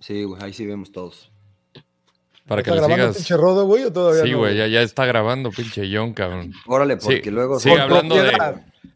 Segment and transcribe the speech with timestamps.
[0.00, 1.30] Sí, güey, ahí sí vemos todos.
[2.46, 3.16] Para que ¿Está le grabando sigas.
[3.16, 4.38] pinche rodo, güey, o todavía Sí, no?
[4.38, 6.52] güey, ya, ya está grabando, pinche John, cabrón.
[6.66, 7.58] Órale, porque Sí, luego.
[7.58, 8.32] sigue hablando de.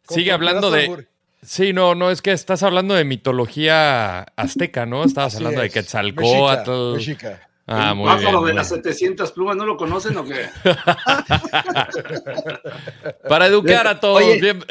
[0.08, 1.06] Sigue hablando de.
[1.40, 5.04] Sí, no, no, es que estás hablando de mitología azteca, ¿no?
[5.04, 5.72] Estabas Así hablando de es.
[5.72, 6.70] Quetzalcóatl.
[6.94, 7.47] Mexica, mexica.
[7.70, 8.32] Ah, muy pájaro bien.
[8.32, 8.82] de muy las bien.
[8.82, 10.46] 700 plumas, ¿no lo conocen o qué?
[13.28, 14.22] Para educar a todos.
[14.22, 14.40] Oye.
[14.40, 14.64] bien-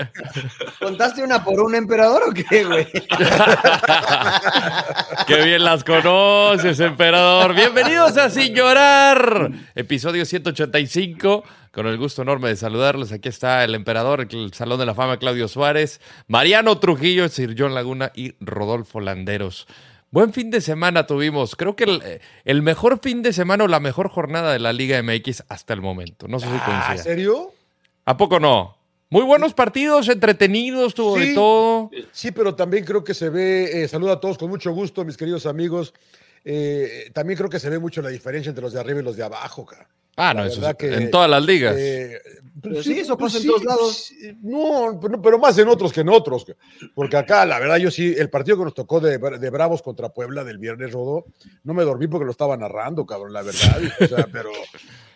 [0.80, 2.88] ¿Contaste una por un emperador o qué, güey?
[5.27, 7.54] Qué bien las conoces, emperador.
[7.54, 11.43] Bienvenidos a Sin Llorar, episodio 185.
[11.71, 13.12] Con el gusto enorme de saludarlos.
[13.12, 17.76] Aquí está el emperador, el Salón de la Fama, Claudio Suárez, Mariano Trujillo, Sir John
[17.76, 19.68] Laguna y Rodolfo Landeros.
[20.17, 21.55] Buen fin de semana tuvimos.
[21.55, 22.02] Creo que el,
[22.44, 25.81] el mejor fin de semana o la mejor jornada de la Liga MX hasta el
[25.81, 26.27] momento.
[26.27, 27.53] No sé si Ah, ¿En serio?
[28.03, 28.76] ¿A poco no?
[29.12, 31.91] Muy buenos partidos, entretenidos, tuvo de todo.
[32.12, 35.17] Sí, pero también creo que se ve, eh, saludo a todos con mucho gusto, mis
[35.17, 35.93] queridos amigos.
[36.49, 39.17] Eh, también creo que se ve mucho la diferencia entre los de arriba y los
[39.17, 39.85] de abajo, cara.
[40.15, 41.76] Ah, La no, eso verdad es- que, en todas las ligas.
[41.77, 42.17] Eh,
[42.62, 43.95] Pero sí, eso pasa en todos lados.
[43.98, 46.45] sí, No, pero, pero más en otros que en otros.
[46.95, 50.09] Porque acá, la verdad, yo sí, el partido que nos tocó de, de Bravos contra
[50.09, 51.26] Puebla del viernes rodó,
[51.65, 53.77] no me dormí porque lo estaba narrando, cabrón, la verdad.
[54.01, 54.49] O sea, pero,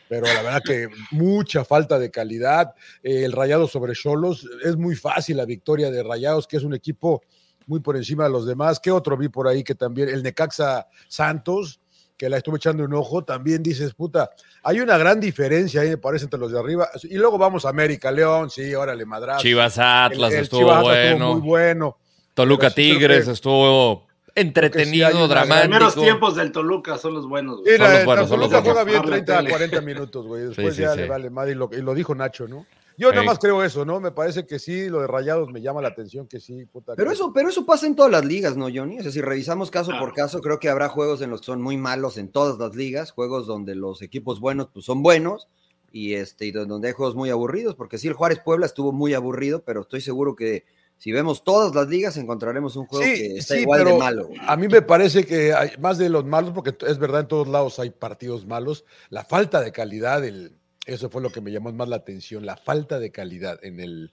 [0.10, 2.74] pero la verdad que mucha falta de calidad.
[3.02, 6.74] Eh, el Rayado sobre Cholos, es muy fácil la victoria de Rayados, que es un
[6.76, 7.24] equipo
[7.68, 8.80] muy por encima de los demás.
[8.80, 10.10] ¿Qué otro vi por ahí que también?
[10.10, 11.80] El Necaxa Santos,
[12.18, 14.30] que la estuve echando un ojo, también dices, puta,
[14.64, 16.88] hay una gran diferencia ahí, me parece, entre los de arriba.
[17.04, 19.42] Y luego vamos a América, León, sí, órale, madrazo.
[19.42, 21.12] Chivas Atlas El- el estuvo Chivas bueno.
[21.14, 21.98] estuvo muy bueno.
[22.34, 25.62] Toluca sí Tigres que- estuvo entretenido, hay una- Los dramático.
[25.62, 27.62] primeros tiempos del Toluca son los buenos.
[27.62, 27.78] güey.
[27.78, 28.64] Son la, los buenos, la son los Toluca buenos.
[28.64, 29.50] juega bien Habla 30 a tele.
[29.50, 30.44] 40 minutos, güey.
[30.44, 31.10] Después Sí, ya sí, le sí.
[31.10, 32.66] vale madre y lo, y lo dijo Nacho, ¿no?
[33.02, 33.28] Yo nada Sí.
[33.28, 34.00] más creo eso, ¿no?
[34.00, 36.94] Me parece que sí, lo de Rayados me llama la atención que sí, puta.
[36.96, 39.00] Pero que- eso, pero eso pasa en todas las ligas, ¿no, Johnny?
[39.00, 40.06] O sea, si revisamos caso Claro.
[40.06, 42.76] por caso, creo que habrá juegos en los que son muy malos en todas las
[42.76, 45.48] ligas, juegos donde los equipos buenos pues son buenos
[45.92, 49.14] y este y donde hay juegos muy aburridos, porque sí el Juárez Puebla estuvo muy
[49.14, 50.64] aburrido, pero estoy seguro que
[50.98, 54.30] si vemos todas las ligas encontraremos un juego que está igual de malo.
[54.48, 57.48] A mí me parece que hay más de los malos, porque es verdad, en todos
[57.48, 58.86] lados hay partidos malos.
[59.10, 60.54] La falta de calidad, el,
[60.94, 64.12] eso fue lo que me llamó más la atención, la falta de calidad en el,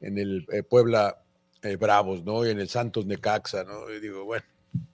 [0.00, 1.18] en el eh, Puebla
[1.62, 2.44] eh, Bravos, ¿no?
[2.46, 3.90] Y en el Santos Necaxa, ¿no?
[3.90, 4.44] Y digo, bueno.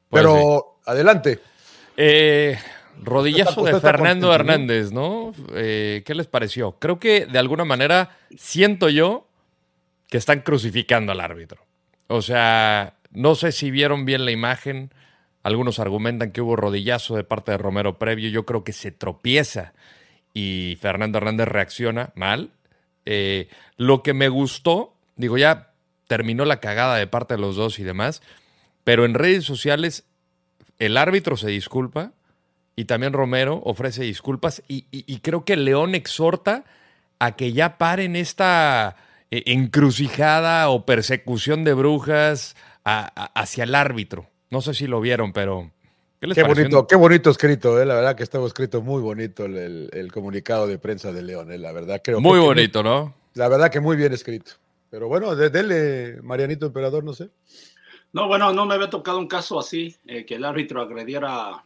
[0.09, 1.41] Pues Pero adelante.
[1.97, 2.57] Eh,
[3.03, 4.33] rodillazo de Fernando.
[4.33, 5.33] Hernández, ¿no?
[5.55, 6.73] Eh, ¿Qué les pareció?
[6.79, 9.29] Creo que de alguna manera siento yo
[10.09, 11.65] que están crucificando al árbitro.
[12.07, 14.93] O sea, no sé si vieron bien la imagen.
[15.43, 18.31] Algunos argumentan que hubo rodillazo de parte de Romero previo.
[18.31, 19.75] Yo creo que se tropieza
[20.35, 22.51] y Fernando Hernández reacciona mal.
[23.07, 25.73] Eh, lo que me gustó, digo, ya
[26.07, 28.23] terminó la cagada de parte de los dos y demás,
[28.85, 30.05] pero en redes sociales
[30.79, 32.13] el árbitro se disculpa
[32.77, 36.65] y también Romero ofrece disculpas y, creo que León exhorta
[37.19, 38.97] a que ya paren esta
[39.31, 44.31] eh, encrucijada o persecución de brujas hacia el árbitro.
[44.51, 45.71] No sé si lo vieron, pero...
[46.21, 46.65] ¿Qué les Qué pareció?
[46.65, 50.13] bonito, qué bonito escrito, eh, la verdad que estaba escrito muy bonito el, el- el
[50.13, 53.15] comunicado de prensa de León, eh, la verdad creo Muy que- bonito, ¿no?
[53.35, 54.53] La verdad que muy bien escrito.
[54.91, 57.31] Pero bueno, de- dele, Marianito Emperador, no sé.
[58.13, 61.65] No, bueno, no me había tocado un caso así, eh, que el árbitro agrediera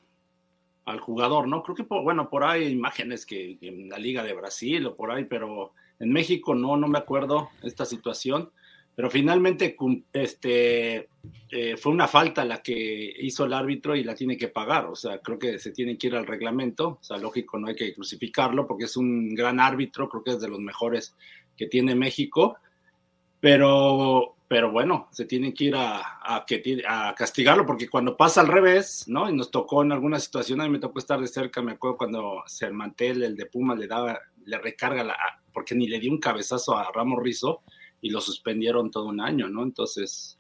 [0.85, 1.63] al jugador, ¿no?
[1.63, 4.85] Creo que, por, bueno, por ahí hay imágenes que, que en la Liga de Brasil
[4.87, 8.51] o por ahí, pero en México no, no me acuerdo esta situación.
[8.95, 9.75] Pero finalmente
[10.13, 11.09] este,
[11.51, 14.87] eh, fue una falta la que hizo el árbitro y la tiene que pagar.
[14.87, 16.99] O sea, creo que se tiene que ir al reglamento.
[17.01, 20.41] O sea, lógico, no hay que crucificarlo porque es un gran árbitro, creo que es
[20.41, 21.17] de los mejores
[21.57, 22.57] que tiene México.
[23.41, 28.43] Pero, pero bueno, se tiene que ir a, a, que, a castigarlo porque cuando pasa
[28.43, 29.29] al revés, ¿no?
[29.29, 31.97] Y nos tocó en alguna situación, a mí me tocó estar de cerca, me acuerdo
[31.97, 35.17] cuando Sermantel, el de Puma, le daba, le recarga la,
[35.53, 37.63] porque ni le dio un cabezazo a Ramos Rizo
[38.03, 39.63] y lo suspendieron todo un año, ¿no?
[39.63, 40.39] Entonces,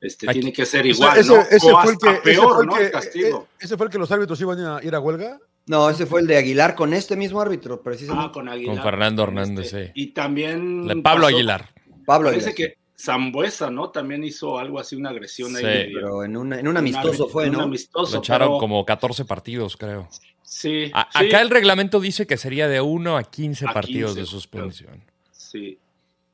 [0.00, 1.40] este, Aquí- tiene que ser igual, ese, ¿no?
[1.40, 2.74] ese o fue el que, hasta ese peor, fue el ¿no?
[2.74, 3.48] que- El castigo.
[3.50, 5.38] eh, ese fue el que los árbitros iban a ir a huelga.
[5.66, 8.32] No, ese fue el de Aguilar con este mismo árbitro, Ah, precisamente.
[8.32, 8.74] con Aguilar.
[8.76, 9.92] Con Fernando Hernández, Este, sí.
[9.94, 10.86] Y también...
[10.86, 11.70] De Pablo pasó- Aguilar.
[12.04, 12.72] Pablo Parece Aguilar.
[12.72, 13.90] que Zambuesa, ¿no?
[13.90, 15.62] También hizo algo así, una agresión ahí.
[15.62, 15.92] Sí.
[15.94, 17.62] Pero en, una- en un amistoso árbitro, fue, en un ¿no?
[17.64, 20.08] amistoso, Lo echaron pero- como 14 partidos, creo.
[20.42, 24.10] Sí, A- sí, Acá el reglamento dice que sería de 1 a 15 A partidos
[24.14, 25.04] 15, de suspensión.
[25.30, 25.78] sí.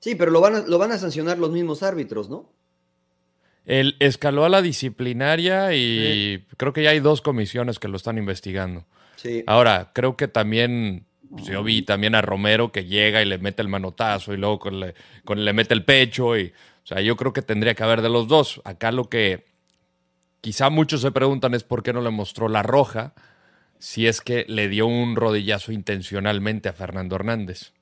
[0.07, 2.49] Sí, pero lo van, a, lo van a sancionar los mismos árbitros, ¿no?
[3.65, 8.17] Él escaló a la disciplinaria y creo que ya hay dos comisiones que lo están
[8.17, 8.85] investigando.
[9.17, 9.43] Sí.
[9.49, 13.63] Ahora, creo que también, pues, yo vi también a Romero que llega y le mete
[13.63, 14.95] el manotazo y luego con le,
[15.25, 16.39] con- le mete el pecho.
[16.39, 16.53] Y,
[16.85, 18.61] o sea, yo creo que tendría que haber de los dos.
[18.63, 19.45] Acá lo que
[20.41, 23.13] quizá muchos se preguntan es por qué no le mostró la roja,
[23.81, 27.73] si es que le dio un rodillazo intencionalmente a Fernando Hernández.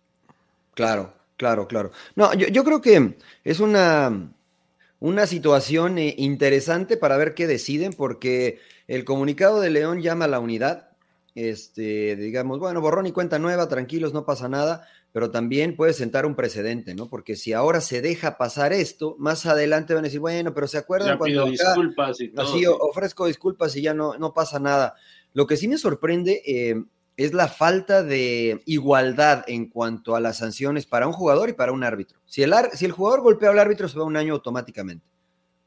[0.73, 1.91] Claro, claro, claro.
[2.17, 4.33] No, yo, creo que es una,
[5.01, 10.29] una situación eh, interesante para ver qué deciden, porque el comunicado de León llama a
[10.29, 10.91] la unidad.
[11.35, 16.27] Este, digamos, bueno, borrón y cuenta nueva, tranquilos, no pasa nada, pero también puede sentar
[16.27, 17.09] un precedente, ¿no?
[17.09, 20.79] Porque si ahora se deja pasar esto, más adelante van a decir, bueno, pero se
[20.79, 24.95] acuerdan cuando disculpas y todo, así ofrezco disculpas y ya no, no pasa nada.
[25.33, 26.85] Lo que sí me sorprende eh,
[27.17, 31.73] es la falta de igualdad en cuanto a las sanciones para un jugador y para
[31.73, 32.19] un árbitro.
[32.27, 35.07] Si el, si el jugador golpea al árbitro, se va un año automáticamente.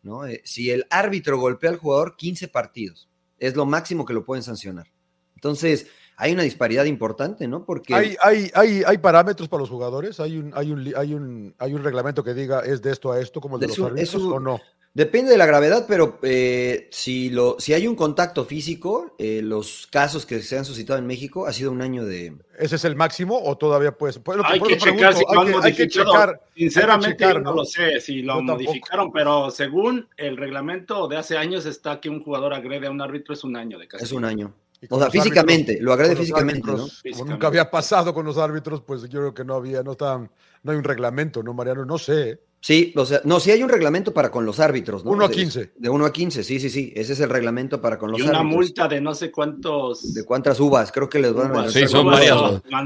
[0.04, 0.26] ¿no?
[0.26, 3.10] Eh, si el árbitro golpea al jugador, 15 partidos.
[3.40, 4.88] Es lo máximo que lo pueden sancionar.
[5.36, 7.64] Entonces, hay una disparidad importante, ¿no?
[7.64, 7.94] Porque.
[7.94, 11.74] Hay, hay, hay, hay parámetros para los jugadores, hay un, hay, un, hay, un, hay
[11.76, 14.40] un reglamento que diga es de esto a esto, como el de, los árbitros, o
[14.40, 14.60] no.
[14.98, 19.88] Depende de la gravedad, pero eh, si, lo, si hay un contacto físico, eh, los
[19.92, 22.36] casos que se han suscitado en México ha sido un año de...
[22.58, 26.40] ¿Ese es el máximo o todavía puede pues, hay, que checar si lo han modificado.
[26.56, 32.00] Sinceramente no, lo sé si lo modificaron, pero según el reglamento de hace años está
[32.00, 34.04] que un jugador agrede a un árbitro es un año de castigo.
[34.04, 34.52] Es un año.
[34.90, 36.88] O sea, físicamente, lo agrede físicamente, ¿no?
[37.12, 40.32] Como nunca había pasado con los árbitros, pues yo creo que no había, no estaban,
[40.64, 41.86] no hay un reglamento, ¿no, Mariano?
[41.86, 42.40] No sé.
[42.68, 45.12] Sí, o sea, no, sí hay un reglamento para con los árbitros, ¿no?
[45.12, 45.72] 1 a 15.
[45.78, 46.92] De 1 a 15, sí, sí, sí.
[46.98, 48.38] Ese es el reglamento para con los árbitros.
[48.38, 50.14] Y una multa de no sé cuántos.
[50.14, 51.70] De cuántas uvas, creo que les van a.
[51.70, 52.36] Sí, son varias.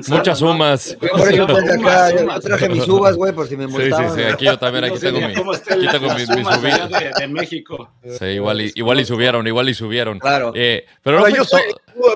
[0.08, 0.96] muchas sumas.
[1.00, 4.10] Por eso pues, acá, yo traje mis uvas, güey, por si me multaban.
[4.10, 4.32] Sí, sí, sí.
[4.32, 6.28] Aquí yo también, aquí tengo, mi, aquí tengo mis.
[6.28, 7.90] De, de, México.
[8.20, 10.20] Sí, igual y, igual y subieron, igual y subieron.
[10.20, 10.52] Claro.
[10.54, 11.62] Eh, pero yo soy,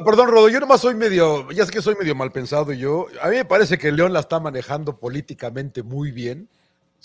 [0.06, 3.08] perdón, Rodo, yo nomás soy medio, ya sé que soy medio mal pensado yo.
[3.24, 6.48] A mí me parece que León la está manejando políticamente muy bien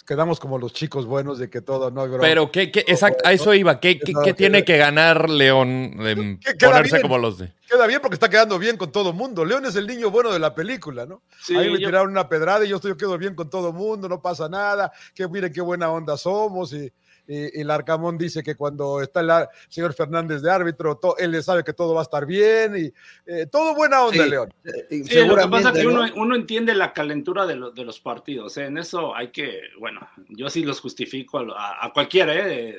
[0.06, 3.54] quedamos como los chicos buenos de que todo no Pero qué, qué exacto, a eso
[3.54, 3.80] iba.
[3.80, 7.52] ¿Qué, qué, tiene que ganar León de ponerse como los de?
[7.68, 9.44] Queda bien porque está quedando bien con todo mundo.
[9.44, 11.22] León es el niño bueno de la película, ¿no?
[11.56, 14.20] Ahí me tiraron una pedrada y yo estoy yo quedo bien con todo mundo, no
[14.20, 16.92] pasa nada, que mire qué buena onda somos y
[17.30, 21.72] y, el Arcamón dice que cuando está el señor Fernández de árbitro, él sabe que
[21.72, 22.92] todo va a estar bien y
[23.30, 24.52] eh, todo buena onda, León.
[24.88, 28.66] Sí, lo que pasa es que uno, entiende la calentura de, los partidos, ¿eh?
[28.66, 32.76] en eso hay que, bueno, yo sí los justifico a, a cualquier ¿eh?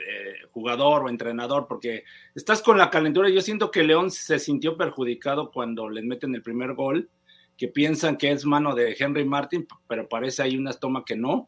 [0.52, 2.04] jugador o entrenador, porque
[2.36, 6.42] estás con la calentura, yo siento que León se sintió perjudicado cuando les meten el
[6.42, 7.10] primer gol,
[7.58, 11.48] que piensan que es mano de Henry Martin, pero parece hay una toma que no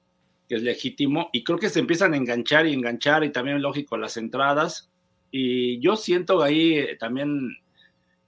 [0.54, 3.98] que es legítimo, y creo que se empiezan a enganchar y enganchar, y también lógico
[3.98, 4.92] las entradas,
[5.32, 7.58] y yo siento ahí eh, también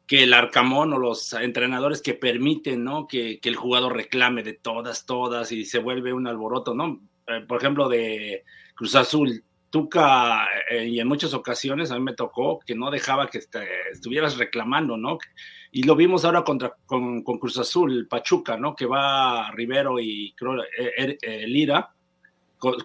[0.07, 3.07] que el Arcamón o los entrenadores que permiten, ¿no?
[3.07, 6.99] Que, el jugador reclame de todas, todas, y se vuelve un alboroto, ¿no?
[7.27, 8.43] Eh, por ejemplo, de
[8.73, 13.27] Cruz Azul, Tuca, eh, y en muchas ocasiones a mí me tocó que no dejaba
[13.27, 13.39] que
[13.91, 15.19] estuvieras reclamando, ¿no?
[15.71, 18.75] Y lo vimos ahora contra, con, Cruz Azul, Pachuca, ¿no?
[18.75, 20.55] Que va Rivero y creo,
[21.45, 21.91] Lira,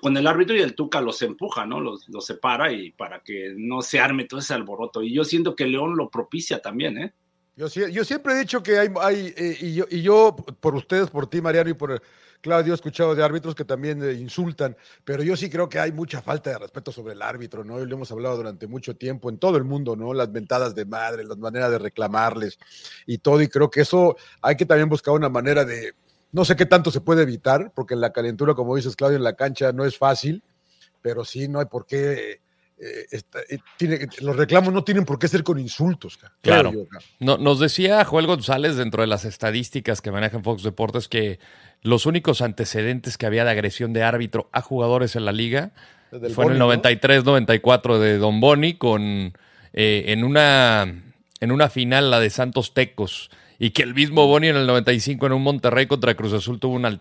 [0.00, 1.81] con, el árbitro y el Tuca los empuja, ¿no?
[1.81, 5.03] Los, separa y para que no se arme todo ese alboroto.
[5.03, 7.12] Y yo siento que León lo propicia también, ¿eh?
[7.56, 11.29] Yo, yo siempre he dicho que hay, eh, y, yo, y yo, por ustedes, por
[11.29, 12.00] ti, Mariano, y por
[12.41, 14.75] Claudio, he escuchado de árbitros que también eh, insultan,
[15.05, 17.79] pero yo sí creo que hay mucha falta de respeto sobre el árbitro, ¿no?
[17.79, 20.15] Y lo hemos hablado durante mucho tiempo en todo el mundo, ¿no?
[20.15, 22.59] Las ventadas de madre, las maneras de reclamarles
[23.05, 25.93] y todo, y creo que eso hay que también buscar una manera de,
[26.32, 29.25] no sé qué tanto se puede evitar, porque en la calentura, como dices, Claudio, en
[29.25, 30.43] la cancha no es fácil,
[31.03, 32.41] pero sí no hay por qué.
[32.82, 36.19] Eh, eh, tiene, los reclamos no tienen por qué ser con insultos.
[36.41, 36.72] Claro.
[37.19, 41.41] no, nos decía Joel González dentro de las estadísticas que manejan Fox Deportes que
[41.82, 45.72] los únicos antecedentes que había de agresión de árbitro a jugadores en la liga
[46.34, 49.34] fue en el 93-94 de Don Boni con
[49.72, 51.03] eh, en una
[51.41, 53.31] en una final la de Santos Tecos
[53.62, 56.74] y que el mismo Boni en el 95 en un Monterrey contra Cruz Azul tuvo
[56.74, 57.00] un,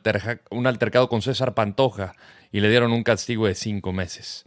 [0.49, 2.15] un altercado con César Pantoja
[2.51, 4.45] y le dieron un castigo de cinco meses.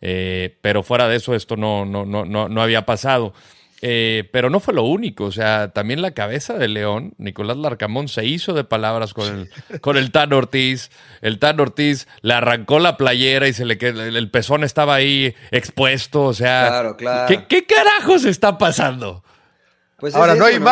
[0.00, 3.34] Eh, pero fuera de eso, esto no, no, no, no, había pasado.
[3.82, 8.08] Eh, pero no fue lo único, o sea, también la cabeza de León, Nicolás Larcamón,
[8.08, 10.90] se hizo de palabras con el, con el Tan Ortiz.
[11.20, 16.22] El Tan Ortiz le arrancó la playera y se le el pezón estaba ahí expuesto,
[16.22, 17.26] o sea, claro, claro.
[17.28, 19.22] ¿qué, ¿qué carajos está pasando?
[20.02, 20.66] Pues Ahora, no hay me,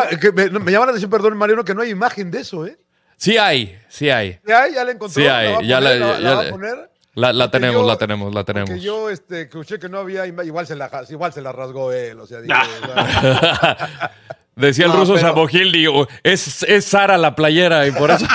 [0.59, 2.77] me, llama la atención, perdón, Mariano, que no hay imagen de eso, ¿eh?
[3.17, 4.41] Sí hay, sí hay.
[4.45, 4.75] ¿Sí hay?
[4.75, 5.23] ¿Ya la encontró?
[5.23, 6.91] Sí hay, ya la, va a poner?
[7.15, 8.69] La, tenemos, la tenemos, la tenemos.
[8.69, 12.19] Porque yo este, escuché que no había, igual se la, igual se la rasgó él,
[12.19, 12.41] o sea,
[14.57, 15.47] Decía el ruso pero...
[15.47, 18.27] digo, es, es Sara la playera y por eso...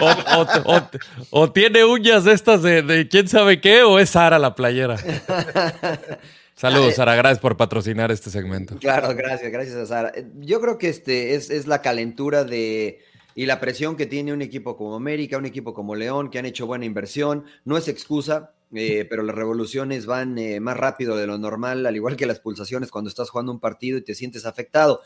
[1.30, 4.96] o, tiene uñas de estas de, de, quién sabe qué o es Sara la playera.
[6.62, 7.16] Saludos, Sara.
[7.16, 8.76] Gracias por patrocinar este segmento.
[8.78, 10.12] Claro, gracias, gracias a Sara.
[10.38, 13.00] Yo creo que este es, es, la calentura de
[13.34, 16.46] y la presión que tiene un equipo como América, un equipo como León, que han
[16.46, 17.46] hecho buena inversión.
[17.64, 21.96] No es excusa, eh, pero las revoluciones van eh, más rápido de lo normal, al
[21.96, 25.00] igual que las pulsaciones cuando estás jugando un partido y te sientes afectado.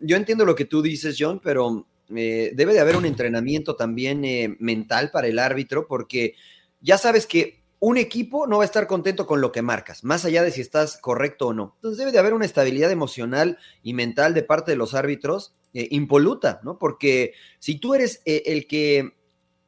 [0.00, 4.24] Yo entiendo lo que tú dices, John, pero eh, debe de haber un entrenamiento también
[4.24, 6.34] eh, mental para el árbitro, porque
[6.80, 10.24] ya sabes que un equipo no va a estar contento con lo que marcas, más
[10.24, 11.72] allá de si estás correcto o no.
[11.78, 15.88] Entonces debe de haber una estabilidad emocional y mental de parte de los árbitros eh,
[15.90, 16.78] impoluta, ¿no?
[16.78, 19.16] Porque si tú eres eh, el que,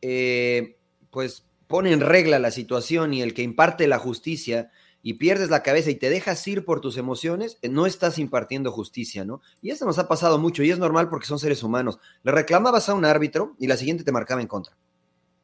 [0.00, 0.76] eh,
[1.10, 4.70] pues, pone en regla la situación y el que imparte la justicia
[5.02, 9.24] y pierdes la cabeza y te dejas ir por tus emociones, no estás impartiendo justicia,
[9.24, 9.40] ¿no?
[9.60, 11.98] Y eso nos ha pasado mucho y es normal porque son seres humanos.
[12.22, 14.76] Le reclamabas a un árbitro y la siguiente te marcaba en contra.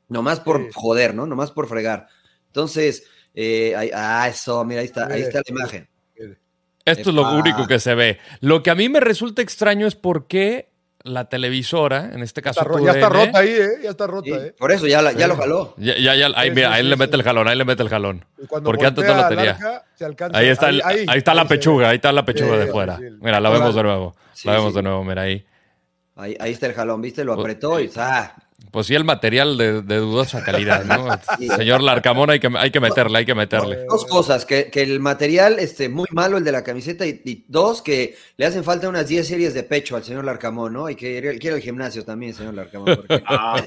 [0.09, 0.69] Nomás por Sí.
[0.73, 1.27] joder, ¿no?
[1.27, 2.07] Nomás por fregar.
[2.51, 3.05] Entonces,
[3.35, 5.89] eh, ahí- ah, eso, mira, ahí está, ahí está la imagen.
[6.85, 8.19] Esto es lo único que se ve.
[8.41, 10.71] Lo que a mí me resulta extraño es por qué
[11.03, 13.69] la televisora, en este caso Está ro- ya está rota ahí, ¿eh?
[13.83, 14.55] Ya está rota, Sí, ¿eh?
[14.59, 15.75] por eso ya, la- ya lo jaló.
[15.79, 16.99] Ya, ya, ya, ahí, Sí, mira, ahí sí, le sí.
[17.01, 18.25] mete el jalón, ahí le mete el jalón.
[18.65, 19.51] Porque antes no la tenía.
[19.53, 22.53] arca, se alcanza- Ahí está, el- ahí, está la ahí pechuga, ahí está la pechuga
[22.55, 22.97] Sí, de fuera.
[22.99, 23.05] sí.
[23.21, 24.17] Mira, la vemos de nuevo.
[24.33, 24.77] Sí, la vemos sí.
[24.77, 25.45] de nuevo, mira ahí.
[26.17, 27.25] Ahí, ahí está el jalón, ¿viste?
[27.25, 28.35] Lo apretó y ¡ah!
[28.71, 31.09] Pues sí, el material de, de dudosa calidad, ¿no?
[31.39, 31.49] Sí.
[31.49, 33.85] Señor Larcamón, hay que, hay que meterle, hay que meterle.
[33.89, 37.45] Dos cosas, que, que el material este, muy malo, el de la camiseta, y, y
[37.49, 40.89] dos, que le hacen falta unas 10 series de pecho al señor Larcamón, ¿no?
[40.89, 42.95] Y que quiere quiere el gimnasio también, señor Larcamón.
[42.97, 43.61] porque Ah,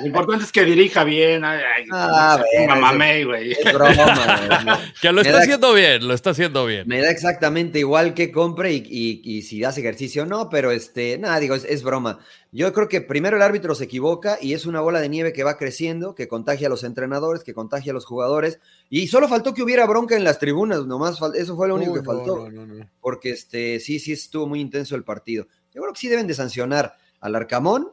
[0.00, 1.42] lo importante es que dirija bien.
[1.44, 2.42] Ay, ay, Ah,
[2.78, 3.52] mamey, güey.
[3.52, 3.94] es broma.
[4.66, 4.76] güey.
[5.00, 6.86] Que lo Me está da- haciendo bien, lo está haciendo bien.
[6.86, 10.70] Me da exactamente igual que compre y, y- y si hace ejercicio o no, pero
[10.72, 12.18] este, nada, digo, es, es broma.
[12.52, 15.44] Yo creo que primero el árbitro se equivoca y es una bola de nieve que
[15.44, 18.58] va creciendo, que contagia a los entrenadores, que contagia a los jugadores.
[18.88, 22.00] Y solo faltó que hubiera bronca en las tribunas, nomás eso fue lo único Uy,
[22.00, 22.50] que no, faltó.
[22.50, 22.90] no, no, no.
[23.00, 25.46] porque este, sí, sí estuvo muy intenso el partido.
[25.72, 27.92] Yo creo que sí deben de sancionar al Arcamón,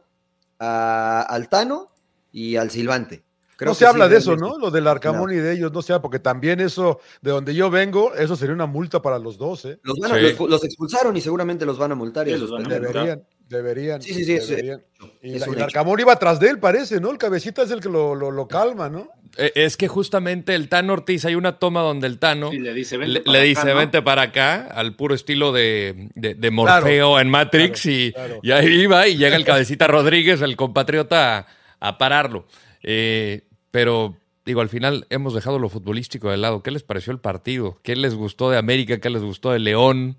[0.58, 1.90] a, al Tano
[2.32, 3.22] y al Silvante.
[3.56, 4.56] Creo no que se sí habla de eso, ¿no?
[4.58, 7.70] Lo del Arcamón y de ellos, no se habla, porque también eso, de donde yo
[7.70, 9.78] vengo, eso sería una multa para los dos, ¿eh?
[9.82, 10.34] Los, van a- Sí.
[10.38, 13.22] los- los expulsaron y seguramente los van a multar y a los van a multar.
[13.48, 14.02] Deberían.
[14.02, 14.82] Sí, sí, sí, deberían.
[15.22, 15.62] Y, es la- y.
[15.62, 17.10] Arcamón iba atrás de él, parece, ¿no?
[17.10, 19.08] El cabecita es el que lo, lo, lo calma, ¿no?
[19.36, 22.96] Eh, Es que justamente el Tano Ortiz, hay una toma donde el Tano le dice,
[22.96, 23.76] vente le, para le acá, dice, ¿no?
[23.76, 28.40] vente para acá, al puro estilo de, de- de Morfeo en Matrix, claro, y, claro.
[28.42, 31.46] y ahí iba y llega el cabecita Rodríguez, el compatriota, a,
[31.80, 32.46] a pararlo.
[32.82, 36.62] Eh, pero, digo, al final hemos dejado lo futbolístico de lado.
[36.62, 37.78] ¿Qué les pareció el partido?
[37.82, 38.98] ¿Qué les gustó de América?
[38.98, 40.16] ¿Qué les gustó de León?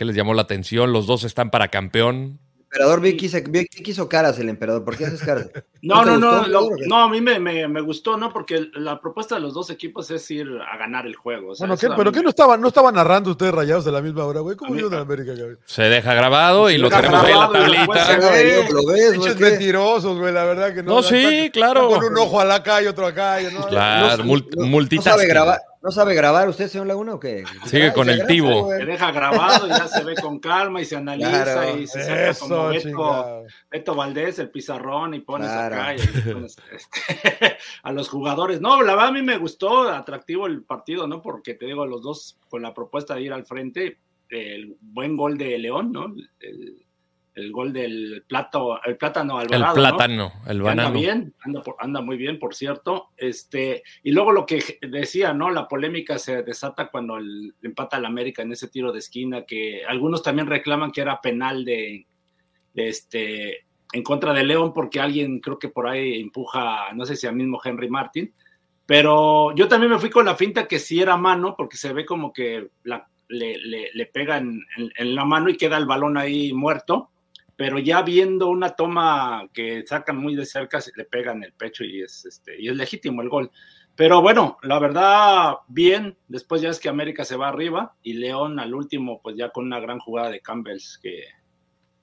[0.00, 0.94] ¿Qué les llamó la atención?
[0.94, 2.38] Los dos están para campeón.
[2.72, 4.82] Emperador, vi, quise- vi- vi que hizo caras el emperador.
[4.82, 5.50] ¿Por qué haces caras?
[5.82, 8.32] No, no, no, lo- no, a mí me, me, me gustó, ¿no?
[8.32, 11.50] Porque la propuesta de los dos equipos es ir a ganar el juego.
[11.50, 11.86] o sea, Bueno, ¿qué?
[11.86, 14.40] a ¿pero mí qué no estaban no estaba narrando ustedes rayados de la misma hora,
[14.40, 14.56] güey?
[14.56, 15.56] ¿Cómo A vieron de América, güey?
[15.66, 18.16] Se deja grabado y lo tenemos ahí en la tablita.
[18.72, 19.12] ¿Lo ves, güey?
[19.12, 19.42] Pinches ¿Qué?
[19.44, 20.94] mentirosos, güey, la verdad que no.
[20.96, 21.88] No, sí, Están- claro.
[21.90, 23.40] Con un ojo al acá y otro acá.
[23.42, 27.42] y no, Claro, No- no- sabe grabar, ¿No sabe grabar usted, señor Laguna, o qué?
[27.64, 28.78] Sigue Ay, con el güey.
[28.80, 31.78] Se deja grabado y ya se ve con calma y se analiza Claro.
[31.78, 33.44] y se saca como Beto.
[33.70, 35.74] Beto Valdés, el pizarrón y pones Claro.
[35.76, 38.60] acá y pones, este, a los jugadores.
[38.60, 41.22] No, la verdad a mí me gustó, atractivo el partido, ¿no?
[41.22, 45.38] Porque te digo, los dos con la propuesta de ir al frente, el buen gol
[45.38, 46.14] de León, ¿no?
[46.40, 46.84] El,
[47.40, 49.66] el gol del plato, el plátano El Alvarado.
[49.68, 49.80] ¿no?
[49.80, 50.92] plátano, el anda banano.
[50.98, 53.08] bien, anda, por- anda muy bien, por cierto.
[53.16, 55.50] Este, y luego lo que decía, ¿no?
[55.50, 59.82] La polémica se desata cuando el, empata al América en ese tiro de esquina, que
[59.86, 62.06] algunos también reclaman que era penal de,
[62.74, 67.16] de este en contra de León, porque alguien creo que por ahí empuja, no sé
[67.16, 68.32] si al mismo Henry Martin.
[68.86, 72.04] Pero yo también me fui con la finta que sí era mano, porque se ve
[72.04, 75.86] como que la, le, le, le pega en, en, en la mano y queda el
[75.86, 77.09] balón ahí muerto
[77.60, 81.52] pero ya viendo una toma que sacan muy de cerca, se le pega en el
[81.52, 83.50] pecho y es, este, y es legítimo el gol.
[83.94, 86.16] Pero bueno, la verdad, bien.
[86.26, 89.66] Después ya es que América se va arriba y León al último, pues ya con
[89.66, 91.24] una gran jugada de Campbells, que,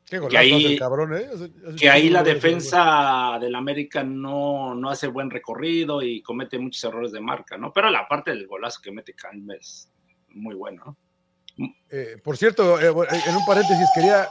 [0.06, 1.28] Qué golazo que ahí- cabrón, ¿eh?
[1.76, 7.12] Que ahí la defensa del América no, no hace buen recorrido y comete muchos errores
[7.12, 7.74] de marca, ¿no?
[7.74, 9.90] Pero la parte del golazo que mete Campbells,
[10.36, 10.98] muy bueno, ¿no?
[11.90, 14.28] Eh, por cierto, eh, en un paréntesis, quería.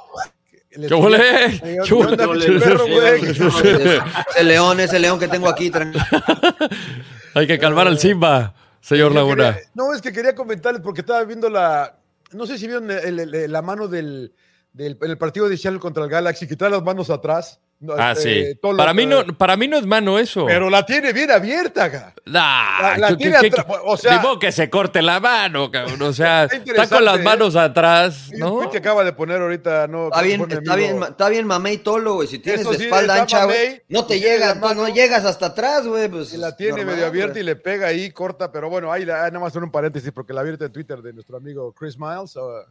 [0.89, 1.19] ¡Qué quería-
[1.61, 2.47] ¡Qué ¿Qué onda, ole!
[2.47, 3.31] pinche perro, güey?
[3.31, 5.71] Ese león, ese león que tengo aquí.
[5.71, 6.05] tranquilo.
[7.35, 9.57] Hay que calmar al Simba, señor Laguna.
[9.75, 11.99] no, es que quería comentarles porque estaba viendo la.
[12.33, 14.33] No sé si vieron la mano del,
[14.73, 17.61] del en el partido de Seattle contra el Galaxy, que trae las manos atrás.
[17.79, 18.59] No, Ah, este, sí.
[18.75, 20.47] Para mí, no, para mí no es mano eso.
[20.47, 22.15] Pero la tiene bien abierta, ca.
[22.35, 23.37] Ah, la- la ¿qué- tiene
[23.85, 26.01] o sea- modo que se corte la mano, cabrón.
[26.01, 27.23] O sea, Está con las ¿eh?
[27.23, 28.57] manos atrás, ¿no?
[28.61, 30.07] tweet que acaba de poner ahorita, no.
[30.07, 30.77] Está bien, está amigo.
[30.99, 32.29] bien, está bien Mamey Tolo, güey.
[32.29, 35.25] Si tienes sí, espalda ancha, güey, no te y tiene llega, la entonces no llegas
[35.27, 36.09] hasta atrás, güey.
[36.09, 39.05] Pues, Y la tiene normal, medio abierta y le pega ahí, corta, pero bueno, ahí,
[39.05, 41.99] la- nada más hacer un paréntesis porque la abierta en Twitter de nuestro amigo Chris
[41.99, 42.35] Miles.
[42.39, 42.65] ah,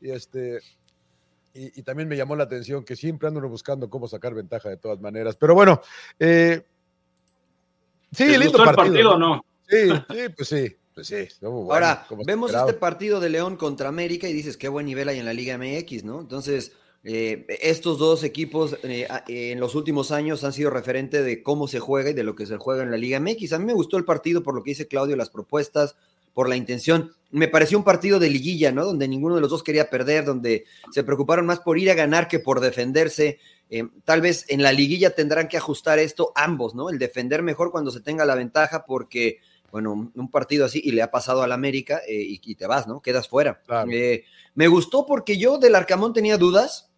[0.00, 0.60] y este.
[1.54, 4.76] Y, y también me llamó la atención que siempre andan buscando cómo sacar ventaja de
[4.76, 5.36] todas maneras.
[5.36, 5.80] Pero bueno,
[6.18, 6.62] eh,
[8.12, 8.92] sí, ¿Les lindo gustó el partido.
[8.92, 9.44] partido o no?
[9.68, 10.76] Sí, sí, pues sí.
[10.94, 14.86] Pues sí, bueno, Ahora, vemos este partido de León contra América y dices, qué buen
[14.86, 16.20] nivel hay en la Liga MX, ¿no?
[16.20, 16.70] Entonces,
[17.02, 21.42] eh, estos dos equipos eh, a- eh, en los últimos años han sido referente de
[21.42, 23.54] cómo se juega y de lo que se juega en la Liga MX.
[23.54, 25.96] A mí me gustó el partido por lo que dice Claudio, las propuestas,
[26.34, 27.12] por la intención.
[27.30, 28.84] Me pareció un partido de liguilla, ¿no?
[28.84, 32.28] Donde ninguno de los dos quería perder, donde se preocuparon más por ir a ganar
[32.28, 33.38] que por defenderse.
[33.70, 36.90] Eh, tal vez en la liguilla tendrán que ajustar esto ambos, ¿no?
[36.90, 39.38] El defender mejor cuando se tenga la ventaja porque
[39.72, 42.86] bueno, un, partido así y le ha pasado al América eh, y, y te vas,
[42.86, 43.00] ¿no?
[43.00, 43.60] Quedas fuera.
[43.66, 43.90] Claro.
[43.90, 44.24] Eh,
[44.54, 46.92] me gustó porque yo del Arcamón tenía dudas,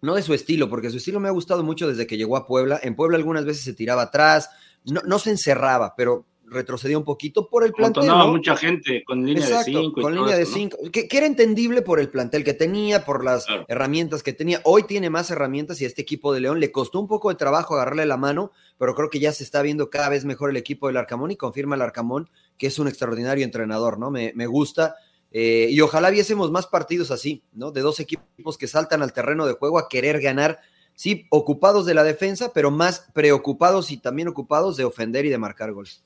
[0.00, 2.46] no de su estilo, porque su estilo me ha gustado mucho desde que llegó a
[2.46, 2.78] Puebla.
[2.80, 4.50] En Puebla algunas veces se tiraba atrás,
[4.84, 8.06] no, no se encerraba, pero retrocedía un poquito por el plantel.
[8.06, 8.28] ¿no?
[8.28, 10.00] mucha gente con línea Exacto, de cinco.
[10.00, 13.04] y con todo línea de cinco, que, que era entendible por el plantel que tenía,
[13.04, 13.64] por las Claro.
[13.68, 14.60] herramientas que tenía.
[14.64, 17.34] Hoy tiene más herramientas y a este equipo de León le costó un poco de
[17.34, 20.56] trabajo agarrarle la mano, pero creo que ya se está viendo cada vez mejor el
[20.56, 24.10] equipo del Arcamón y confirma el Arcamón que es un extraordinario entrenador, ¿no?
[24.10, 24.94] Me, me gusta.
[25.32, 27.70] eh, y ojalá viésemos más partidos así, ¿no?
[27.72, 30.60] De dos equipos que saltan al terreno de juego a querer ganar,
[30.94, 35.38] sí, ocupados de la defensa, pero más preocupados y también ocupados de ofender y de
[35.38, 36.04] marcar goles.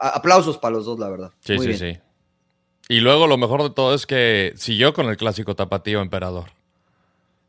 [0.00, 1.30] Aplausos para los dos, la verdad.
[1.40, 1.94] Sí, Muy sí, bien.
[1.94, 2.00] sí.
[2.88, 6.46] Y luego lo mejor de todo es que siguió con el clásico tapatío emperador.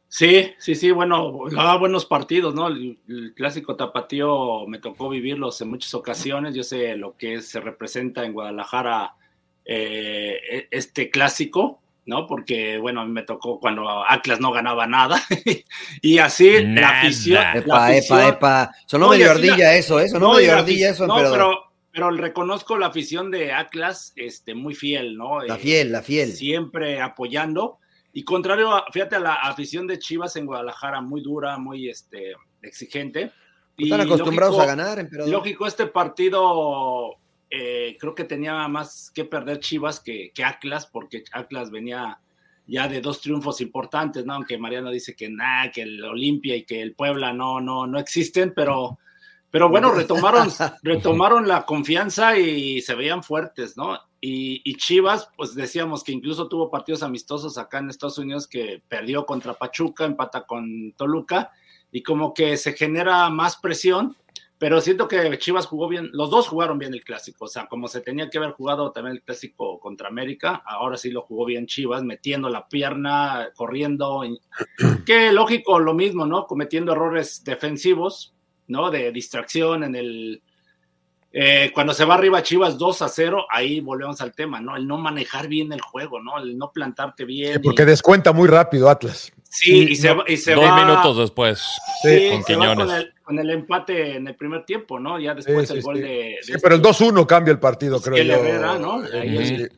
[0.07, 2.67] Sí, sí, sí, bueno, daba buenos partidos, ¿no?
[2.67, 6.53] El, el clásico tapatío me tocó vivirlos en muchas ocasiones.
[6.53, 9.13] Yo sé lo que se representa en Guadalajara
[9.63, 12.27] eh, e- este clásico, ¿no?
[12.27, 15.21] Porque, bueno, a mí me tocó cuando Atlas no ganaba nada.
[16.01, 17.41] y así la afición.
[17.41, 18.71] la Epa, afición- epa, epa.
[18.85, 20.09] Sonó No, medio la- ardilla eso, ¿eh?
[20.09, 24.55] Sonó No, medio la ardilla eso, no, pero, pero reconozco la afición de Atlas, este,
[24.55, 25.41] muy fiel, ¿no?
[25.41, 26.31] La Eh, fiel, la fiel.
[26.31, 27.79] siempre apoyando.
[28.13, 32.33] Y contrario, a, fíjate, a la afición de Chivas en Guadalajara, muy dura, muy este,
[32.61, 33.31] exigente.
[33.77, 35.31] Y Están acostumbrados lógico- a ganar, emperador.
[35.31, 37.15] Lógico, este partido
[37.49, 42.19] eh, creo que tenía más que perder Chivas que, que Atlas, porque Atlas venía
[42.67, 44.33] ya de dos triunfos importantes, ¿no?
[44.35, 47.99] Aunque Mariano dice que nada, que el Olimpia y que el Puebla no, no, no
[47.99, 48.99] existen, pero,
[49.51, 50.49] pero bueno, retomaron,
[50.81, 53.99] retomaron la confianza y se veían fuertes, ¿no?
[54.21, 58.81] Y, y Chivas, pues decíamos que incluso tuvo partidos amistosos acá en Estados Unidos que
[58.87, 61.51] perdió contra Pachuca, empata con Toluca,
[61.91, 64.15] y como que se genera más presión,
[64.61, 67.87] pero siento que Chivas jugó bien, los dos jugaron bien el clásico, o sea, como
[67.87, 71.65] se tenía que haber jugado también el clásico contra América, ahora sí lo jugó bien
[71.65, 74.23] Chivas, metiendo la pierna, corriendo,
[75.05, 76.45] que lógico, lo mismo, ¿no?
[76.45, 78.35] Cometiendo errores defensivos,
[78.71, 78.89] ¿no?
[78.89, 80.41] De distracción en el...
[81.33, 84.75] eh, cuando se va arriba Chivas 2 a 0, ahí volvemos al tema, ¿no?
[84.75, 86.37] El no manejar bien el juego, ¿no?
[86.39, 87.53] El no plantarte bien.
[87.53, 89.31] Sí, y- porque descuenta muy rápido Atlas.
[89.49, 90.83] sí, y se, no, va- y se Dos va...
[90.83, 91.59] minutos después.
[92.01, 92.85] Sí, con se va Quiñones.
[92.85, 95.19] con el, con el empate en el primer tiempo, ¿no?
[95.19, 96.01] Ya después Sí, el gol sí.
[96.01, 98.33] de, Sí, pero el este- 2-1 cambia el partido, creo el yo.
[98.33, 99.01] Herrera, ¿no?
[99.13, 99.69] Ahí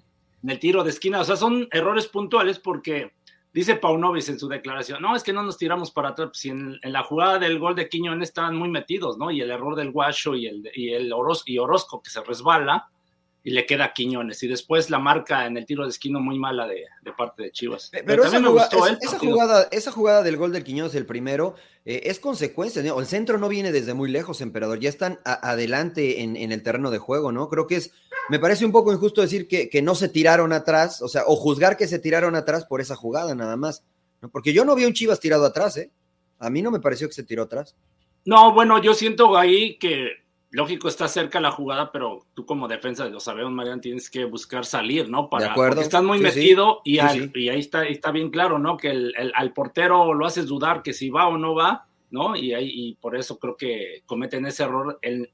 [0.43, 1.21] en el tiro de esquina.
[1.21, 3.13] O sea, son errores puntuales porque
[3.53, 6.31] dice Paunovic en su declaración, no, es que no nos tiramos para atrás.
[6.33, 9.31] Si en, en la jugada del gol de Quiñones estaban muy metidos, ¿no?
[9.31, 12.89] Y el error del Guacho y el, y el Oros- y Orozco que se resbala
[13.43, 14.41] y le queda a Quiñones.
[14.43, 17.51] Y después la marca en el tiro de esquina muy mala de, de parte de
[17.51, 17.89] Chivas.
[17.93, 21.05] Eh, Pero esa me jugada, gustó esa- jugada, esa jugada del gol del Quiñones, el
[21.05, 22.81] primero, eh, es consecuencia.
[22.81, 22.99] ¿no?
[22.99, 24.79] El centro no viene desde muy lejos, emperador.
[24.79, 27.49] Ya están a- adelante en, en el terreno de juego, ¿no?
[27.49, 27.91] Creo que es.
[28.29, 31.35] Me parece un poco injusto decir que, que no se tiraron atrás, o sea, o
[31.35, 33.83] juzgar que se tiraron atrás por esa jugada, nada más.
[34.21, 34.29] ¿no?
[34.29, 35.91] Porque yo no vi a un Chivas tirado atrás, ¿eh?
[36.39, 37.75] A mí no me pareció que se tiró atrás.
[38.23, 40.22] No, bueno, yo siento ahí que
[40.53, 44.65] lógico está cerca la jugada, pero tú como defensa, lo sabemos, Marian, tienes que buscar
[44.65, 45.29] salir, ¿no?
[45.29, 45.71] Para, De acuerdo.
[45.75, 47.31] Porque estás muy Sí, metido y, Sí, al- sí.
[47.35, 48.77] y ahí está, está bien claro, ¿no?
[48.77, 52.35] Que el, el- al portero lo haces dudar que si va o no va, ¿no?
[52.35, 55.29] Y ahí y por eso creo que cometen ese error, el,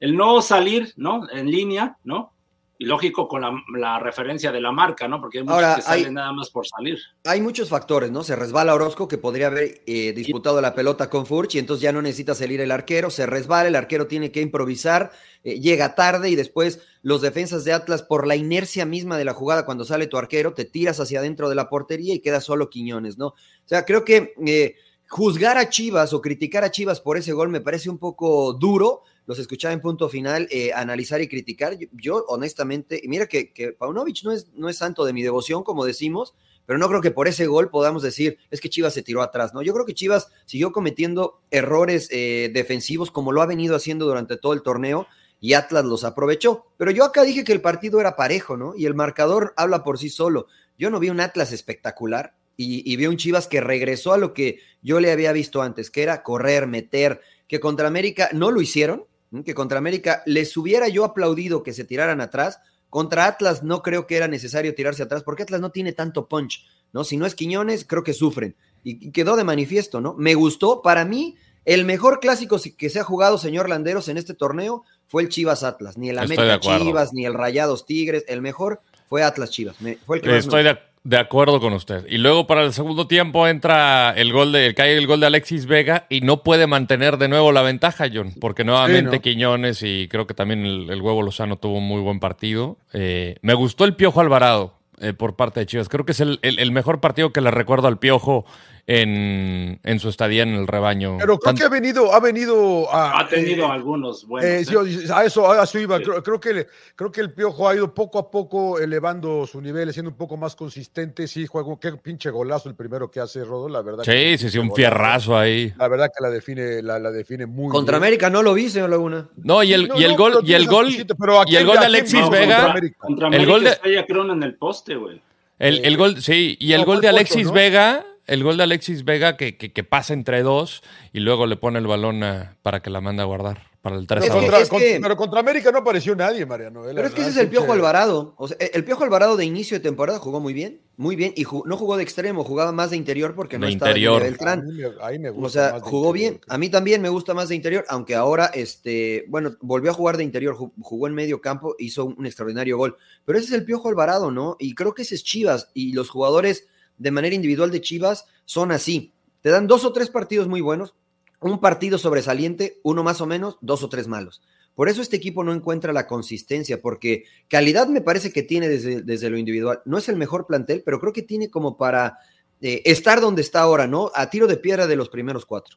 [0.00, 1.30] el no salir, ¿no?
[1.30, 2.33] En línea, ¿no?
[2.76, 5.20] Y lógico con la, la referencia de la marca, ¿no?
[5.20, 6.98] Porque hay muchos Ahora, que salen hay- nada más por salir.
[7.24, 8.24] Hay muchos factores, ¿no?
[8.24, 11.92] Se resbala Orozco, que podría haber eh, disputado la pelota con Furch, y entonces ya
[11.92, 15.12] no necesita salir el arquero, se resbala, el arquero tiene que improvisar,
[15.44, 19.34] eh, llega tarde y después los defensas de Atlas, por la inercia misma de la
[19.34, 22.70] jugada, cuando sale tu arquero, te tiras hacia adentro de la portería y queda solo
[22.70, 23.28] Quiñones, ¿no?
[23.28, 23.34] O
[23.66, 24.74] sea, creo que eh,
[25.08, 29.02] juzgar a Chivas o criticar a Chivas por ese gol me parece un poco duro.
[29.26, 31.76] Los escuchaba en punto final, eh, analizar y criticar.
[31.92, 35.62] Yo, honestamente, y mira que, que Paunovic no es, no es santo de mi devoción,
[35.62, 36.34] como decimos,
[36.66, 39.52] pero no creo que por ese gol podamos decir es que Chivas se tiró atrás,
[39.54, 39.62] ¿no?
[39.62, 44.36] Yo creo que Chivas siguió cometiendo errores eh, defensivos como lo ha venido haciendo durante
[44.36, 45.06] todo el torneo
[45.40, 46.66] y Atlas los aprovechó.
[46.78, 48.74] Pero yo acá dije que el partido era parejo, ¿no?
[48.76, 50.46] Y el marcador habla por sí solo.
[50.78, 54.60] Yo no vi un Atlas espectacular y vi un Chivas que regresó a lo que
[54.80, 59.06] yo le había visto antes, que era correr, meter, que contra América no lo hicieron,
[59.42, 64.06] que contra América les hubiera yo aplaudido que se tiraran atrás, contra Atlas no creo
[64.06, 67.02] que era necesario tirarse atrás, porque Atlas no tiene tanto punch, ¿no?
[67.02, 68.54] Si no es Quiñones, creo que sufren.
[68.84, 70.14] Y, quedó de manifiesto, ¿no?
[70.14, 74.34] Me gustó, para mí, el mejor clásico que se ha jugado, señor Landeros, en este
[74.34, 75.98] torneo fue el Chivas Atlas.
[75.98, 78.24] Ni el América Chivas, ni el Rayados Tigres.
[78.28, 79.76] El mejor fue Atlas Chivas.
[80.06, 82.06] fue el que Estoy de, de, acuerdo con usted.
[82.08, 85.26] Y luego para el segundo tiempo entra el gol de, el, cae el gol de
[85.26, 89.22] Alexis Vega y no puede mantener de nuevo la ventaja, John, porque nuevamente sí, ¿no?
[89.22, 92.78] Quiñones y creo que también el, el, huevo Lozano tuvo un muy buen partido.
[92.92, 94.74] Eh, me gustó el Piojo Alvarado.
[95.00, 95.88] Eh, por parte de Chivas.
[95.88, 98.44] Creo que es el, el, el, mejor partido que le recuerdo al Piojo
[98.86, 101.16] en, en su estadía en el rebaño.
[101.18, 104.50] Pero creo que ha venido, ha venido a, Ha tenido eh, algunos buenos.
[104.50, 105.98] Eh, sí, a eso, a eso iba.
[105.98, 106.04] Sí.
[106.04, 109.92] Creo, creo, que, creo que el Piojo ha ido poco a poco elevando su nivel,
[109.92, 111.26] siendo un poco más consistente.
[111.26, 114.04] Sí, juego, qué pinche golazo el primero que hace Rodo, la verdad.
[114.04, 115.72] Sí, sí, sí, un fierrazo ahí.
[115.78, 118.04] La verdad que la define, la, la define muy Contra bien.
[118.04, 119.28] América no lo vi, señor Laguna.
[119.36, 121.86] No, y el, no, y el no, gol, y el gol, y el gol de
[121.86, 122.72] Alexis Vega.
[122.72, 123.70] Contra, contra el gol de.
[123.70, 125.22] Está en el poste, güey.
[125.58, 127.52] El, el, gol, sí, y el no, gol de Alexis ¿no?
[127.52, 130.82] Vega, el gol de Alexis Vega que, que, que, pasa entre dos
[131.12, 134.06] y luego le pone el balón a, para que la mande a guardar para el
[134.06, 136.88] 3 pero, contra, es que, pero contra América no apareció nadie, Mariano.
[136.88, 138.32] Eh, pero es que ese es el Piojo Alvarado.
[138.38, 141.44] O sea, el Piojo Alvarado de inicio de temporada jugó muy bien, muy bien, y
[141.44, 144.22] jugó, no jugó de extremo, jugaba más de interior porque no de estaba interior.
[144.22, 144.66] en Beltrán.
[145.02, 146.40] Ahí me, gusta o sea, jugó bien.
[146.48, 150.16] A mí también me gusta más de interior, aunque ahora, este, bueno, volvió a jugar
[150.16, 152.96] de interior, jugó en medio campo, hizo un extraordinario gol.
[153.26, 154.56] Pero ese es el Piojo Alvarado, ¿no?
[154.58, 158.72] Y creo que ese es Chivas, y los jugadores de manera individual de Chivas son
[158.72, 159.12] así.
[159.40, 160.94] Te dan dos o tres partidos muy buenos,
[161.40, 164.42] un partido sobresaliente, uno más o menos, dos o tres malos.
[164.74, 169.02] Por eso este equipo no encuentra la consistencia, porque calidad me parece que tiene desde,
[169.02, 169.82] desde lo individual.
[169.84, 172.18] No es el mejor plantel, pero creo que tiene como para
[172.60, 174.10] eh, estar donde está ahora, ¿no?
[174.14, 175.76] A tiro de piedra de los primeros cuatro.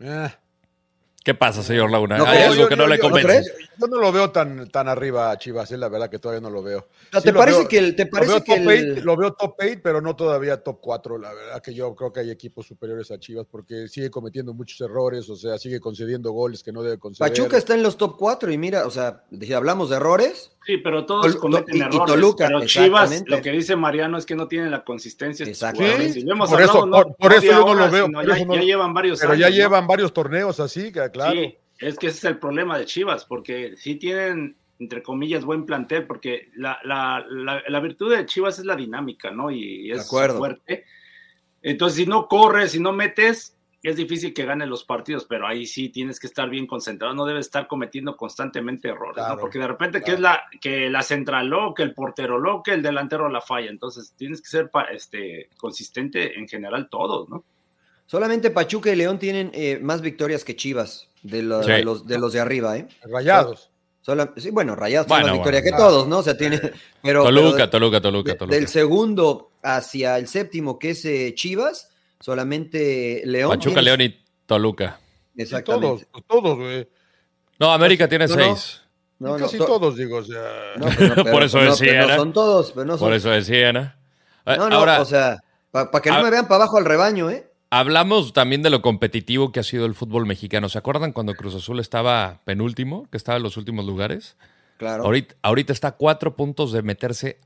[0.00, 0.28] Eh,
[1.24, 2.18] ¿Qué pasa, señor Laguna?
[2.18, 3.44] No, Hay algo que no, le convence.
[3.78, 6.50] Yo no lo veo tan, tan arriba a Chivas, es la verdad que todavía no
[6.50, 6.88] lo veo.
[7.22, 8.92] ¿Te parece veo, que el, te parece lo que top el...
[8.92, 12.12] 8, lo veo top 8, pero no todavía top 4, la verdad que yo creo
[12.12, 16.32] que hay equipos superiores a Chivas porque sigue cometiendo muchos errores, o sea, sigue concediendo
[16.32, 17.30] goles que no debe conceder.
[17.30, 20.76] Pachuca está en los top 4 y mira, o sea, si hablamos de errores, Sí,
[20.78, 22.00] pero todos cometen y, errores.
[22.02, 25.44] Y Toluca, pero Chivas, lo que dice Mariano es que no tiene la consistencia.
[25.44, 25.82] Exacto.
[25.98, 28.06] Sí, si por, eso, no, por, por eso yo no lo veo.
[28.06, 29.40] Ya, no, ya, llevan varios pero años.
[29.40, 31.32] ya llevan varios torneos así, que claro.
[31.32, 35.66] Sí, es que ese es el problema de Chivas, porque sí tienen, entre comillas, buen
[35.66, 39.50] plantel, porque la, la, la, la virtud de Chivas es la dinámica, ¿no?
[39.50, 40.84] Y, y es fuerte.
[41.62, 45.66] Entonces, si no corres, si no metes, es difícil que gane los partidos, pero ahí
[45.66, 49.40] sí tienes que estar bien concentrado, no debes estar cometiendo constantemente errores, claro, ¿no?
[49.40, 50.06] Porque de repente claro.
[50.06, 53.40] que es la que la central lo, que el portero lo, que el delantero la
[53.40, 57.44] falla, entonces tienes que ser este consistente en general todos, ¿no?
[58.12, 61.72] Solamente Pachuca y León tienen eh, más victorias que Chivas de, lo, sí.
[61.72, 62.86] de, los, de los de arriba, ¿eh?
[63.04, 63.70] Rayados.
[64.02, 66.18] Solo, sí, bueno, Rayados bueno, tiene más victoria bueno, que todos, ¿no?
[66.18, 66.60] O sea, tiene.
[67.02, 68.54] Pero, Toluca, pero Toluca, Toluca, Toluca.
[68.54, 71.88] Del segundo hacia el séptimo, que es eh, Chivas,
[72.20, 73.52] solamente León.
[73.52, 73.82] Pachuca, tiene...
[73.82, 75.00] León y Toluca.
[75.34, 76.06] Exactamente.
[76.12, 76.86] todos, todos, güey.
[77.58, 78.82] No, América tiene no, seis.
[79.20, 80.74] No, casi to todos, digo, o sea.
[80.98, 83.08] Pero, Por eso decía, no, son todos, pero no son...
[83.08, 83.90] Por eso decía, ¿no?
[84.44, 85.38] No, no, Ahora, o sea,
[85.70, 87.48] para pa que no me vean para abajo al rebaño, ¿eh?
[87.74, 90.68] Hablamos también de lo competitivo que ha sido el fútbol mexicano.
[90.68, 94.36] ¿Se acuerdan cuando Cruz Azul estaba penúltimo, que estaba en los últimos lugares?
[94.76, 95.04] Claro.
[95.04, 97.40] Ahorita, ahorita está a cuatro puntos de meterse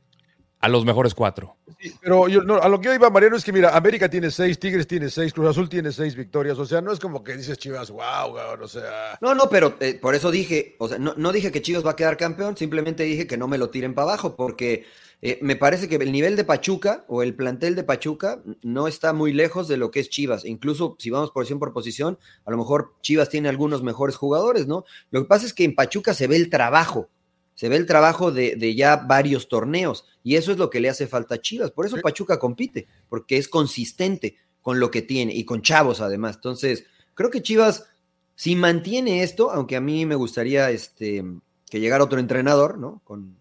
[0.67, 1.57] a los mejores cuatro.
[1.79, 4.33] Sí, pero yo, no, a lo que yo iba, Mariano, es que mira, América tiene
[4.33, 6.59] seis, Tigres tiene seis, Cruz Azul tiene seis victorias.
[6.59, 9.17] O sea, no es como que dices Chivas, wow, wow o sea.
[9.21, 11.93] No, no, pero eh, por eso dije, o sea, no, no dije que Chivas va
[11.93, 14.87] a quedar campeón, simplemente dije que no me lo tiren para abajo, porque
[15.23, 19.13] eh, me parece que el nivel de Pachuca o el plantel de Pachuca no está
[19.13, 20.45] muy lejos de lo que es Chivas.
[20.45, 24.85] Incluso si vamos posición por posición, a lo mejor Chivas tiene algunos mejores jugadores, ¿no?
[25.11, 27.09] Lo que pasa es que en Pachuca se ve el trabajo,
[27.57, 30.89] se ve el trabajo de, de ya varios torneos y eso es lo que le
[30.89, 31.73] hace falta a Chivas.
[31.73, 36.37] Por eso Pachuca compite, porque es consistente con lo que tiene y con chavos además.
[36.37, 37.89] Entonces, creo que Chivas,
[38.35, 41.25] si mantiene esto, aunque a mí me gustaría este,
[41.71, 43.01] que llegara otro entrenador, ¿no?
[43.05, 43.37] Con,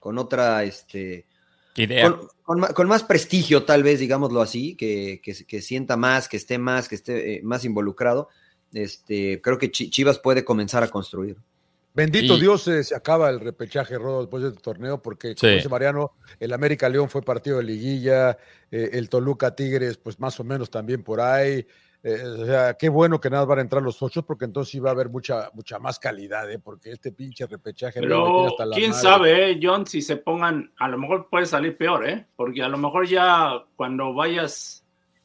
[0.00, 1.26] con otra, este,
[1.76, 2.10] Idea.
[2.42, 6.58] Con, con, más prestigio, tal vez, digámoslo así, que, que, que sienta más, que esté
[6.58, 8.28] más, que esté eh, más involucrado.
[8.72, 11.36] Este, creo que Chivas puede comenzar a construir.
[11.92, 15.68] Bendito Dios eh, se acaba el repechaje, Rodo, después de este torneo, porque, como dice
[15.68, 18.38] Mariano, el América León fue partido de liguilla,
[18.70, 21.66] eh, el Toluca Tigres, pues más o menos también por ahí.
[22.02, 24.88] Eh, o sea, qué bueno que nada van a entrar los ocho, porque entonces iba
[24.88, 26.58] a haber mucha, mucha más calidad, ¿eh?
[26.58, 28.00] porque este pinche repechaje.
[28.00, 31.76] Pero hasta la quién sabe, eh, John, si se pongan, a lo mejor puede salir
[31.76, 32.26] peor, ¿eh?
[32.36, 34.79] porque a lo mejor ya cuando vayas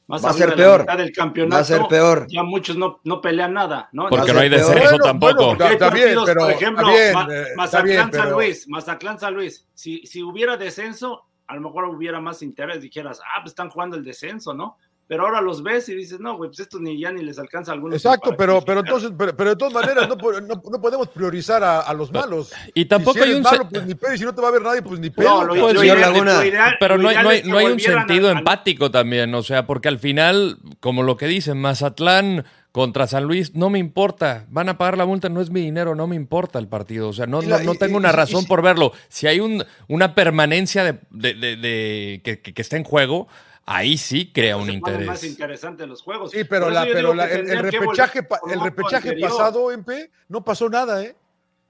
[0.09, 0.85] va a ser peor.
[0.97, 2.27] del campeonato, va a ser peor.
[2.29, 4.07] Ya muchos no, no pelean nada, ¿no?
[4.07, 5.55] Porque no hay descenso tampoco.
[5.55, 9.67] Bueno, está bien, pero, por ejemplo, bien, eh, Mazatlán San Luis, Mazatlán San Luis.
[9.73, 13.95] Si, si hubiera descenso, a lo mejor hubiera más interés, dijeras, ah, pues están jugando
[13.95, 14.77] el descenso, ¿no?
[15.07, 17.71] Pero ahora los ves y dices, no, güey, pues esto ni ya ni les alcanza
[17.71, 17.95] a algunos.
[17.95, 21.81] Exacto, pero, pero entonces, pero, pero, de todas maneras no, no, no podemos priorizar a,
[21.81, 22.51] a, los malos.
[22.73, 24.51] Y tampoco si hay un malo, pues ni pedo, y si no te va a
[24.51, 25.29] ver nadie, pues ni pedo.
[25.29, 29.43] No, lo, lo ideal, ideal, pero no hay, no un sentido a, empático también, o
[29.43, 34.47] sea, porque al final, como lo que dicen, Mazatlán contra San Luis, no me importa,
[34.49, 37.13] van a pagar la multa, no es mi dinero, no me importa el partido, o
[37.13, 38.91] sea, no, no, no tengo una razón y, por verlo.
[39.07, 43.29] Si hay un, una permanencia de, de, de, de que, que, que está en juego,
[43.65, 45.07] ahí sí crea un interés.
[45.07, 46.31] más interesante los juegos.
[46.31, 51.03] Sí, pero, la, pero la, el, el, repechaje, el repechaje pasado, MP, no pasó nada,
[51.03, 51.15] ¿eh?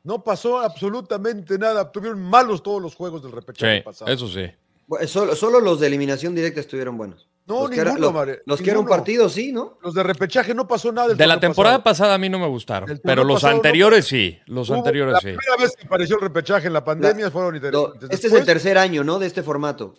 [0.04, 1.92] No pasó absolutamente nada.
[1.92, 4.12] Tuvieron malos todos los juegos del repechaje sí, pasado.
[4.12, 4.46] Eso sí.
[4.86, 7.28] Bueno, solo, solo, los de eliminación directa estuvieron buenos.
[7.48, 9.78] No, los ninguno, que era, Mare, Los que era un partido, sí, ¿no?
[9.82, 11.14] Los de repechaje no pasó nada.
[11.14, 11.84] de la temporada pasado.
[11.84, 14.40] pasada a mí no me gustaron, pero los anteriores no, sí.
[14.48, 15.32] Los Hubo, anteriores la sí.
[15.32, 18.04] La primera vez que apareció el repechaje en la pandemia la, fueron interesantes.
[18.04, 19.20] Este Después, es el tercer año, ¿no?
[19.20, 19.96] De este formato.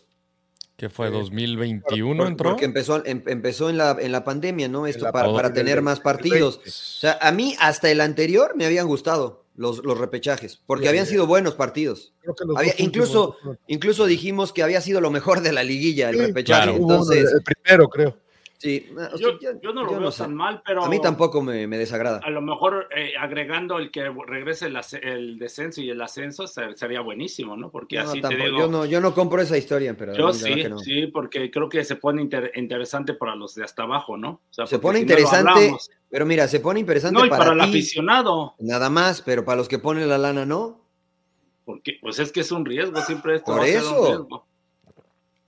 [0.76, 2.50] Que fue 2021 porque, entró.
[2.50, 4.86] Porque empezó, em, empezó en, la, en la pandemia, ¿no?
[4.86, 6.60] Esto para, para tener más partidos.
[6.66, 10.88] O sea, a mí hasta el anterior me habían gustado los, los repechajes, porque sí,
[10.88, 12.12] habían sido buenos partidos.
[12.56, 13.58] Había, incluso, últimos.
[13.66, 16.64] incluso dijimos que había sido lo mejor de la liguilla, el sí, repechaje.
[16.64, 18.18] Claro, Entonces, el primero, creo.
[18.58, 20.82] Sí, o sea, yo, yo, no lo yo veo no tan mal, pero.
[20.84, 22.20] A mí tampoco me, me desagrada.
[22.24, 27.02] A lo mejor eh, agregando el que regrese el, el, descenso y el ascenso sería
[27.02, 27.70] buenísimo, ¿no?
[27.70, 28.58] Porque no, así tampoco, te digo.
[28.58, 30.14] Yo no, yo no compro esa historia, pero.
[30.14, 30.78] Yo sí, no.
[30.78, 34.40] sí, porque creo que se pone inter interesante para los de hasta abajo, ¿no?
[34.50, 35.76] O sea, se pone si interesante,
[36.08, 38.54] pero mira, se pone interesante no, y para, para ti, el aficionado.
[38.58, 40.80] Nada más, pero para los que ponen la lana, no.
[41.66, 43.78] Porque, pues es que es un riesgo, siempre esto Por va eso.
[43.78, 44.46] A ser un riesgo.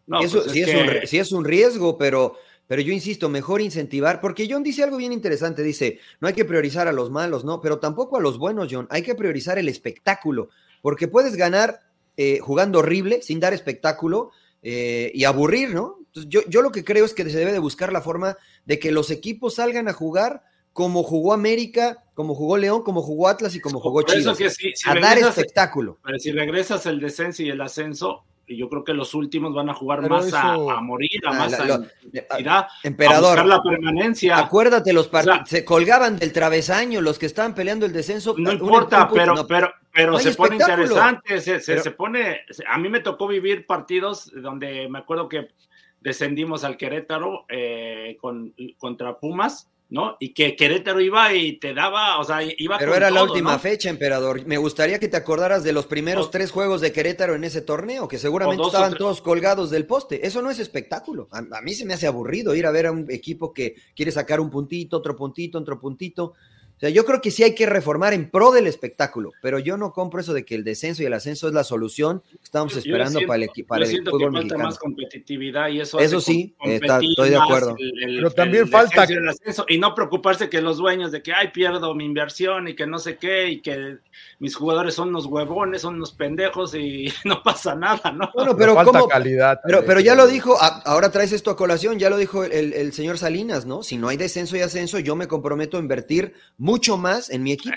[0.09, 0.81] No, eso pues sí, es, es que...
[0.81, 2.37] un, sí es un riesgo, pero
[2.68, 6.44] pero yo insisto, mejor incentivar, porque John dice algo bien interesante, dice, no hay que
[6.44, 7.61] priorizar a los malos, ¿no?
[7.61, 10.50] Pero tampoco a los buenos, John, hay que priorizar el espectáculo,
[10.83, 11.81] porque puedes ganar
[12.16, 14.31] eh, jugando horrible, sin dar espectáculo
[14.62, 15.96] eh, y aburrir, ¿no?
[15.98, 18.78] Entonces, yo, yo lo que creo es que se debe de buscar la forma de
[18.78, 20.42] que los equipos salgan a jugar
[20.78, 24.38] como jugó América, como jugó León, como jugó Atlas y como jugó Chivas.
[24.38, 25.98] Que si, a dar espectáculo.
[26.04, 29.68] Pero si regresas el descenso y el ascenso, y yo creo que los últimos van
[29.68, 30.37] a jugar Pero más eso...
[30.37, 34.38] a, a, morir, a más la, a, a, emperador, a la permanencia.
[34.38, 38.34] Acuérdate, los partidos o sea, se colgaban del travesaño, los que estaban peleando el descenso.
[38.38, 42.40] No importa, pero, no, pero, pero no se pone interesante, se, se, pero, se, pone,
[42.66, 45.48] a mí me tocó vivir partidos donde me acuerdo que
[46.00, 50.16] descendimos al Querétaro eh, con, contra Pumas ¿no?
[50.20, 53.53] Y que Querétaro iba y te daba, o sea, iba Pero era todo, la última
[53.53, 53.59] ¿no?
[53.59, 54.44] fecha, emperador.
[54.46, 57.62] Me gustaría que te acordaras de los primeros o, tres juegos de Querétaro en ese
[57.62, 60.27] torneo, que seguramente estaban todos colgados del poste.
[60.27, 61.29] Eso no es espectáculo.
[61.33, 64.12] A, a, mí se me hace aburrido ir a ver a un equipo que quiere
[64.12, 66.35] sacar un puntito, otro puntito, otro puntito.
[66.78, 69.76] O sea, yo creo que sí hay que reformar en pro del espectáculo, pero yo
[69.76, 72.72] no compro eso de que el descenso y el ascenso es la solución que estamos
[72.74, 74.64] yo, esperando yo siento, para el, para el fútbol que falta mexicano.
[74.64, 77.74] más competitividad y eso, eso sí, está, estoy de acuerdo.
[77.76, 81.48] El, el, pero también falta y, y, no preocuparse que los dueños de que ay
[81.48, 83.98] pierdo mi inversión y que no sé qué y que
[84.38, 88.30] mis jugadores son unos huevones, son unos pendejos y no pasa nada, ¿no?
[88.32, 89.08] Bueno, pero falta ¿cómo?
[89.08, 89.58] calidad.
[89.64, 92.92] Pero, pero ya lo dijo, ahora traes esto a colación, ya lo dijo el, el
[92.92, 93.82] señor Salinas, ¿no?
[93.82, 96.34] Si no hay descenso y ascenso, yo me comprometo a invertir
[96.68, 97.76] mucho más en mi equipo.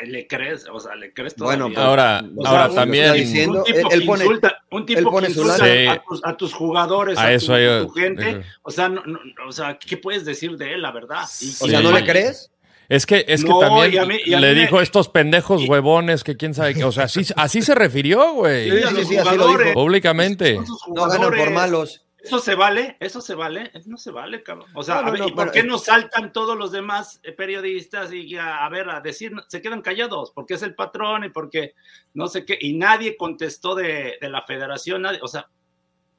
[0.00, 1.64] Ay, le crees, o sea, le crees todavía.
[1.64, 3.12] Bueno, ahora, o sea, ahora un, también.
[3.12, 5.74] Diciendo, un tipo él, que pone, insulta, un tipo él pone que su insulta lana.
[5.80, 5.86] Sí.
[5.88, 8.42] a, tus, a, tus, jugadores, A a, eso tu, hay- a tu gente.
[8.62, 11.24] O sea, no, no, o sea, ¿qué puedes decir de él, la verdad?
[11.40, 12.50] Y- O sea, ¿no le crees?
[12.88, 15.08] Es que, es que No, también y a mí- y a le me- dijo estos
[15.08, 16.82] pendejos huevones que quién sabe qué.
[16.82, 18.68] O sea, así, así se refirió, güey.
[18.68, 19.74] Sí, sí, sí, así lo dijo.
[19.74, 20.58] Públicamente.
[20.92, 22.02] No ganan por malos.
[22.22, 24.68] Eso se vale, eso se vale, eso no se vale, cabrón.
[24.74, 27.20] O sea, No, no, a ver, no, ¿y por qué no saltan todos los demás
[27.22, 30.30] eh, periodistas y a, a ver, a decir, se quedan callados?
[30.34, 31.74] Porque es el patrón y porque
[32.14, 35.48] no sé qué, y nadie contestó de, de la federación, nadie, o sea,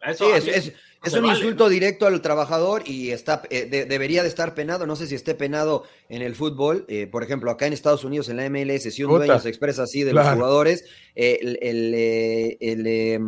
[0.03, 1.69] eso Sí, es, es, no es se un vale, insulto ¿no?
[1.69, 4.87] directo al trabajador y está eh, de- debería de estar penado.
[4.87, 6.85] No sé si esté penado en el fútbol.
[6.87, 9.25] Eh, por ejemplo, acá en Estados Unidos, en la MLS, si un Puta.
[9.25, 10.29] dueño se expresa así de Claro.
[10.29, 13.19] los jugadores, eh, el, el, el, eh,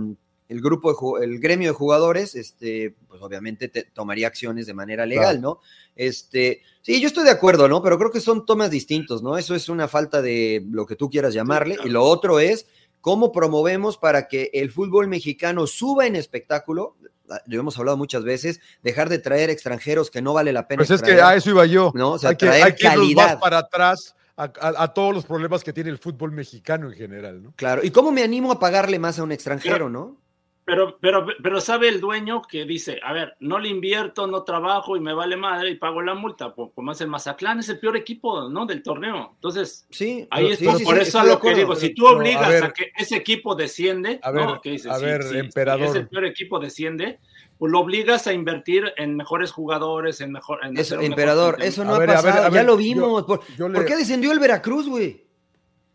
[0.53, 5.41] el grupo, de, el gremio de jugadores, este, pues obviamente tomaría acciones de manera legal,
[5.41, 5.59] ¿no?
[5.95, 7.81] Este, sí, yo estoy de acuerdo, ¿no?
[7.81, 9.37] Pero creo que son tomas distintos, ¿no?
[9.37, 11.77] Eso es una falta de lo que tú quieras llamarle.
[11.83, 12.67] Y lo otro es
[13.01, 16.97] cómo promovemos para que el fútbol mexicano suba en espectáculo.
[17.29, 20.81] Ah, lo hemos hablado muchas veces, dejar de traer extranjeros que no vale la pena.
[20.81, 21.91] Pues es que a eso iba yo.
[21.95, 22.11] ¿no?
[22.11, 23.39] O sea, hay que, traer hay que calidad.
[23.39, 27.53] para atrás a, todos los problemas que tiene el fútbol mexicano en general, ¿no?
[27.55, 30.17] Claro, y cómo me animo a pagarle más a un extranjero, ¿no?
[30.65, 34.95] Pero, pero, pero sabe el dueño que dice, a ver, no le invierto, no trabajo
[34.95, 37.97] y me vale madre y pago la multa, como es el Mazatlán, es el peor
[37.97, 38.65] equipo, ¿no?
[38.65, 39.31] Del torneo.
[39.35, 43.17] Entonces, sí, ahí es por eso lo que digo, si tú obligas a, que ese
[43.17, 44.47] equipo desciende, a ver,
[44.89, 45.91] a ver, emperador.
[45.91, 47.19] Si ese peor equipo desciende,
[47.57, 50.59] pues lo obligas a invertir en mejores jugadores, en mejor.
[50.75, 53.23] eso, emperador, eso no ha pasado, ya lo vimos.
[53.23, 53.41] ¿Por,
[53.85, 55.25] qué descendió el Veracruz, güey?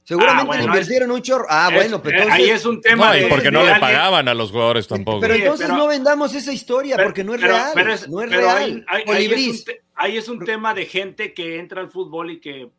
[0.08, 1.44] Seguramente ah, invirtieron un chorro.
[1.50, 2.42] Ah, bueno, pero entonces.
[2.42, 3.14] Ahí es un tema.
[3.14, 5.20] No, porque no le pagaban a los jugadores tampoco.
[5.20, 7.74] Pero entonces no vendamos esa historia, porque no es real.
[8.08, 8.86] no es real.
[9.94, 12.70] Ahí, es un, tema de gente que entra al fútbol y que.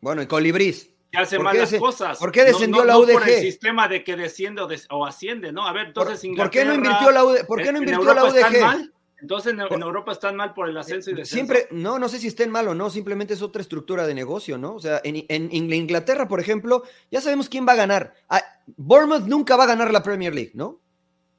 [0.00, 2.16] Bueno, el colibrís que hace malas cosas.
[2.16, 3.12] ¿Por qué descendió la UDG?
[3.12, 5.66] por el sistema de que desciende o, asciende, ¿no?
[5.66, 7.46] A ver, entonces ¿Por, qué no invirtió la UDG?
[7.48, 8.92] ¿Por qué no invirtió la UDG?
[9.20, 11.34] Entonces en, Europa están mal por el ascenso y descenso.
[11.34, 14.58] Siempre, no, no sé si estén mal o no, simplemente es otra estructura de negocio,
[14.58, 14.74] ¿no?
[14.74, 18.14] O sea, en, en, Inglaterra, por ejemplo, ya sabemos quién va a ganar.
[18.28, 18.42] Ah,
[18.76, 20.80] Bournemouth nunca va a ganar la Premier League, ¿no?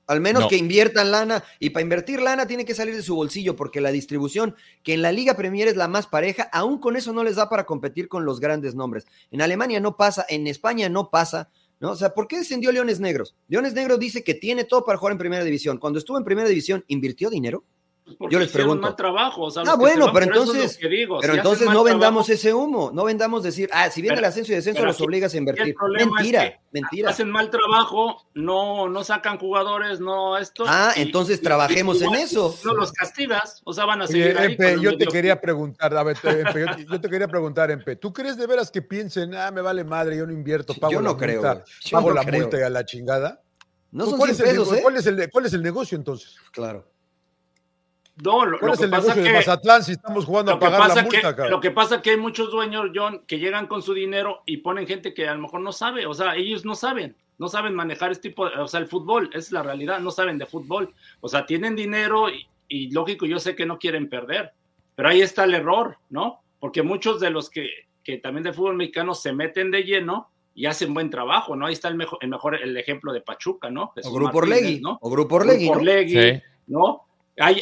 [0.10, 1.44] Al menos que inviertan lana.
[1.60, 5.04] Y para invertir lana tiene que salir de su bolsillo, porque la distribución, que en
[5.04, 8.08] la Liga Premier es la más pareja, aún con eso no les da para competir
[8.08, 9.06] con los grandes nombres.
[9.30, 11.50] En Alemania no pasa, en España no pasa.
[11.80, 11.92] ¿No?
[11.92, 13.36] O sea, ¿por qué descendió Leones Negros?
[13.48, 15.78] Leones Negros dice que tiene todo para jugar en primera división.
[15.78, 17.64] Cuando estuvo en primera división, ¿invirtió dinero?
[18.30, 18.84] Yo les pregunto.
[18.84, 20.80] Mal trabajo, ah, bueno, pero entonces,
[21.22, 24.56] pero entonces no vendamos ese humo, no vendamos decir, ah, si viene el ascenso y
[24.56, 25.76] descenso los obligas a invertir.
[25.98, 27.10] Mentira, mentira.
[27.10, 30.66] Hacen mal trabajo, no, no sacan jugadores, no esto.
[30.68, 32.56] Ah, entonces trabajemos en eso.
[32.64, 36.18] No los castigas, o sea, van a seguir ahí yo te quería preguntar, a ver,
[36.90, 40.18] yo, te quería preguntar, Empe, ¿tú crees de veras que piensen, ah, me vale madre,
[40.18, 42.86] yo no invierto, pago yo no la creo, multa, pago la multa y a la
[42.86, 43.42] chingada?
[43.92, 44.82] No son ¿Cuál, es el, ¿eh?
[44.82, 46.36] ¿cuál, es el, ¿Cuál es el negocio entonces?
[46.52, 46.86] Claro.
[48.24, 51.36] No, lo, ¿Cuál es el negocio de Mazatlán si estamos jugando a pagar la multa,
[51.36, 54.44] que, Lo que pasa es que hay muchos dueños, John, que llegan con su dinero
[54.46, 57.48] y ponen gente que a lo mejor no sabe, o sea, ellos no saben, no
[57.48, 60.46] saben manejar este tipo, de, o sea, el fútbol, es la realidad, no saben de
[60.46, 60.94] fútbol.
[61.22, 62.28] O sea, tienen dinero
[62.68, 64.52] y, lógico, yo sé que no quieren perder,
[64.96, 66.42] pero ahí está el error, ¿no?
[66.60, 67.70] Porque muchos de los que,
[68.04, 71.68] que también de fútbol mexicano se meten de lleno y hacen buen trabajo, ¿no?
[71.68, 73.94] Ahí está el mejor, el, mejor, el ejemplo de Pachuca, ¿no?
[74.04, 74.98] o Grupo Orlegui, ¿no?
[75.02, 75.70] O Grupo Orlegui,
[76.68, 76.80] ¿no?
[76.80, 77.09] ¿no?
[77.40, 77.62] Hay,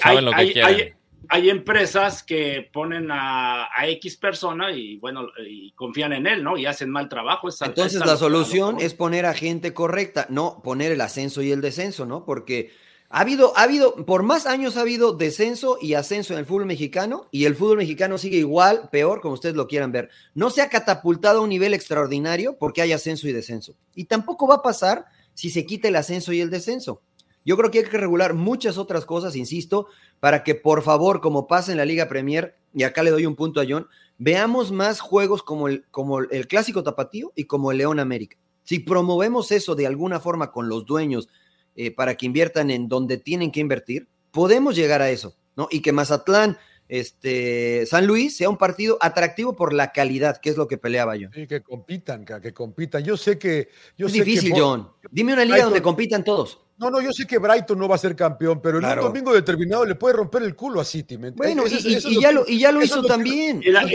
[1.29, 6.57] hay, empresas que ponen a, X persona y bueno, y confían en él, ¿no?
[6.57, 7.49] Y hacen mal trabajo.
[7.61, 12.05] Entonces la solución es poner a gente correcta, no poner el ascenso y el descenso,
[12.05, 12.25] ¿no?
[12.25, 12.71] Porque
[13.09, 16.65] ha habido, ha habido, por más años ha habido descenso y ascenso en el fútbol
[16.65, 20.09] mexicano y el fútbol mexicano sigue igual, peor, como ustedes lo quieran ver.
[20.33, 23.75] No se ha catapultado a un nivel extraordinario porque hay ascenso y descenso.
[23.95, 27.01] Y tampoco va a pasar si se quita el ascenso y el descenso.
[27.47, 29.88] Yo creo que hay que regular muchas otras cosas, insisto,
[30.19, 33.38] para que por favor, como pasa en la Liga Premier, y acá le doy un
[33.38, 37.77] punto a John, veamos más juegos como el, como el Clásico Tapatío y como el
[37.77, 38.36] León América.
[38.65, 41.29] Si promovemos eso de alguna forma con los dueños
[41.77, 45.69] eh, para que inviertan en donde tienen que invertir, podemos llegar a eso, ¿no?
[45.71, 46.57] Y que Mazatlán,
[46.89, 51.15] este, San Luis sea un partido atractivo por la calidad, que es lo que peleaba
[51.15, 51.29] yo.
[51.33, 53.05] Sí, que compitan, que compitan.
[53.05, 53.69] Yo sé que.
[53.97, 54.89] Yo es difícil, John.
[55.10, 56.66] Dime una liga donde compitan todos.
[56.77, 59.33] No, no, yo sé que Brighton no va a ser campeón, pero en un domingo
[59.33, 61.17] determinado le puede romper el culo a City.
[61.17, 63.61] Bueno, y, ya lo, y, ya lo, hizo también.
[63.63, 63.87] Y la,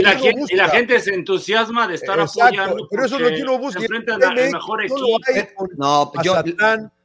[0.69, 2.89] gente, se entusiasma de estar apoyando.
[2.91, 3.81] Pero eso es lo que uno busca.
[3.81, 5.19] mejor equipo.
[5.77, 6.35] No, yo,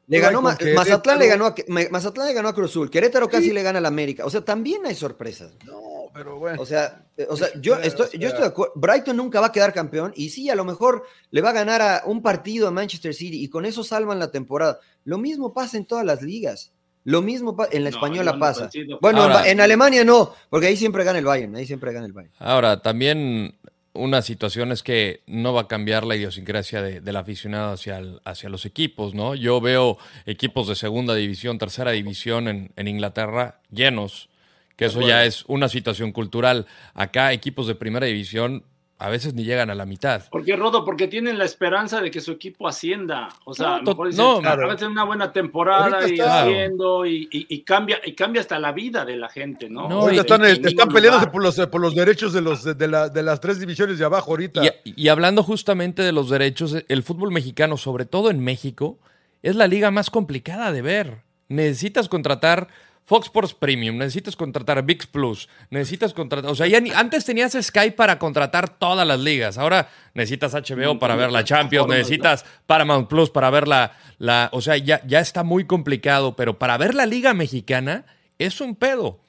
[0.07, 3.79] le ganó Mazatlán, le ganó a, Mazatlán le ganó a Cruzul, Querétaro casi le gana
[3.79, 4.25] al América.
[4.25, 5.51] O sea, también hay sorpresas.
[5.65, 5.87] No,
[6.17, 6.62] pero bueno.
[6.62, 8.73] O sea, o sea yo, estoy, yo estoy de acuerdo.
[8.75, 11.82] Brighton nunca va a quedar campeón y sí, a lo mejor le va a ganar
[11.82, 14.80] a un partido a Manchester City y con eso salvan la temporada.
[15.06, 16.73] Lo mismo pasa en todas las ligas.
[17.03, 18.69] Lo mismo en la española pasa.
[18.99, 22.34] Bueno, en Alemania no, porque ahí siempre gana el Bayern, ahí siempre gana el Bayern.
[22.38, 23.56] Ahora, también
[23.93, 28.65] una situación es que no va a cambiar la idiosincrasia del aficionado hacia, hacia los
[28.65, 29.36] equipos, ¿no?
[29.36, 34.30] Yo veo equipos de segunda división, tercera división en, en Inglaterra llenos,
[34.78, 36.65] que eso ya es una situación cultural.
[36.93, 38.63] Acá equipos de primera división
[38.99, 40.23] a veces ni llegan a la mitad.
[40.32, 43.30] Porque Rodo, porque tienen la esperanza de que su equipo ascienda.
[43.45, 48.13] O sea, no, mejor no, a veces una buena temporada y haciendo y, cambia y
[48.13, 49.88] cambia hasta la vida de la gente, ¿no?
[49.88, 53.39] No, están, están peleándose por los, por los derechos de los de, la, de las
[53.39, 54.61] tres divisiones de abajo ahorita.
[54.84, 58.97] Y, hablando justamente de los derechos, el fútbol mexicano, sobre todo en México,
[59.43, 61.23] es la liga más complicada de ver.
[61.49, 62.67] Necesitas contratar
[63.08, 67.53] Fox Sports Premium, necesitas contratar VIX Plus, necesitas contratar, o sea, ya ni, antes tenías
[67.53, 73.08] Sky para contratar todas las ligas, ahora necesitas HBO para ver la Champions, necesitas Paramount
[73.08, 76.95] Plus para ver la, la o sea, ya, ya está muy complicado, pero para ver
[76.95, 78.03] la liga mexicana
[78.39, 79.22] es un pedo.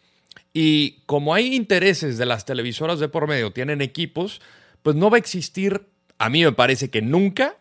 [0.52, 4.40] Y como hay intereses de las televisoras de por medio, tienen equipos,
[4.82, 5.86] pues no va a existir,
[6.18, 7.54] a mí me parece que nunca,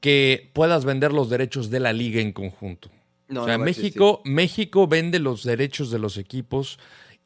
[0.00, 2.90] que puedas vender los derechos de la liga en conjunto.
[3.28, 6.78] No, o sea, no México, México vende los derechos de los equipos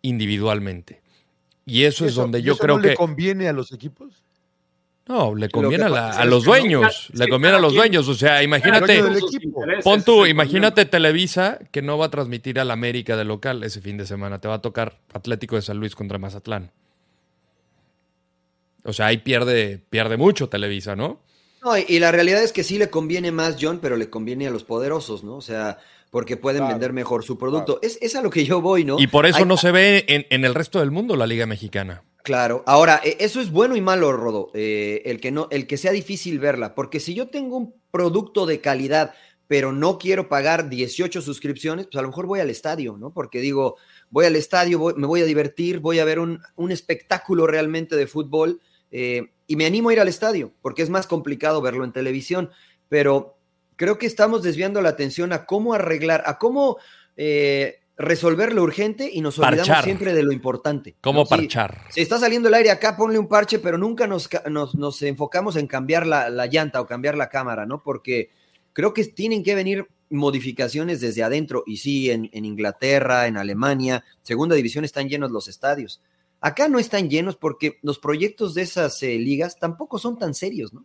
[0.02, 1.00] individualmente.
[1.64, 2.88] Y eso, es donde ¿y yo eso creo no que.
[2.90, 4.22] le conviene a los equipos?
[5.06, 7.08] No, le conviene a, la- a los no- dueños.
[7.12, 8.08] le conviene a los quien- dueños.
[8.08, 9.02] O sea, imagínate.
[9.84, 13.96] Pon tú, imagínate Televisa que no va a transmitir al América de local ese fin
[13.96, 14.40] de semana.
[14.40, 16.70] Te va a tocar Atlético de San Luis contra Mazatlán.
[18.84, 21.20] O sea, ahí pierde, pierde mucho Televisa, ¿no?
[21.62, 24.46] No, y, y la realidad es que sí le conviene más, John, pero le conviene
[24.48, 25.36] a los poderosos, ¿no?
[25.36, 25.78] O sea,
[26.10, 27.78] porque pueden Claro, vender mejor su producto.
[27.82, 28.98] Es, es a lo que yo voy, ¿no?
[28.98, 31.46] Y por eso Hay- no se ve en, en el resto del mundo la Liga
[31.46, 32.02] Mexicana.
[32.24, 35.76] Claro, ahora, eh, eso es bueno y malo, Rodo, eh, el, que no, el que
[35.76, 39.12] sea difícil verla, porque si yo tengo un producto de calidad,
[39.48, 43.12] pero no quiero pagar 18 suscripciones, pues a lo mejor voy al estadio, ¿no?
[43.12, 43.76] Porque digo,
[44.10, 47.96] voy al estadio, voy- me voy a divertir, voy a ver un, un espectáculo realmente
[47.96, 48.60] de fútbol
[48.92, 52.48] eh, y me animo a ir al estadio, porque es más complicado verlo en televisión,
[52.88, 53.36] pero
[53.76, 56.78] creo que estamos desviando la atención a cómo arreglar, a cómo
[57.18, 59.84] eh, resolver lo urgente y nos olvidamos Parchar.
[59.84, 60.96] siempre de lo importante.
[61.02, 61.82] ¿Cómo parchar?
[61.90, 65.56] si está saliendo el aire acá, ponle un parche, pero nunca nos, nos, nos enfocamos
[65.56, 67.82] en cambiar la, la llanta o cambiar la cámara, ¿no?
[67.82, 68.30] Porque
[68.72, 71.62] creo que tienen que venir modificaciones desde adentro.
[71.66, 76.00] Y sí, en, en Inglaterra, en Alemania, segunda división están llenos los estadios.
[76.42, 80.72] Acá no están llenos porque los proyectos de esas eh, ligas tampoco son tan serios,
[80.74, 80.84] ¿no?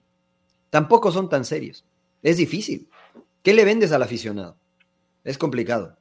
[0.70, 1.84] Tampoco son tan serios.
[2.24, 2.88] Es difícil.
[3.44, 4.56] ¿Qué le vendes al aficionado?
[5.24, 5.98] Es complicado.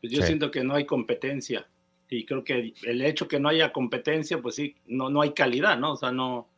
[0.00, 0.26] Pues yo Sí.
[0.28, 1.66] siento que no hay competencia.
[2.10, 5.78] Y creo que el hecho que no haya competencia, pues sí, no, no hay calidad,
[5.78, 5.92] ¿no?
[5.92, 6.48] O sea, no.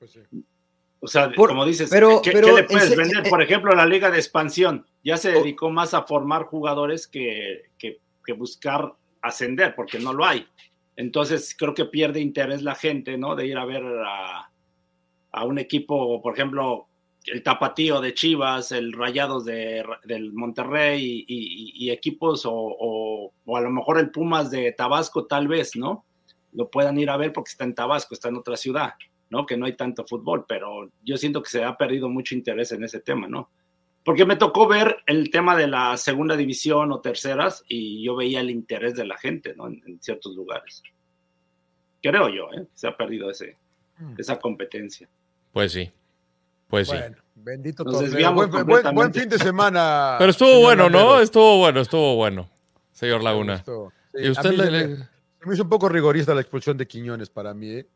[0.00, 0.20] Pues sí.
[1.00, 3.24] O sea, Por- como dices, pero- ¿qué, pero qué le puedes vender?
[3.24, 5.38] eh, Por ejemplo, la Liga de Expansión ya se Oh.
[5.38, 10.44] dedicó más a formar jugadores que, que- que buscar ascender, porque no lo hay.
[10.98, 13.36] Entonces, creo que pierde interés la gente, ¿no?
[13.36, 14.50] De ir a ver a,
[15.44, 16.88] un equipo, por ejemplo,
[17.26, 23.32] el Tapatío de Chivas, el Rayados de, del Monterrey y, y- y equipos, o, o-
[23.44, 26.04] o a lo mejor el Pumas de Tabasco, tal vez, ¿no?
[26.52, 28.94] Lo puedan ir a ver porque está en Tabasco, está en otra ciudad.
[29.30, 29.44] ¿no?
[29.44, 32.82] Que no hay tanto fútbol, pero yo siento que se ha perdido mucho interés en
[32.82, 33.50] ese tema, ¿no?
[34.04, 38.40] Porque me tocó ver el tema de la segunda división o terceras y yo veía
[38.40, 39.66] el interés de la gente, ¿no?
[39.66, 40.82] En, en ciertos lugares.
[42.02, 42.66] Creo yo, ¿eh?
[42.74, 43.56] Se ha perdido ese,
[43.98, 44.14] Mm.
[44.16, 45.08] esa competencia.
[45.52, 45.90] Pues sí.
[46.68, 46.94] Pues sí.
[46.96, 50.14] Bueno, bendito Nos desviamos Buen, buen- fin de semana.
[50.18, 51.18] Pero estuvo bueno, ¿no?
[51.20, 52.48] Estuvo bueno, estuvo bueno,
[52.92, 53.58] señor Laguna.
[53.64, 53.72] Sí,
[54.22, 56.86] ¿Y usted le- se le- me- se me hizo un poco rigorista la expulsión de
[56.86, 57.86] Quiñones para mí, ¿eh?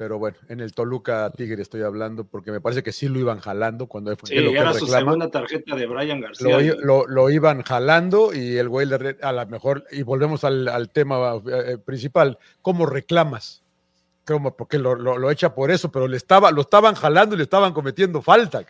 [0.00, 3.38] Pero bueno, en el Toluca Tigre estoy hablando porque me parece que sí lo iban
[3.38, 6.58] jalando cuando Sí, es lo que era su segunda tarjeta de Brian García.
[6.58, 8.88] Lo, lo- lo iban jalando y el güey
[9.20, 13.62] a lo mejor, y volvemos al, al tema eh, principal, ¿cómo reclamas?
[14.26, 14.56] ¿Cómo?
[14.56, 17.74] Porque lo, lo- echa por eso, pero le estaba, lo estaban jalando y le estaban
[17.74, 18.64] cometiendo falta.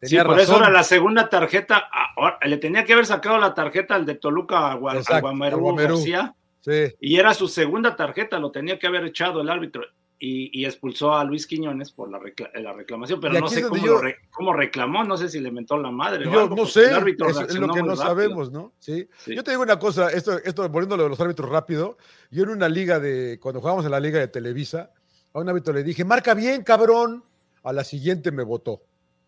[0.00, 1.90] Sí, por eso era la segunda tarjeta.
[2.16, 5.20] ahora, le tenía que haber sacado la tarjeta al de Toluca a Gua- al Exacto,
[5.26, 5.96] Guamerú al Guamerú.
[5.96, 6.34] García.
[6.62, 9.82] Sí, Y era su segunda tarjeta, lo tenía que haber echado el árbitro.
[10.18, 13.84] Y, y expulsó a Luis Quiñones por la, recla- la reclamación, pero no sé cómo,
[13.84, 16.26] yo- lo re- cómo reclamó, no sé si le mentó la madre.
[16.28, 17.96] o yo algo, no sé, el árbitro es, es lo que no rápido.
[17.96, 18.72] sabemos, ¿no?
[18.78, 19.06] Sí.
[19.18, 19.34] Sí.
[19.34, 21.98] Yo te digo una cosa, esto, esto volviendo a lo de los árbitros rápido,
[22.30, 24.90] yo en una liga de, cuando jugábamos en la liga de Televisa,
[25.34, 27.24] a un árbitro le dije, marca bien, cabrón.
[27.64, 28.82] A la siguiente me votó.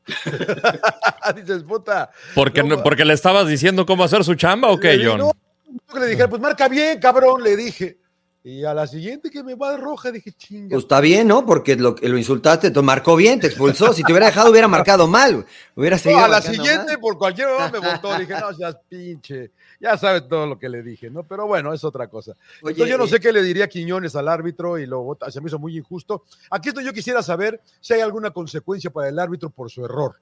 [1.34, 2.10] Dices, puta.
[2.34, 5.08] ¿Porque, No, no- ¿Porque le estabas diciendo cómo hacer su chamba o qué, Le dije,
[5.10, 5.18] John?
[5.18, 5.32] No,
[5.92, 7.98] que le dije, pues marca bien, cabrón, le dije.
[8.48, 10.68] Y a la siguiente que me va de roja, dije, chinga.
[10.74, 11.44] Pues está bien, ¿no?
[11.44, 13.92] Porque lo, lo insultaste, te marcó bien, te expulsó.
[13.92, 15.44] Si te hubiera dejado, hubiera marcado mal.
[15.74, 17.00] Hubiera No, seguido a la siguiente, mal.
[17.00, 18.16] por cualquier hora me votó.
[18.16, 19.50] Dije, no seas pinche.
[19.80, 21.24] Ya sabes todo lo que le dije, ¿no?
[21.24, 22.34] Pero bueno, es otra cosa.
[22.62, 25.28] Oye, Entonces yo no eh, sé qué le diría Quiñones al árbitro y lo vota,
[25.28, 26.22] se me hizo muy injusto.
[26.48, 30.14] Aquí esto yo quisiera saber si hay alguna consecuencia para el árbitro por su error.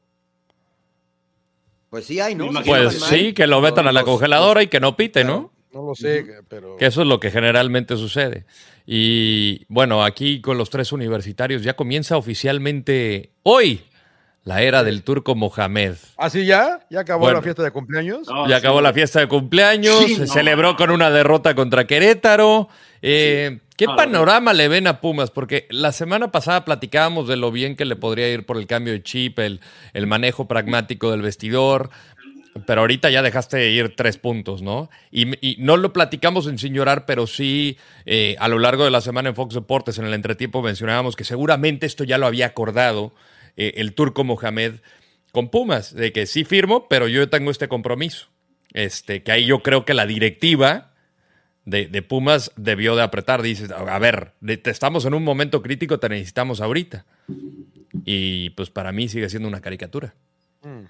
[1.90, 2.48] Pues sí hay, ¿no?
[2.64, 5.52] Pues sí, que lo metan a la los- congeladora y que no pite, ¿no?
[5.74, 6.76] No lo sé, pero...
[6.76, 8.44] Que eso es lo que generalmente sucede.
[8.86, 13.82] Y bueno, aquí con los tres universitarios ya comienza oficialmente hoy
[14.44, 15.94] la era del turco Mohamed.
[16.18, 16.80] ¿Así ya?
[16.90, 17.38] ¿Ya acabó Bueno.
[17.38, 18.28] la fiesta de cumpleaños?
[18.28, 18.60] No, ya sí.
[18.60, 20.32] acabó la fiesta de cumpleaños, Sí, se no.
[20.32, 22.68] celebró con una derrota contra Querétaro.
[23.00, 25.30] Eh, ¿Qué No, panorama le ven a Pumas?
[25.30, 28.92] Porque la semana pasada platicábamos de lo bien que le podría ir por el cambio
[28.92, 29.60] de chip, el,
[29.94, 31.90] el manejo pragmático del vestidor,
[32.66, 34.90] pero ahorita ya dejaste ir tres puntos, ¿no?
[35.10, 37.76] Y, no lo platicamos en Sin Llorar, pero sí
[38.06, 41.24] eh, a lo largo de la semana en Fox Deportes, en el entretiempo, mencionábamos que
[41.24, 43.12] seguramente esto ya lo había acordado
[43.56, 44.74] eh, el turco Mohamed
[45.32, 48.28] con Pumas, de que sí firmo, pero yo tengo este compromiso.
[48.72, 50.92] Este, que ahí yo creo que la directiva
[51.64, 53.42] de, Pumas debió de apretar.
[53.42, 57.04] Dices, a ver, estamos en un momento crítico, te necesitamos ahorita.
[58.04, 60.14] Y pues para mí sigue siendo una caricatura.
[60.62, 60.84] Mm.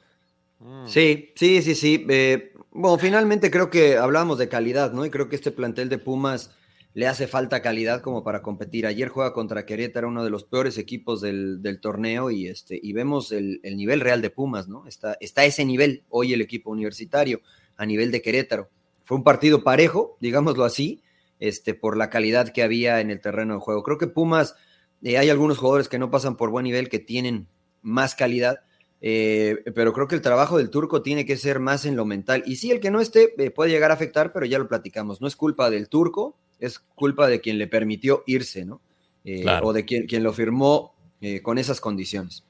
[0.86, 2.06] Sí, sí, sí, sí.
[2.08, 5.04] Eh, bueno, finalmente creo que hablábamos de calidad, ¿no?
[5.04, 6.50] Y creo que este plantel de Pumas
[6.94, 8.86] le hace falta calidad como para competir.
[8.86, 13.32] Ayer juega contra Querétaro, uno de los peores equipos del, torneo, y, este, y vemos
[13.32, 14.86] el, nivel real de Pumas, ¿no?
[14.86, 17.42] Está, está ese nivel hoy el equipo universitario,
[17.76, 18.70] a nivel de Querétaro.
[19.02, 21.02] Fue un partido parejo, digámoslo así,
[21.40, 23.82] este, por la calidad que había en el terreno de juego.
[23.82, 24.54] Creo que Pumas,
[25.02, 27.48] eh, hay algunos jugadores que no pasan por buen nivel, que tienen
[27.82, 28.60] más calidad,
[29.06, 32.42] eh, pero creo que el trabajo del turco tiene que ser más en lo mental.
[32.46, 35.20] Y sí, el que no esté eh, puede llegar a afectar, pero ya lo platicamos.
[35.20, 38.80] No es culpa del turco, es culpa de quien le permitió irse, ¿no?
[39.26, 40.94] Eh, o de quien, quien lo firmó
[41.42, 42.44] con esas condiciones.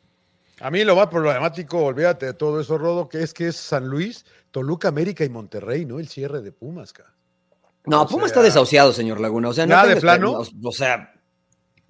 [0.60, 3.88] A mí lo más problemático, olvídate de todo eso, Rodo, que es que es San
[3.88, 5.98] Luis, Toluca, América y Monterrey, ¿no?
[5.98, 7.14] El cierre de Pumas, cara.
[7.86, 9.48] No, Pumas está desahuciado, señor Laguna.
[9.48, 10.42] O sea, nada de plano.
[10.62, 11.14] O sea,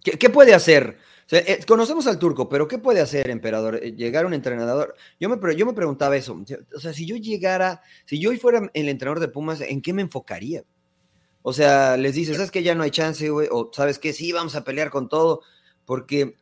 [0.02, 0.98] ¿qué, puede hacer?
[1.30, 3.80] Eh, conocemos al turco, pero ¿qué puede hacer, emperador?
[3.82, 4.94] Eh, llegar un entrenador.
[5.18, 6.40] Yo me, yo me preguntaba eso.
[6.74, 10.02] O sea, si yo llegara, si yo fuera el entrenador de Pumas, ¿en qué me
[10.02, 10.64] enfocaría?
[11.42, 13.48] O sea, les dices, ¿sabes que ya no hay chance, güey?
[13.50, 15.42] O ¿sabes que Sí, vamos a pelear con todo.
[15.84, 16.36] Porque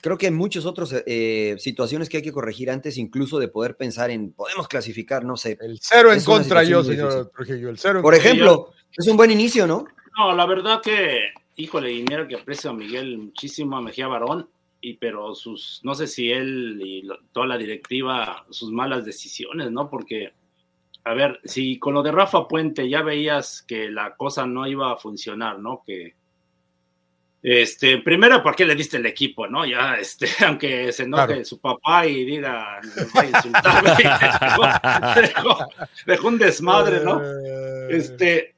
[0.00, 3.76] creo que hay muchas otras eh, situaciones que hay que corregir antes, incluso de poder
[3.76, 5.58] pensar en, podemos clasificar, no sé.
[5.60, 7.70] El cero en contra yo, señor Trujillo.
[7.70, 9.86] El cero Por ejemplo, es un buen inicio, ¿no?
[10.16, 14.48] No, la verdad que híjole, y mira que aprecio a Miguel muchísimo, a Mejía Barón,
[14.80, 19.90] y pero sus, no sé si él y toda la directiva, sus malas decisiones, ¿no?
[19.90, 20.32] Porque,
[21.04, 24.92] a ver, si con lo de Rafa Puente ya veías que la cosa no iba
[24.92, 25.82] a funcionar, ¿no?
[25.84, 26.14] Que,
[27.42, 29.64] este, primero, ¿por qué le diste el equipo, no?
[29.64, 32.80] Ya, este, aunque se enoje su papá y diga,
[35.16, 35.68] dejó,
[36.06, 37.22] dejó, un desmadre, ¿no?
[37.22, 37.88] Eh.
[37.90, 38.54] Este,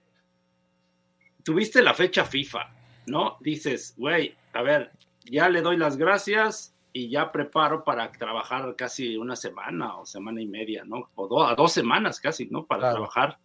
[1.43, 2.78] tuviste la fecha FIFA,
[3.09, 3.37] ¿no?
[3.41, 4.93] Dices, güey, a ver,
[5.25, 10.41] ya le doy las gracias y ya preparo para trabajar casi una semana o semana
[10.41, 11.11] y media, ¿no?
[11.15, 12.67] O a dos semanas casi, ¿no?
[12.67, 13.39] Para trabajar.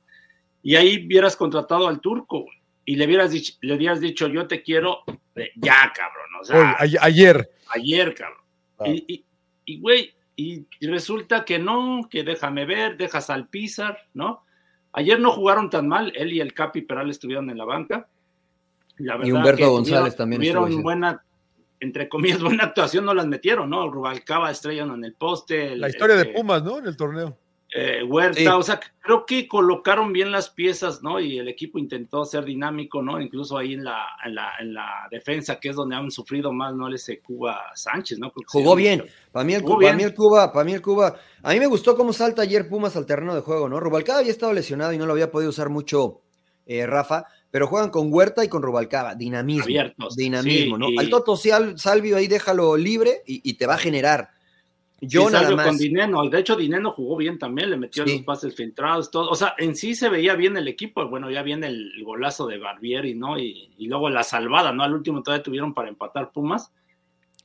[0.62, 2.46] Y ahí hubieras contratado al turco
[2.86, 5.04] y le hubieras dicho, le hubieras dicho yo te quiero
[5.56, 6.30] ya, cabrón.
[6.42, 7.50] O sea, ayer.
[7.74, 8.44] Ayer, cabrón.
[8.86, 9.26] Y,
[9.66, 14.44] y, güey, y, resulta que no, que déjame ver, dejas al Pizar, ¿no?
[14.92, 18.08] Ayer no jugaron tan mal, él y el Capi Peral estuvieron en la banca
[19.24, 20.42] y Humberto González también.
[20.42, 21.24] Tuvieron buena,
[21.80, 23.90] entre comillas, buena actuación, no las metieron, ¿no?
[23.90, 25.76] Rubalcaba estrellan en el poste.
[25.76, 26.80] La historia de este, Pumas, ¿no?
[26.80, 27.38] En el torneo.
[27.76, 31.20] Eh, Huerta, o sea, creo que colocaron bien las piezas, ¿no?
[31.20, 33.20] Y el equipo intentó ser dinámico, ¿no?
[33.20, 36.76] Incluso ahí en la, en la, en la defensa, que es donde han sufrido más,
[36.76, 36.88] ¿no?
[36.94, 38.32] Ese Cuba Sánchez, ¿no?
[38.46, 39.04] Jugó bien.
[39.32, 41.98] Para mí, el, para mí el Cuba, para mí el Cuba, a mí me gustó
[41.98, 43.80] cómo salta ayer Pumas al terreno de juego, ¿no?
[43.80, 46.22] Rubalcaba había estado lesionado y no lo había podido usar mucho
[46.68, 49.68] eh, Rafa, pero juegan con Huerta y con Rubalcaba, dinamismo.
[50.18, 50.88] dinamismo, ¿no?
[50.98, 54.32] Al Toto Salvio ahí déjalo libre y, te va a generar.
[55.00, 55.68] Yo nada más.
[55.68, 59.36] con Dineno, de hecho Dineno jugó bien también, le metió los pases filtrados, todo, o
[59.36, 63.14] sea, en sí se veía bien el equipo, bueno, ya viene el, golazo de Barbieri,
[63.14, 63.38] ¿no?
[63.38, 64.82] Y, luego la salvada, ¿no?
[64.82, 66.74] Al último todavía tuvieron para empatar Pumas.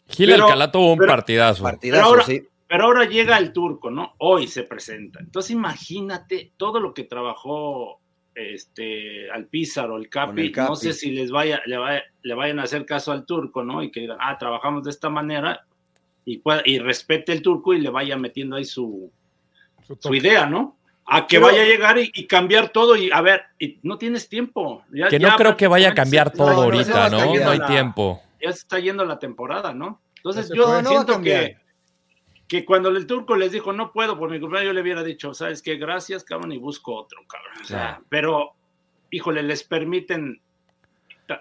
[0.07, 1.63] Gil Alcalá tuvo un partidazo.
[1.63, 2.49] partidazo pero, ahora, sí.
[2.67, 4.15] pero ahora llega el turco, ¿no?
[4.21, 5.21] Hoy se presenta.
[5.21, 8.01] Entonces imagínate todo lo que trabajó
[8.39, 12.63] este, al Pizarro, el Capi, el Capi, no sé si les vaya, le, vayan a
[12.63, 13.83] hacer caso al turco, ¿no?
[13.83, 15.67] Y que digan, ah, trabajamos de esta manera
[16.25, 19.11] y, y respete el turco y le vaya metiendo ahí su,
[20.01, 20.77] su, idea, ¿no?
[21.07, 24.85] A que vaya a llegar y, cambiar todo y a ver, y no tienes tiempo.
[25.11, 27.35] que no creo que vaya a cambiar todo ahorita, ¿no?
[27.35, 28.23] No hay tiempo.
[28.41, 30.01] Ya se está yendo la temporada, ¿no?
[30.17, 31.57] Entonces yo siento que
[32.49, 35.35] que cuando el turco les dijo no puedo por mi culpa, yo le hubiera dicho,
[35.35, 38.05] sabes qué, gracias, cabrón, y busco otro, cabrón.
[38.09, 38.55] pero,
[39.11, 40.41] híjole, les permiten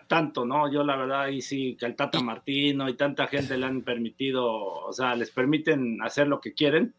[0.08, 0.70] tanto, ¿no?
[0.70, 4.46] Yo la verdad, y sí, que al Tata Martino y tanta gente le han permitido,
[4.46, 6.94] o sea, les permiten hacer lo que quieren.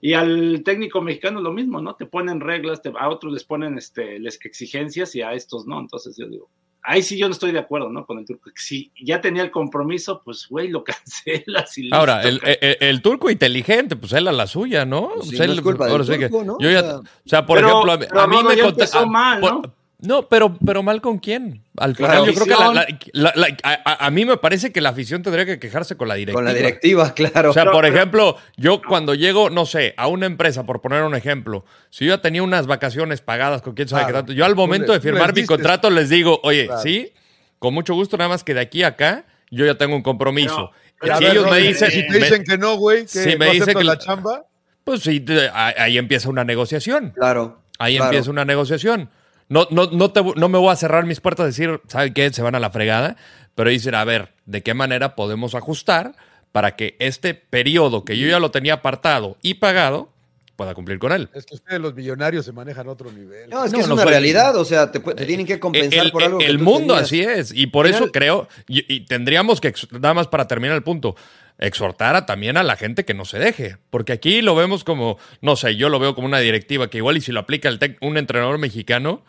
[0.00, 1.96] Y al técnico mexicano lo mismo, ¿no?
[1.96, 5.80] Te ponen reglas, a otros les ponen este, les exigencias y a estos no.
[5.80, 6.48] Entonces yo digo,
[6.82, 8.06] ahí sí yo no estoy de acuerdo, ¿no?
[8.06, 8.50] Con el turco.
[8.54, 14.12] Si ya tenía el compromiso, pues, güey, lo cancelas y Ahora, el, turco inteligente, pues
[14.12, 15.10] él a la suya, ¿no?
[15.16, 16.58] Pues sí, no es culpa del turco, ¿no?
[16.58, 19.62] Yo ya, o sea, por ejemplo, a, mí me contestó mal, ¿no?
[20.00, 21.64] No, pero, pero mal con quién.
[21.76, 22.26] Al final, Claro.
[22.26, 23.00] yo creo que la- la- Afición.
[23.14, 26.36] la- la- a, mí me parece que la afición tendría que quejarse con la directiva.
[26.38, 27.50] Con la directiva, claro.
[27.50, 30.80] O sea, Pero- por pero- ejemplo, yo cuando llego, no sé, a una empresa, por
[30.80, 34.12] poner un ejemplo, si yo ya tenía unas vacaciones pagadas con quién sabe Claro.
[34.14, 36.80] qué tanto, yo al momento de firmar mi contrato les digo, oye, Claro.
[36.82, 37.12] sí,
[37.58, 40.70] con mucho gusto, nada más que de aquí a acá, yo ya tengo un compromiso.
[41.02, 43.52] Si ver, ellos me dicen, Si te me- dicen que no, güey, que me no
[43.52, 44.44] dicen que- la chamba.
[44.84, 47.12] pues sí, te- ahí ahí empieza una negociación.
[47.16, 47.62] claro.
[47.80, 48.10] Ahí claro.
[48.10, 49.08] empieza una negociación.
[49.48, 52.30] No, no, no, te, no me voy a cerrar mis puertas a decir, ¿saben qué?
[52.32, 53.16] Se van a la fregada.
[53.54, 56.12] Pero dicen, a ver, ¿de qué manera podemos ajustar
[56.52, 60.12] para que este periodo que yo ya lo tenía apartado y pagado
[60.54, 61.28] pueda cumplir con él?
[61.34, 63.48] Es que ustedes los millonarios se manejan a otro nivel.
[63.50, 65.58] No, es que No, es no una fue- realidad, o sea, te, te tienen que
[65.58, 66.38] compensar el, por algo.
[66.38, 67.02] que el tú mundo tenías.
[67.06, 67.52] así es.
[67.54, 71.16] Y por eso creo, y, y tendríamos que, nada más para terminar el punto,
[71.58, 73.76] exhortar a, también a la gente que no se deje.
[73.90, 77.16] Porque aquí lo vemos como, no sé, yo lo veo como una directiva que igual
[77.16, 79.22] y si lo aplica el tec- un entrenador mexicano,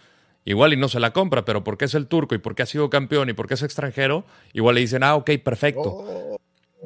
[0.45, 2.89] igual y no se la compra, pero porque es el turco y porque ha sido
[2.89, 5.81] campeón y porque es extranjero, igual le dicen, ah, ok, perfecto.
[5.85, 6.39] Oh,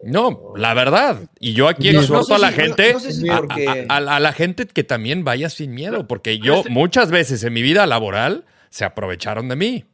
[0.03, 1.21] No, la verdad.
[1.39, 3.85] Y yo aquí No, no exhorto sé a la gente, no sé si a- porque-
[3.87, 7.43] a, a- a la gente que también vaya sin miedo, porque yo este- muchas veces
[7.45, 9.85] en mi vida laboral se aprovecharon de mí.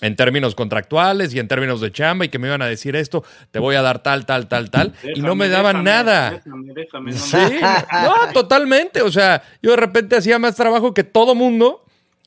[0.00, 3.22] En términos contractuales y en términos de chamba y que me iban a decir esto,
[3.50, 6.30] te voy a dar tal, tal, tal, tal, y no me daban déjame, nada.
[6.30, 7.36] déjame, déjame, no Sí,
[8.02, 9.02] no, totalmente.
[9.02, 11.83] O sea, yo de repente hacía más trabajo que todo mundo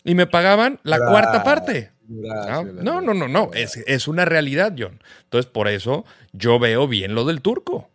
[0.08, 1.91] y me pagaban la cuarta parte.
[2.08, 4.99] gracias, No, no, no, no, es, es una realidad, John.
[5.26, 7.89] Entonces, por eso yo veo bien lo del turco.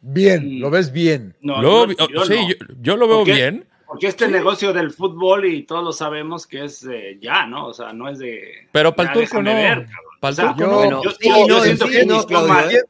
[0.00, 1.34] Bien, lo ves bien.
[1.40, 2.48] No, Lo- yo- yo sí, no.
[2.48, 3.66] yo, yo lo veo bien.
[3.86, 7.66] Porque este negocio del fútbol y todos lo sabemos que es eh, ya, ¿no?
[7.68, 8.68] O sea, no es de.
[8.70, 9.50] Pero para el turco no.
[9.50, 10.12] déjame ver, cabrón.
[10.20, 11.02] Para el O sea, turco yo- no.
[11.04, 12.78] Yo- sí, yo no, siento sí, que no, Claudio.
[12.78, 12.82] ¿eh?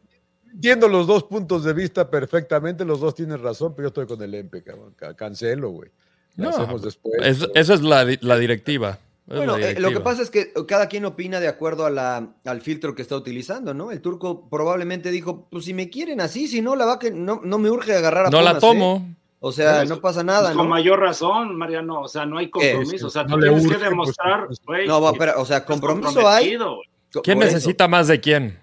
[0.53, 4.21] Entiendo los dos puntos de vista perfectamente, los dos tienen razón, pero yo estoy con
[4.23, 4.93] el EMPE, cabrón.
[4.97, 5.89] Ca- Cancelo, güey.
[6.45, 7.15] No, hacemos después.
[7.23, 8.99] Es- pero- esa es la, la directiva.
[9.29, 11.91] Es Bueno, la eh, lo que pasa es que cada quien opina de acuerdo a
[11.91, 13.91] la, al filtro que está utilizando, ¿no?
[13.91, 17.41] El turco probablemente dijo, pues si me quieren así, si no, la va que no,
[17.45, 18.57] no me urge agarrar a no la ¿eh?
[18.59, 19.07] tomo.
[19.41, 20.71] O sea, Pues, no pasa nada, Pues con ¿no?
[20.71, 22.01] mayor razón, Mariano.
[22.01, 23.07] O sea, no hay compromiso.
[23.07, 24.89] O sea, no tú tienes urge, que pues, demostrar, pues, güey.
[24.89, 26.57] No, pero, o sea, compromiso hay.
[27.23, 27.53] ¿Quién eso.
[27.53, 28.59] necesita más de quién?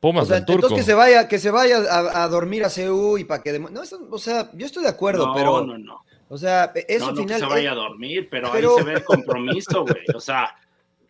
[0.00, 0.66] Pumas O sea, del turco.
[0.66, 3.58] entonces que se vaya, que se vaya a, a dormir a CU y para que
[3.58, 6.00] no, eso- o sea, yo estoy de acuerdo, no, pero no, no.
[6.32, 8.84] O sea, eso no, no final que se vaya a dormir, pero, pero- ahí se
[8.84, 10.04] ve el compromiso, güey.
[10.14, 10.54] O sea,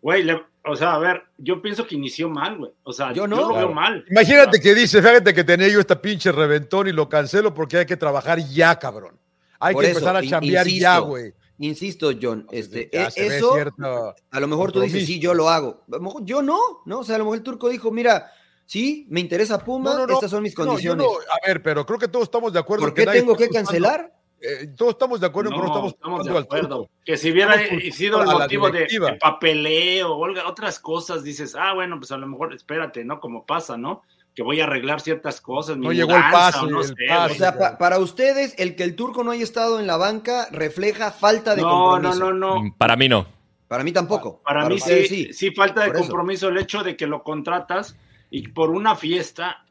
[0.01, 2.71] güey, le- o sea, a ver, yo pienso que inició mal, güey.
[2.83, 3.35] O sea, Yo yo, no.
[3.37, 3.67] lo Claro.
[3.67, 4.03] veo mal.
[4.09, 7.53] Imagínate O sea, que dice, fíjate que tenía yo esta pinche reventón y lo cancelo
[7.53, 9.17] porque hay que trabajar ya, cabrón.
[9.59, 11.33] Hay Por que eso, empezar a chambear insisto, ya, güey.
[11.59, 15.49] insisto, John, este, Ya e- eso cierto a lo mejor tú dices, sí, yo lo
[15.49, 15.83] hago.
[15.87, 16.99] A lo mejor yo no, ¿no?
[16.99, 18.31] O sea, a lo mejor el turco dijo, mira,
[18.65, 20.13] sí, me interesa Puma, No, no, no.
[20.15, 21.05] estas son mis condiciones.
[21.05, 22.85] no- a ver, pero creo que todos estamos de acuerdo.
[22.85, 24.11] ¿Por que qué tengo que cancelar?
[24.41, 26.89] Eh, todos estamos de acuerdo, pero no no, estamos estamos de acuerdo.
[27.05, 27.57] Que si hubiera
[27.91, 28.87] sido el motivo de,
[29.19, 33.19] papeleo otras cosas, dices, ah, bueno, pues a lo mejor espérate, ¿no?
[33.19, 34.01] Como pasa, ¿no?
[34.33, 35.77] Que voy a arreglar ciertas cosas.
[35.77, 36.93] mi No llegó el mudanza, pase, o no el sé.
[37.31, 40.47] O sea, pa- para ustedes, el que el turco no haya estado en la banca
[40.51, 42.19] refleja falta de no, no, compromiso.
[42.19, 42.63] no, no.
[42.63, 43.27] Mm, Para mí no.
[43.67, 44.41] Para mí tampoco.
[44.43, 47.95] Para, mí sí, sí, falta de compromiso el hecho de que lo contratas
[48.29, 49.63] y por una fiesta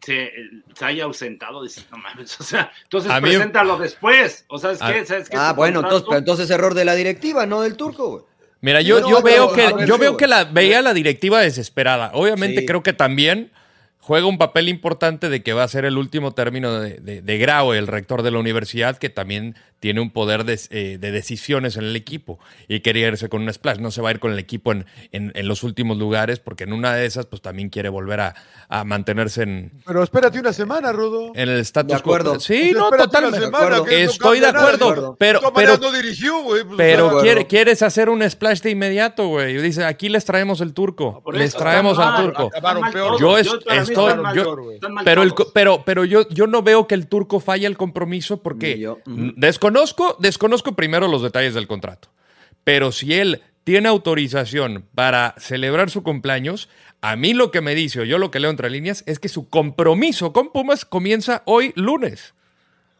[0.00, 0.30] se,
[0.74, 1.62] se haya ausentado.
[1.62, 4.44] Dices, no mames, o sea, entonces A mí- preséntalo después.
[4.48, 5.36] O sea, es que, ¿sabes qué?
[5.38, 8.08] Ah, Tu bueno, entonces, pero entonces error de la directiva, no del turco.
[8.10, 8.22] güey.
[8.60, 11.40] Mira, yo, No, yo veo que ver, yo sí, veo que la veía la directiva
[11.40, 12.10] desesperada.
[12.14, 12.66] Obviamente Sí.
[12.66, 13.52] creo que también
[14.00, 17.38] juega un papel importante de que va a ser el último término de, de, de
[17.38, 21.76] Grau, el rector de la universidad, que también tiene un poder de, eh, de decisiones
[21.76, 23.78] en el equipo y quería irse con un splash.
[23.78, 26.64] No se va a ir con el equipo en, en- en los últimos lugares porque
[26.64, 28.34] en una de esas pues también quiere volver a,
[28.68, 31.32] a mantenerse en, Pero espérate una semana, Rudo.
[31.34, 32.32] en el status De acuerdo.
[32.32, 32.40] quo.
[32.40, 33.38] Sí, no, totalmente.
[33.40, 36.64] semana, no Estoy de acuerdo, pero, pero, no dirigió, güey.
[36.64, 39.56] pues, pero quiere- quieres hacer un splash de inmediato, güey.
[39.62, 41.22] Dice, aquí les traemos el turco.
[41.32, 42.50] Les traemos al turco.
[42.92, 43.20] Peor.
[43.20, 44.56] Yo es- estoy- yo-
[45.04, 45.46] Pero, el, todos.
[45.46, 48.98] co- pero, pero yo, yo no veo que el turco falle el compromiso porque yo.
[49.06, 49.32] n-
[49.70, 52.08] desconozco, desconozco primero los detalles del contrato.
[52.64, 56.68] Pero si él tiene autorización para celebrar su cumpleaños,
[57.00, 59.28] a mí lo que me dice, o yo lo que leo entre líneas, es que
[59.28, 62.34] su compromiso con Pumas comienza hoy lunes.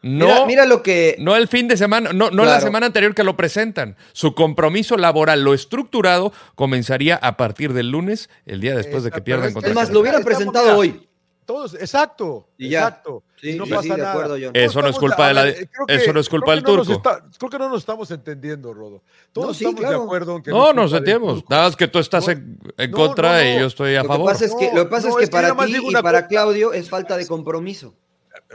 [0.01, 1.17] No, Mira, mira lo que.
[1.19, 2.61] no el fin de semana, no, no la Claro.
[2.61, 3.97] semana anterior que lo presentan.
[4.13, 9.19] Su compromiso laboral, lo estructurado, comenzaría a partir del lunes, el día después de que
[9.21, 11.08] pierdan pero contra Es más, lo hubieran Estamos, presentado hoy.
[11.49, 12.47] Todos, exacto.
[12.59, 12.81] Y ya.
[12.89, 13.23] Exacto.
[13.41, 14.11] Sí, no sí, pasa sí, nada.
[14.11, 14.51] acuerdo, John.
[14.53, 16.71] Eso no es culpa a de la- ver, creo eso no es culpa del que
[16.71, 16.93] no turco.
[16.93, 19.01] está- creo que no nos estamos entendiendo, Rodo.
[19.33, 19.97] Todos No, sí, estamos claro.
[19.97, 21.43] de acuerdo en que No, nos turco.
[21.49, 23.59] Nada más que tú estás No, en, en no, contra no, y no.
[23.61, 24.31] yo estoy a Lo que favor.
[24.31, 26.27] pasa es que, No, lo que, pasa no, es que que para ti y para.
[26.27, 27.95] Claudio es falta de compromiso.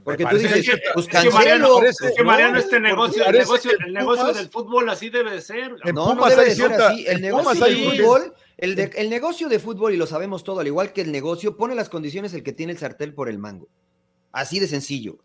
[0.05, 1.77] Porque tú dices, que- pues Es que Mariano, cancelo.
[1.79, 4.89] parece- es que Mariano, no, este negocio, el negocio, que el negocio Pumas- del fútbol
[4.89, 5.73] así debe de ser.
[5.93, 7.05] No, no debe de ser cierta- así.
[7.09, 10.67] El negocio del fútbol, el, de- el negocio de fútbol, y lo sabemos todo, al
[10.67, 13.69] igual que el negocio, pone las condiciones el que tiene el sartén por el mango.
[14.33, 15.19] Así de sencillo.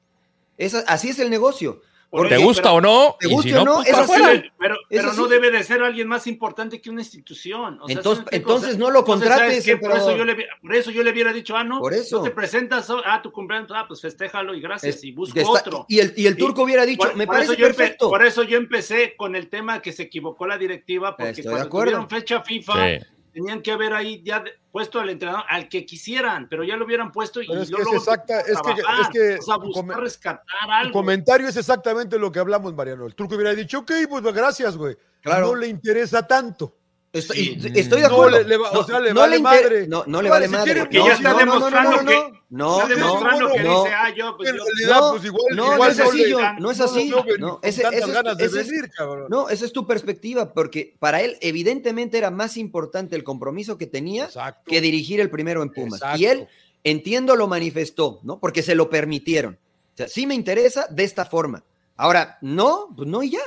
[0.58, 1.82] Esa- así es el negocio.
[2.12, 3.16] Porque ¿Te gusta pero- o no?
[3.20, 4.12] te si guste o no, pues, es así.
[4.20, 7.78] Pero, pero, Es pero no debe de ser alguien más importante que una institución.
[7.80, 9.80] O sea, Entonces- entonces no lo entonces, ¿sabes contrates?
[9.80, 12.18] Por eso, yo le, hubiera- por eso yo le hubiera dicho, ah, no, Por eso.
[12.18, 15.38] no te presentas, oh, ah, tu cumpleaños, ah, pues festéjalo y gracias, Es- y busco
[15.38, 15.86] está- otro.
[15.88, 18.10] y, el, y el turco hubiera dicho, Por- me por parece eso yo empe- perfecto.
[18.10, 21.50] por eso yo empecé con el tema que se equivocó la directiva, porque Estoy de
[21.52, 21.92] cuando acuerdo.
[21.92, 23.06] tuvieron fecha FIFA, Sí.
[23.34, 27.12] Tenían que haber ahí ya puesto al entrenador, al que quisieran, pero ya lo hubieran
[27.12, 28.72] puesto y Pero es que luego es exacta- es que-
[29.02, 30.94] es que o sea, tu buscar come- rescatar El algo.
[30.94, 33.06] comentario es exactamente lo que hablamos, Mariano.
[33.06, 34.96] El turco hubiera dicho, ok, pues gracias, güey.
[35.22, 35.48] Claro.
[35.48, 36.76] No le interesa tanto.
[37.12, 37.72] Estoy, Sí.
[37.76, 38.38] estoy de No acuerdo.
[38.38, 39.88] le- le va- o sea, le vale inter- madre.
[39.88, 40.64] No, no le Vale, vale si madre.
[40.66, 42.96] quiere, porque no, ya está no, no, no, demostrando no, no, que- no, Está no,
[42.96, 43.84] demostrando que no.
[43.84, 46.04] dice, ah, yo, pues en yo- realidad, no, pues igual, no, igual no es no
[46.06, 47.10] así, yo- no es así.
[47.10, 49.26] No, con ese- tantas ese es- ganas de ese es- venir, cabrón.
[49.30, 53.88] No, esa es tu perspectiva, porque para él evidentemente era más importante el compromiso que
[53.88, 54.70] tenía Exacto.
[54.70, 56.02] que dirigir el primero en Pumas.
[56.02, 56.20] Exacto.
[56.22, 56.48] Y él,
[56.84, 58.40] entiendo, lo manifestó, ¿no?
[58.40, 59.56] Porque se lo permitieron.
[59.56, 61.64] O sea, sí me interesa de esta forma.
[61.98, 63.40] Ahora, no, pues no y ya.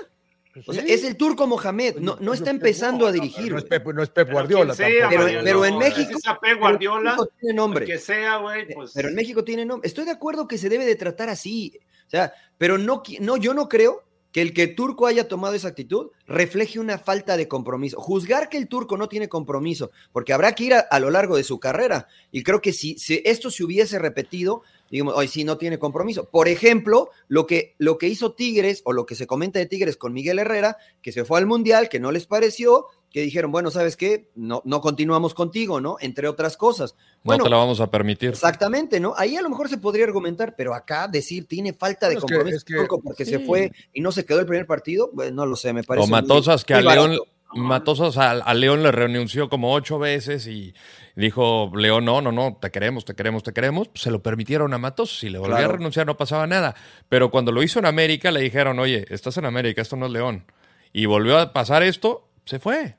[0.53, 0.93] Pues O sea, sí.
[0.93, 3.53] es el turco Mohamed, no, no está empezando a dirigir.
[3.53, 3.65] No es.
[3.65, 4.87] Pep, no es Pep pero Guardiola sea.
[5.09, 7.87] Pero- pero en México- ese Pep Pero Guardiola, México tiene nombre.
[7.87, 8.93] que sea, güey, pues.
[8.95, 9.87] Pero en México tiene nombre.
[9.89, 11.79] Estoy de acuerdo que se debe de tratar así.
[12.07, 15.69] O sea, pero no, no, yo no creo que el que Turco haya tomado esa
[15.69, 18.01] actitud refleje una falta de compromiso.
[18.01, 21.37] Juzgar que el Turco no tiene compromiso, porque habrá que ir a, a lo largo
[21.37, 22.09] de su carrera.
[22.31, 24.63] Y creo que si, si esto se hubiese repetido,
[24.93, 26.29] digamos, hoy sí no tiene compromiso.
[26.31, 29.97] Por ejemplo, lo que, lo que hizo Tigres, o lo que se comenta de Tigres
[29.97, 33.71] con Miguel Herrera, que se fue al Mundial, que no les pareció, que dijeron, bueno,
[33.71, 34.31] ¿sabes qué?
[34.35, 35.97] No, no continuamos contigo, ¿no?
[36.01, 36.95] Entre otras cosas.
[37.25, 38.31] No te la vamos a permitir.
[38.31, 39.15] Exactamente, ¿no?
[39.17, 42.31] Ahí a lo mejor se podría argumentar, pero acá decir tiene falta de Bueno, es
[42.31, 45.33] que- compromiso es que- porque se fue y no se quedó el primer partido, pues,
[45.33, 46.07] no lo sé, me parece.
[46.07, 47.19] O Matosas, muy- que a muy León,
[47.55, 50.75] Matosas a, a León le renunció como ocho veces y
[51.17, 53.89] dijo León, no, no, no, te queremos, te queremos, te queremos.
[53.89, 55.71] Pues se lo permitieron a Matosas y le volvió Claro.
[55.75, 56.75] a renunciar, no pasaba nada.
[57.09, 60.13] Pero cuando lo hizo en América le dijeron, oye, estás en América, esto no es
[60.13, 60.45] León.
[60.93, 62.97] Y volvió a pasar esto, se fue.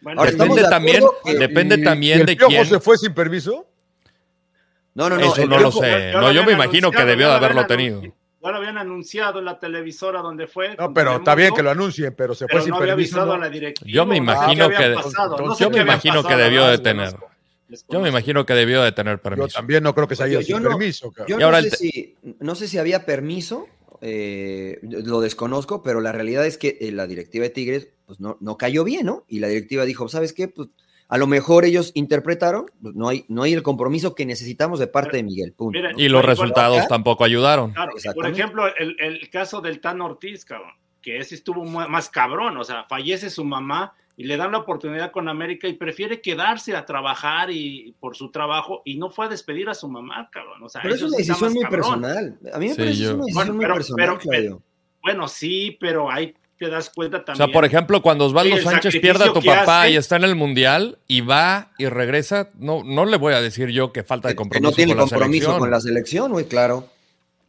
[0.00, 2.66] Bueno, Ahora, Depende de también, que- depende ¿Y- y también el de quién.
[2.66, 3.66] se fue sin permiso?
[4.94, 5.32] No, no, no.
[5.32, 6.12] Eso no lo sé.
[6.12, 8.02] No, yo me imagino que debió de lo haberlo tenido.
[8.42, 10.76] Ya lo habían anunciado en la televisora donde fue.
[10.76, 13.16] No, pero está bien que lo anuncien, pero se pero fue sin no había permiso.
[13.16, 13.32] avisado ¿no?
[13.34, 13.90] a la directiva.
[13.90, 17.14] Yo me imagino que- pasado, no yo me imagino que debió de tener.
[17.88, 19.48] Yo me imagino que debió de tener Yo permiso.
[19.58, 21.12] también no creo que se haya Yo- yo sin no- permiso.
[21.26, 23.66] Yo Y no, sé si, no sé si había permiso,
[24.02, 28.36] eh, lo desconozco, pero la realidad es que eh, la directiva de Tigres pues no,
[28.40, 29.24] no cayó bien, ¿no?
[29.28, 30.48] Y la directiva dijo, ¿sabes qué?
[30.48, 30.68] Pues
[31.08, 34.86] a lo mejor ellos interpretaron, pues, no hay, no hay el compromiso que necesitamos de
[34.86, 35.52] parte de Miguel.
[35.52, 35.78] Punto.
[35.78, 35.98] Mira, ¿no?
[36.00, 37.72] Y los resultados acá- tampoco ayudaron.
[37.72, 40.72] Claro, por ejemplo, el, el caso del Tan Ortiz, cabrón,
[41.02, 45.10] que ese estuvo más cabrón, o sea, fallece su mamá y le dan la oportunidad
[45.10, 49.28] con América y prefiere quedarse a trabajar y por su trabajo y no fue a
[49.28, 50.62] despedir a su mamá, cabrón.
[50.62, 51.80] O sea, Pero es una decisión muy cabrón.
[52.02, 52.38] personal.
[52.54, 54.62] A mí me Sí, parece yo- una decisión Bueno, muy personal, pero- Claudio.
[55.02, 57.46] Bueno, sí, pero ahí te das cuenta O también.
[57.46, 59.92] sea, por ejemplo, cuando Osvaldo Sánchez pierde a tu papá hace.
[59.92, 63.68] y está en el mundial y va y regresa, no, no le voy a decir
[63.70, 66.88] yo que falta de Que compromiso no tiene con compromiso con la selección, muy claro.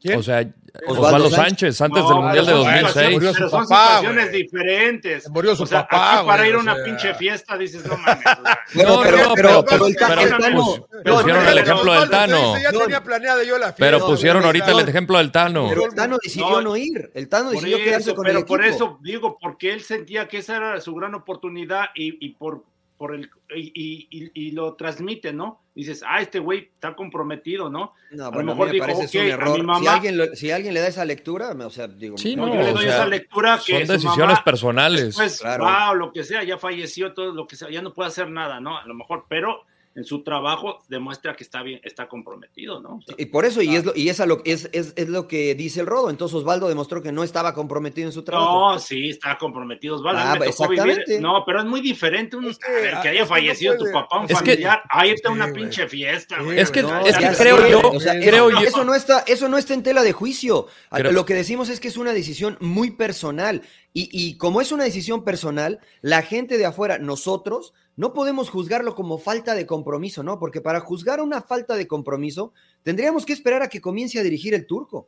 [0.04, 0.20] ¿Quién?
[0.20, 0.40] O sea,
[0.88, 1.78] Osvaldo Osvaldo Sánchez.
[1.78, 3.14] Sánchez, antes No, del mundial de pero son 2006.
[3.14, 5.24] murió situaciones- su Pero son papá, situaciones diferentes.
[5.24, 6.84] Se murió su o sea, papá, aquí para ir a o una sea.
[6.84, 8.18] pinche fiesta dices, no mames.
[8.18, 10.66] o sea, Bueno, No, pero, no, pero, pero- pero el, pero- el Tano-
[11.04, 12.58] pues, pusieron el ejemplo del Tano.
[12.58, 12.80] Ya No.
[12.80, 13.76] tenía planeada yo la fiesta.
[13.80, 15.66] Pero pusieron ahorita el ejemplo del Tano.
[15.70, 16.62] Pero el Tano decidió No.
[16.62, 17.12] no, ir.
[17.14, 18.76] El Tano Por decidió quedarse con pero el por equipo.
[18.76, 22.64] eso digo, porque él sentía que esa era su gran oportunidad y, y por,
[22.98, 25.62] por el y, y- y- y lo transmite, ¿no?
[25.76, 27.94] Dices, ah, este güey está comprometido, ¿no?
[28.12, 29.64] No, A lo bueno, a mí mejor me dijo, parece es un "Ok, a error.
[29.64, 32.46] mamá- si, alguien lo- si alguien le da esa lectura, o sea, digo, Sí, No,
[32.46, 35.02] no, yo le doy sea, esa lectura que Son decisiones mamá personales.
[35.06, 35.64] Después, Claro.
[35.66, 38.30] va o lo que sea, ya falleció, todo lo que sea, ya no puede hacer
[38.30, 38.78] nada, ¿no?
[38.78, 39.64] A lo mejor, pero
[39.96, 42.96] en su trabajo demuestra que está bien, está comprometido, ¿no?
[42.96, 45.10] O sea, Y por eso, y, es lo, y es, a lo, es, es, es
[45.10, 46.10] lo que dice el Rodo.
[46.10, 48.74] Entonces Osvaldo demostró que no estaba comprometido en su trabajo.
[48.74, 49.96] No, sí, está comprometido.
[49.98, 51.20] Osvaldo, Ah, me tocó vivir- exactamente.
[51.22, 53.86] No, pero es muy diferente un, Es que, ver, ah, que haya no fallecido tu
[53.92, 56.60] papá, un Es que- familiar, a irte a una Sí, pinche fiesta, Sí, güey.
[56.60, 59.48] Es que- es que creo yo- o sea, creo eso, yo- eso no está, eso
[59.48, 60.68] no está en tela de juicio.
[60.92, 63.62] Creo- Lo que decimos es que es una decisión muy personal.
[63.94, 68.96] Y, y como es una decisión personal, la gente de afuera, nosotros, no podemos juzgarlo
[68.96, 70.40] como falta de compromiso, ¿no?
[70.40, 74.56] Porque para juzgar una falta de compromiso, tendríamos que esperar a que comience a dirigir
[74.56, 75.08] el turco.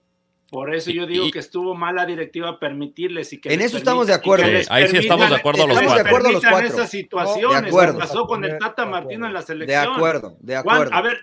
[0.51, 3.77] Por eso yo digo Y- que estuvo mal la directiva permitirles y que En eso
[3.77, 4.45] estamos de acuerdo.
[4.69, 6.07] ahí sí estamos de acuerdo los Estamos de cuatro.
[6.07, 6.77] acuerdo los permitan cuatro.
[6.83, 7.61] esas situaciones.
[7.63, 7.97] De acuerdo.
[7.99, 9.95] Pasó con el Tata De Martino en la De selección.
[9.95, 10.93] acuerdo, de Juan, acuerdo.
[10.93, 11.17] a ver,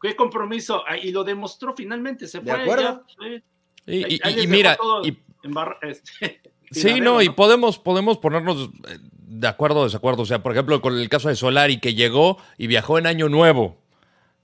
[0.00, 2.62] qué compromiso, ah, y lo demostró finalmente, se De fue.
[2.62, 3.04] acuerdo.
[3.06, 3.42] ya, sí.
[3.86, 6.40] Y, y- Ahí- ahí y les mira, todo y- en barra- este,
[6.72, 10.22] Sí, no, y podemos, podemos ponernos eh, de acuerdo o desacuerdo.
[10.22, 13.28] O sea, por ejemplo, con el caso de Solari, que llegó y viajó en Año
[13.28, 13.81] Nuevo.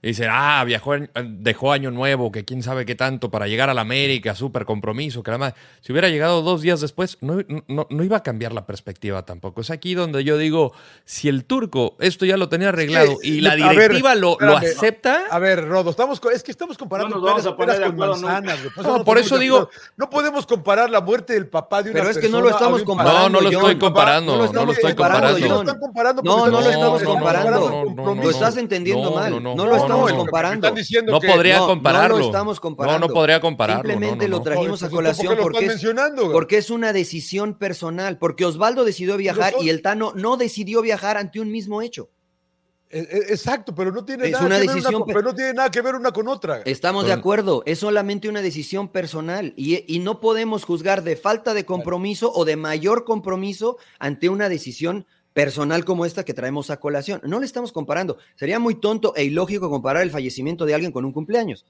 [0.01, 1.09] Y dice, ah, viajó, en-
[1.43, 5.23] dejó Año Nuevo, que quién sabe qué tanto para llegar a la América, súper compromiso,
[5.23, 8.65] que además, si hubiera llegado dos días después, no, no, no iba a cambiar la
[8.65, 9.59] perspectiva tampoco.
[9.59, 10.71] Es aquí donde yo digo,
[11.03, 14.37] si el turco esto ya lo tenía arreglado que, y la a ver, directiva lo,
[14.39, 18.57] lo acepta, A ver, Rodo, estamos, es que estamos comparando No peras- peras con manzanas.
[18.73, 19.69] Por No, no por eso digo-.
[19.97, 22.83] No podemos comparar la muerte del papá de una Pero es que no lo estamos
[22.83, 25.39] comparando, No, no lo estoy comparando, No lo no lo estamos estoy comparando.
[25.39, 25.67] No lo John.
[25.67, 28.15] están comparando No, lo estamos- comparando.
[28.15, 29.31] Lo estás entendiendo mal.
[29.31, 29.55] no, lo
[29.88, 30.67] no, estamos comparando.
[30.67, 32.15] están diciendo no que- podría No, compararlo.
[32.15, 32.99] No lo estamos comparando.
[32.99, 33.89] No, no podría compararlo.
[33.89, 34.43] Simplemente no, no, lo no.
[34.43, 35.71] trajimos a colación ¿por qué lo porque es,
[36.31, 38.17] porque una decisión personal.
[38.17, 42.09] Porque Osvaldo decidió viajar y el Tano no decidió viajar ante un mismo hecho.
[42.91, 45.13] Eh, eh, Exacto, pero no tiene Es nada una que ver decisión una, con- pe-
[45.13, 46.61] pero no tiene nada que ver una con otra.
[46.65, 51.53] Estamos de acuerdo, es solamente una decisión personal y, y no podemos juzgar de falta
[51.53, 56.79] de compromiso o de mayor compromiso ante una decisión personal como esta que traemos a
[56.79, 57.21] colación.
[57.23, 58.17] No le estamos comparando.
[58.35, 61.65] Sería muy tonto e ilógico comparar el fallecimiento de alguien con un cumpleaños.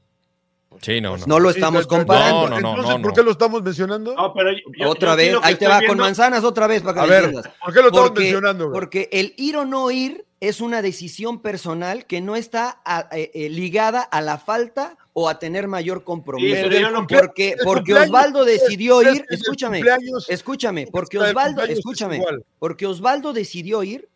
[0.82, 1.26] Sí, no, no.
[1.26, 2.48] No lo estamos comparando.
[2.48, 4.14] No, no, no, Entonces, no, ¿por qué lo estamos mencionando?
[4.16, 6.84] No, pero yo- yo- otra yo vez, ahí te va viendo- con manzanas otra vez
[6.84, 7.54] para que a me ver, entiendas.
[7.64, 8.72] ¿por qué lo estamos Porque, mencionando?
[8.72, 13.32] porque el ir o no ir es una decisión personal que no está a- eh,
[13.34, 16.56] eh, ligada a la falta o a tener mayor compromiso.
[16.70, 19.82] Sí, no- porque porque Osvaldo decidió ir, escúchame,
[20.30, 22.22] escúchame, porque Osvaldo, escúchame,
[22.60, 24.08] porque Osvaldo decidió ir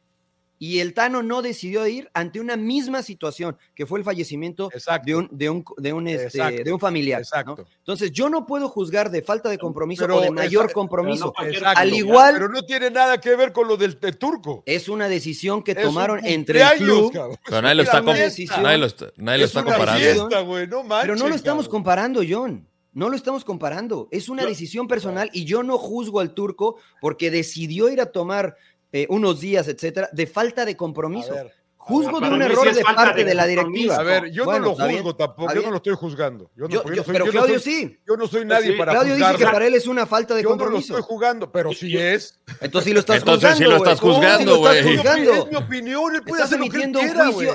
[0.66, 5.06] y el Tano no decidió ir ante una misma situación, que fue el fallecimiento Exacto.
[5.08, 6.64] de un, de un, de un, este, Exacto.
[6.64, 7.20] de un familiar.
[7.20, 7.24] ¿no?
[7.24, 7.66] Exacto.
[7.80, 11.34] Entonces, yo no puedo juzgar de falta de compromiso Pero o de mayor compromiso.
[11.38, 11.80] pero no Exacto.
[11.82, 14.64] Al igual- Pero no tiene nada que ver con lo del, turco.
[14.66, 17.38] Es una decisión que Es un tomaron entre el club, cabrón.
[17.46, 20.00] Pero nadie lo está, nadie lo está, nadie lo Es está una comparando.
[20.02, 20.44] fiesta.
[20.44, 21.72] no manches, pero no lo estamos cabrón.
[21.72, 22.68] comparando, John.
[22.96, 24.08] No lo estamos comparando.
[24.12, 28.06] Es una Yo- decisión personal y yo no juzgo al turco porque decidió ir a
[28.12, 28.56] tomar
[28.94, 31.32] eh, unos días, etcétera, de falta de compromiso.
[31.34, 33.74] A ver, Juzgo de un sí error de parte de de la compromiso.
[33.74, 33.96] directiva.
[33.98, 36.50] A ver, yo Bueno, no lo juzgo tampoco, yo no lo estoy juzgando.
[36.56, 38.00] Yo no, Yo- porque yo- no soy- pero yo no Claudio soy- sí.
[38.08, 40.44] Yo no soy nadie Sí, para Claudio dice que para él es una falta de
[40.44, 40.94] Yo no lo compromiso.
[40.98, 42.40] estoy jugando, pero sí es.
[42.62, 43.72] Entonces sí lo estás Entonces sí juzgando.
[43.72, 43.92] lo güey.
[43.92, 44.96] estás sí juzgando, lo estás güey.
[44.96, 45.34] juzgando.
[45.34, 47.50] Es mi opinión, él puede Estás hacer lo que quiera, güey.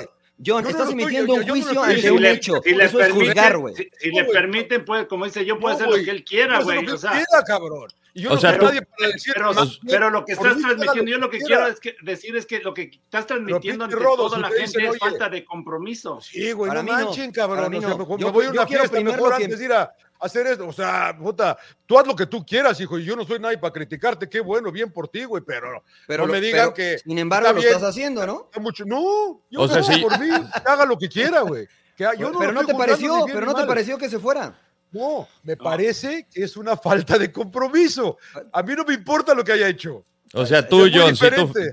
[0.45, 2.61] John, no estás emitiendo un juicio ante si un le- hecho.
[2.63, 3.75] si le Eso es juzgar, güey.
[3.75, 6.61] Si, le permiten, puede, como dice yo, puedo No, hacer lo que él quiera, Puede
[6.61, 6.75] hacer güey.
[6.75, 7.87] lo que O él sea, quiera, cabrón.
[8.13, 9.79] Y yo O no sea, soy tú- nadie para decir pero, más.
[9.87, 12.73] pero lo que estás transmitiendo, yo lo que quiero es que, decir es que lo
[12.73, 15.45] que estás transmitiendo ante Rodo, toda si la te gente dicen, es oye, falta de
[15.45, 16.19] compromiso.
[16.21, 17.73] Sí, güey, Para no manchen, cabrón.
[17.75, 17.97] O sea, no.
[17.99, 20.67] mejor Yo- me voy a una fiesta, mejor que- antes de ir a hacer esto.
[20.67, 23.57] O sea, puta, tú haz lo que tú quieras, hijo, y yo no soy nadie
[23.57, 24.27] para criticarte.
[24.27, 27.17] Qué bueno, bien por ti, güey, pero Pero no lo- me digan pero, que Sin
[27.19, 27.67] embargo, lo bien.
[27.67, 28.49] estás haciendo, ¿no?
[28.59, 28.83] mucho.
[28.85, 30.01] No, yo O sea, no, sí.
[30.01, 30.29] por mí,
[30.65, 31.67] haga lo que quiera, güey.
[31.95, 34.57] Pero no te pareció, pero no te pareció que se fuera.
[34.91, 38.17] No, me parece que es una falta de compromiso.
[38.51, 40.03] A mí no me importa lo que haya hecho.
[40.33, 41.25] O sea, tú, John, si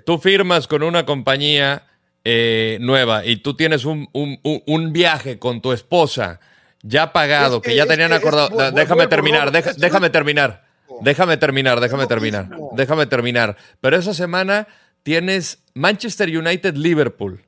[0.04, 1.86] tú, firmas con una compañía
[2.24, 6.40] eh, nueva y tú tienes un, un- viaje con tu esposa
[6.82, 8.72] ya pagado, Es que, que- ya tenían que acordado.
[8.72, 10.64] déjame muy terminar, déjame terminar.
[11.02, 12.48] Déjame terminar, déjame terminar.
[12.72, 13.56] Déjame terminar.
[13.80, 14.66] Pero esa semana
[15.02, 17.42] tienes Manchester United-Liverpool.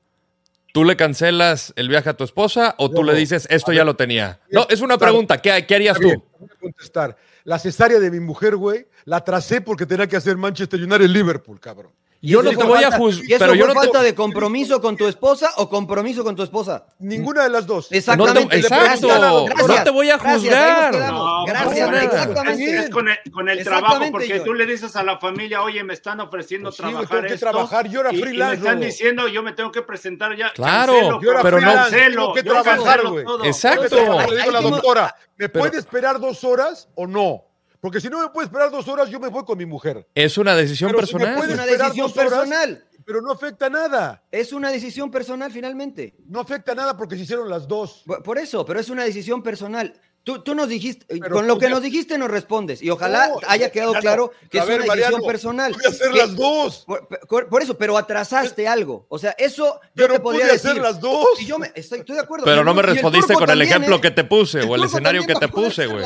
[0.78, 3.80] ¿Tú le cancelas el viaje a tu esposa o tú No, le dices esto ya
[3.80, 4.38] ver, lo tenía?
[4.52, 5.42] No, es una pregunta.
[5.42, 6.24] ¿Qué, qué harías bien, tú?
[6.38, 7.16] voy a contestar.
[7.42, 11.58] La cesárea de mi mujer, güey, la tracé porque tenía que hacer Manchester United Liverpool,
[11.58, 11.90] cabrón.
[12.20, 14.12] Yo ¿Y no te voy a juzgar, ¿Y eso pero yo no te- falta de
[14.12, 16.84] compromiso con tu esposa o compromiso con tu esposa?
[16.98, 17.86] Ninguna de las dos.
[17.92, 18.40] Exactamente.
[18.42, 19.06] No te- exacto.
[19.46, 20.94] Gracias, No te voy a gracias, juzgar.
[20.96, 22.04] No, gracias, no nada.
[22.04, 22.76] exactamente.
[22.76, 25.84] Es, con el, con el Exactamente, trabajo, porque tú le dices a la familia, oye,
[25.84, 28.52] me están ofreciendo Pues sí, trabajar tengo que esto, trabajar, yo era y- y, me
[28.54, 30.52] están diciendo, yo me tengo que presentar ya.
[30.54, 33.24] Claro, cancelo, yo era pero no- cancelo, tengo que yo trabajar, cancelo güey.
[33.24, 33.44] todo.
[33.44, 33.96] Exacto.
[33.96, 37.44] Le digo a la doctora, ¿me puede esperar dos horas o no?
[37.80, 40.06] Porque si no me puede esperar dos horas, yo me voy con mi mujer.
[40.14, 41.48] Es una decisión Pero si me personal.
[41.48, 42.84] Es una decisión horas, personal.
[43.04, 44.24] Pero no afecta nada.
[44.30, 46.14] Es una decisión personal finalmente.
[46.26, 48.04] No afecta nada porque se hicieron las dos.
[48.24, 49.98] Por eso, pero es una decisión personal.
[50.28, 53.28] Tú, tú nos dijiste, Pero con lo que ya- nos dijiste nos respondes y ojalá
[53.28, 55.72] No, haya quedado claro que es ver, una Mariano, decisión personal.
[55.72, 56.84] Pude hacer Que- las dos.
[56.86, 59.06] Por, por- por eso, pero atrasaste algo.
[59.08, 60.70] O sea, eso yo Pero te podría pude decir.
[60.72, 61.26] hacer las dos.
[61.40, 62.44] Y yo me, estoy, estoy de acuerdo.
[62.44, 64.00] Pero no me el respondiste con el ejemplo ¿eh?
[64.02, 66.04] que te puse o el escenario que te puse, güey.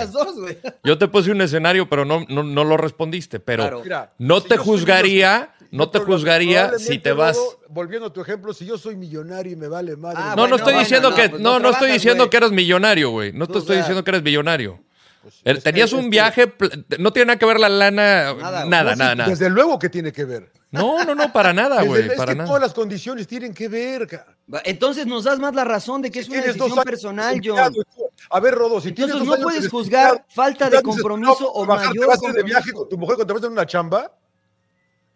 [0.84, 3.40] Yo te puse un escenario, pero no, no, no lo respondiste.
[3.40, 4.12] Pero Claro.
[4.18, 7.38] No te juzgaría, no te juzgaría si te vas.
[7.68, 10.18] Volviendo a tu ejemplo, si yo soy millonario y me vale madre.
[10.20, 12.30] Ah, No, no bueno, estoy bueno, diciendo no, que pues no, no no estoy diciendo
[12.30, 13.32] que eres millonario, güey.
[13.32, 14.80] No te estoy sea- diciendo que eres millonario.
[15.22, 16.52] Pues, es Tenías un viaje,
[16.98, 19.30] no tiene nada que ver la lana, nada, Nada, nada, No, nada.
[19.30, 20.50] Desde luego que tiene que ver.
[20.72, 22.48] No, no, no, para nada, güey, es para que nada.
[22.48, 24.08] todas las condiciones tienen que ver.
[24.64, 27.74] Entonces nos das más la razón de que es una Tienes decisión años personal, John.
[28.30, 31.64] A ver, Rodo, si tienes Entonces dos no años puedes juzgar falta de compromiso o
[31.66, 33.52] mayor ¿Te vas a ir de viaje con tu mujer cuando te vas a hacer
[33.52, 34.10] una chamba?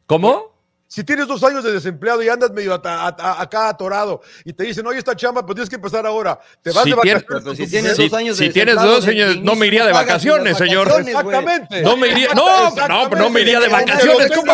[0.07, 0.56] ¿Cómo?
[0.89, 4.62] Si tienes dos años de desempleado y andas medio ata- ata- acá atorado y te
[4.64, 6.39] dicen, oye, esta chamba, pues tienes que empezar ahora.
[6.62, 7.57] Te vas Si de vacaciones.
[7.57, 10.87] Si tienes dos años de si tienes dos de no me iría de vacaciones, señor.
[10.89, 11.14] vacaciones.
[11.14, 11.82] Exactamente.
[11.82, 12.28] No me iría.
[12.34, 14.30] No, no, no me iría de vacaciones.
[14.34, 14.53] ¿Cómo,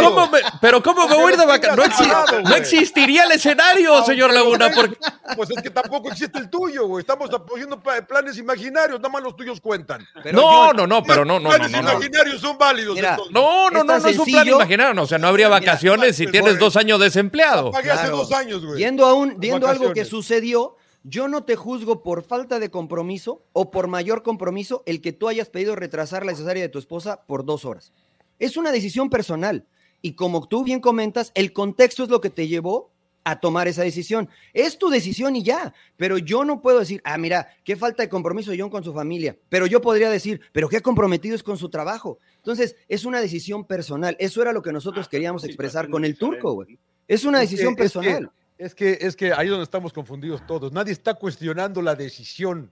[0.00, 1.98] cómo me- pero ¿cómo me Aunque voy a ir de vacaciones?
[1.98, 4.70] No, exi- existiría el escenario, señor Laguna.
[4.74, 4.96] Porque...
[5.34, 7.00] Pues es que tampoco existe el tuyo, güey.
[7.00, 10.06] Estamos apoyando planes imaginarios, nada más los tuyos cuentan.
[10.22, 11.82] Pero No, no, no, pero no, no, no, planes no.
[11.82, 11.90] no.
[11.92, 12.94] imaginarios son válidos.
[12.96, 13.16] Mira.
[13.30, 15.02] No, no, no, no es un plan imaginario.
[15.02, 17.70] O sea, no habría Mira, vacaciones si tienes dos años desempleado.
[17.70, 18.16] Pagué hace Claro.
[18.18, 18.78] dos años, güey.
[18.78, 22.70] Yendo a un, yendo a algo que sucedió, yo no te juzgo por falta de
[22.70, 26.78] compromiso o por mayor compromiso el que tú hayas pedido retrasar la cesárea de tu
[26.78, 27.92] esposa por dos horas.
[28.38, 29.64] Es una decisión personal.
[30.02, 32.90] Y como tú bien comentas, el contexto es lo que te llevó
[33.22, 34.30] a tomar esa decisión.
[34.54, 38.08] Es tu decisión y ya, pero yo no puedo decir, ah, mira, qué falta de
[38.08, 41.68] compromiso John con su familia, pero yo podría decir, pero qué comprometido es con su
[41.68, 42.18] trabajo.
[42.40, 44.16] Entonces, es una decisión personal.
[44.18, 46.78] Eso era lo que nosotros queríamos expresar con el turco, güey.
[47.06, 48.30] Es una Es que- decisión es que- personal.
[48.58, 50.70] Es que, es que ahí es donde estamos confundidos todos.
[50.72, 52.70] Nadie está cuestionando la decisión.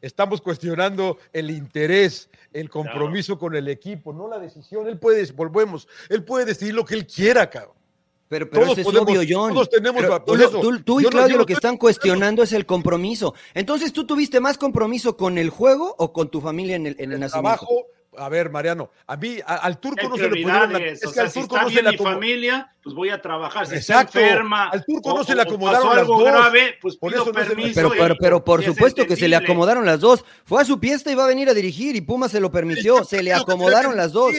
[0.00, 4.86] Estamos cuestionando el interés, el compromiso con el equipo, no la decisión.
[4.86, 7.74] Él puede, volvemos, él puede decidir lo que él quiera, cabrón.
[8.28, 9.52] Pero, pero Todos eso es podemos- obvio, John.
[9.54, 11.46] todos tenemos- Pero por tú, lo- eso, tú- tú y yo no- Claudio no lo
[11.46, 13.34] que estoy están cuestionando es el compromiso.
[13.54, 17.10] Entonces, ¿tú tuviste más compromiso con el juego o con tu familia en el, en
[17.10, 17.58] el El nacimiento?
[17.58, 17.86] trabajo,
[18.18, 20.68] a ver, Mariano, a mí, a- al turco no se le pudieron.
[20.68, 22.72] prioridades, Es o que sea, al si turco está no se bien le mi familia,
[22.82, 23.66] pues voy a trabajar.
[23.66, 24.18] Si Exacto.
[24.18, 26.24] está enferma, Al turco o- no se le o- o acomodaron las algo dos.
[26.32, 27.72] grave, pues Por pido eso no se.
[27.74, 30.24] Pero, pero, pero por supuesto que se le acomodaron las dos.
[30.44, 33.04] Fue a su fiesta y va a venir a dirigir y Puma se lo permitió.
[33.04, 34.34] Se le acomodaron las dos.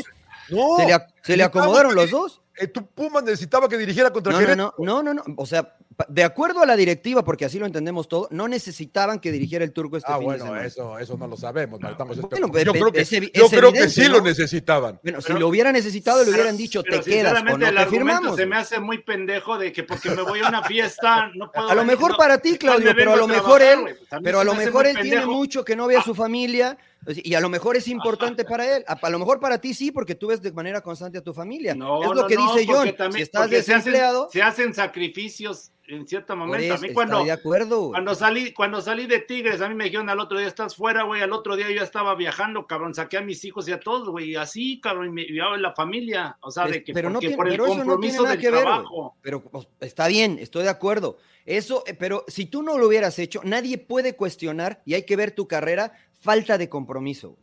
[0.50, 2.42] No, Se le, se le acomodaron los dos.
[2.60, 4.74] Eh, tu Puma necesitaba que dirigiera contra No, no, Querétaro.
[4.80, 5.34] no, no, no, no.
[5.38, 5.76] O sea,
[6.08, 9.72] de acuerdo a la directiva, porque así lo entendemos todo, no necesitaban que dirigiera el
[9.74, 10.66] turco este Ah, fin de bueno, semana.
[10.66, 11.80] eso, eso no lo sabemos.
[11.84, 13.04] estamos Bueno, pe- yo creo que,
[13.34, 15.00] yo creo que sí lo necesitaban.
[15.02, 17.60] Bueno, si Pero- lo hubieran necesitado, le hubieran dicho, pero te quedas o no el
[17.60, 18.36] te argumento firmamos.
[18.36, 21.70] se me hace muy pendejo de que porque me voy a una fiesta no puedo
[21.70, 24.40] A lo mejor no, para ti, pues, Claudio, pero a lo mejor él, pues, pero
[24.40, 26.78] a lo mejor él tiene mucho que no ve a su familia
[27.08, 28.84] y a lo mejor es importante para él.
[28.88, 31.34] A, a lo mejor para ti sí, porque tú ves de manera constante a tu
[31.34, 31.74] familia.
[31.74, 32.98] No, es lo no, que no, dice porque John.
[32.98, 36.74] también- si estás porque se hacen- desempleado, Se hacen, sacrificios en cierto momento.
[36.74, 37.90] a mí cuando, de acuerdo.
[37.92, 41.04] cuando salí, cuando salí de Tigres, a mí me dijeron al otro día estás fuera,
[41.04, 41.22] güey.
[41.22, 42.94] Al otro día yo estaba viajando, cabrón.
[42.94, 44.32] Saqué a mis hijos y a todos, güey.
[44.32, 46.38] y Así, cabrón, y me y a la familia.
[46.42, 48.24] O sea, Es- de que pero no tiene- por el pero eso no tiene compromiso
[48.24, 49.16] nada del que ver, trabajo.
[49.22, 51.18] Pero pues, está bien, estoy de acuerdo.
[51.46, 55.16] Eso, eh, pero si tú no lo hubieras hecho, nadie puede cuestionar y hay que
[55.16, 57.38] ver tu carrera falta de compromiso.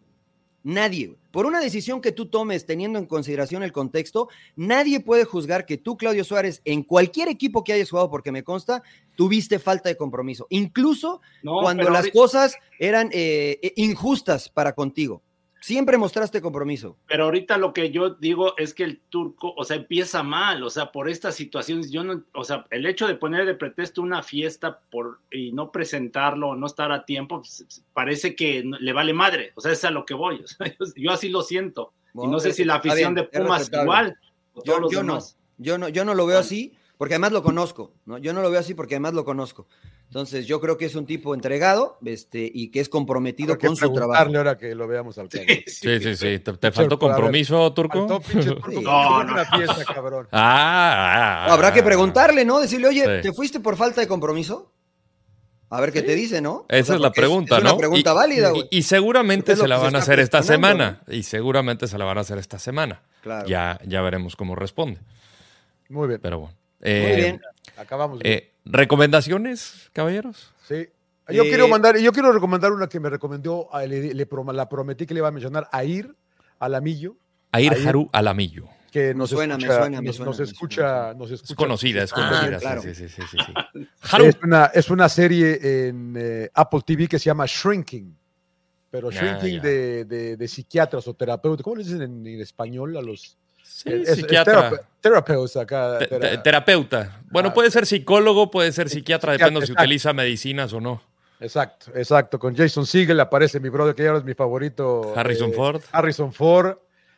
[0.65, 1.15] Nadie.
[1.31, 5.77] Por una decisión que tú tomes teniendo en consideración el contexto, nadie puede juzgar que
[5.77, 8.83] tú, Claudio Suárez, en cualquier equipo que hayas jugado, porque me consta,
[9.15, 10.47] tuviste falta de compromiso.
[10.49, 15.23] Incluso No, cuando las ahorita- cosas eran eh, eh, injustas para contigo.
[15.65, 16.99] Siempre mostraste compromiso.
[17.07, 20.69] Pero ahorita lo que yo digo es que el turco, o sea, empieza mal, o
[20.69, 24.23] sea, por estas situaciones, yo no, o sea, el hecho de poner de pretexto una
[24.23, 29.53] fiesta por y no presentarlo, no estar a tiempo, pues, parece que le vale madre,
[29.55, 31.95] o sea, es a lo que voy, o sea, yo, yo así lo siento.
[32.13, 34.19] y no sé si la afición bien, de Pumas igual.
[34.53, 35.19] o Yo, todos los yo no,
[35.57, 38.19] yo no, yo no lo veo así, porque además lo conozco, ¿no?
[38.19, 39.67] Yo no lo veo así porque además lo conozco.
[40.09, 43.75] Entonces, yo creo que es un tipo entregado, este, y que es comprometido que con
[43.75, 44.13] su trabajo.
[44.13, 45.57] preguntarle ahora que lo veamos al Claudio.
[45.67, 46.39] Sí, sí, sí.
[46.39, 47.99] ¿Te, faltó compromiso, Turco?
[48.07, 48.77] Faltó, pinche turco, Sí.
[48.77, 49.33] que No, no.
[49.33, 50.29] una fiesta, cabrón.
[50.31, 51.85] Ah, ah, Habrá que ah.
[51.85, 52.61] preguntarle, ¿no?
[52.61, 53.23] Decirle, oye, Sí.
[53.23, 54.71] ¿te fuiste por falta de compromiso?
[55.71, 56.53] A ver qué te dice, ¿no?
[56.59, 57.71] O Esa sea, es la pregunta, es ¿no?
[57.71, 58.69] una pregunta y, válida, y- güey.
[58.71, 61.03] y seguramente Es se la se van a hacer esta semana.
[61.09, 63.03] Y seguramente se la van a hacer esta semana.
[63.23, 63.49] Claro.
[63.49, 65.01] Ya, ya veremos cómo responde.
[65.89, 66.21] Muy bien.
[66.23, 66.55] Pero bueno.
[66.81, 67.41] Muy Eh, bien.
[67.77, 68.21] Acabamos.
[68.21, 68.33] bien.
[68.35, 70.53] eh, ¿Recomendaciones, caballeros?
[70.67, 70.89] Sí.
[71.29, 75.07] Yo Eh, quiero mandar, yo quiero recomendar una que me recomendó, a- le, la prometí
[75.07, 76.15] que le iba a mencionar a Ir
[76.59, 77.17] Alamillo,
[77.53, 78.69] Air Ahí- Haru Alamillo.
[78.91, 81.15] que nos suena, me escucha, suena, me nos, suena, nos me escucha, suena.
[81.15, 81.53] nos escucha.
[81.53, 82.59] Es conocida, es Ah, conocida.
[82.59, 82.83] claro.
[82.83, 83.89] Sí, sí, sí, sí, sí, sí.
[84.13, 84.25] Haru.
[84.27, 88.17] Es una, es una serie en eh, Apple TV que se llama Shrinking,
[88.91, 89.63] pero Ah, Shrinking ya.
[89.63, 91.63] de, de- de psiquiatras o terapeutas.
[91.65, 93.37] ¿Cómo le dicen en, en español a los
[93.75, 94.69] Sí, es- es psiquiatra.
[94.69, 95.99] acá?
[95.99, 97.21] Tera- terapeuta.
[97.29, 101.03] Bueno, Ah, puede ser psicólogo, puede ser psiquiatra, depende si utiliza medicinas o no.
[101.41, 102.39] Exacto, exacto.
[102.39, 105.13] Con Jason Segel aparece mi brother, que ya es mi favorito.
[105.17, 105.83] Harrison eh, Ford.
[105.91, 106.77] Harrison Ford.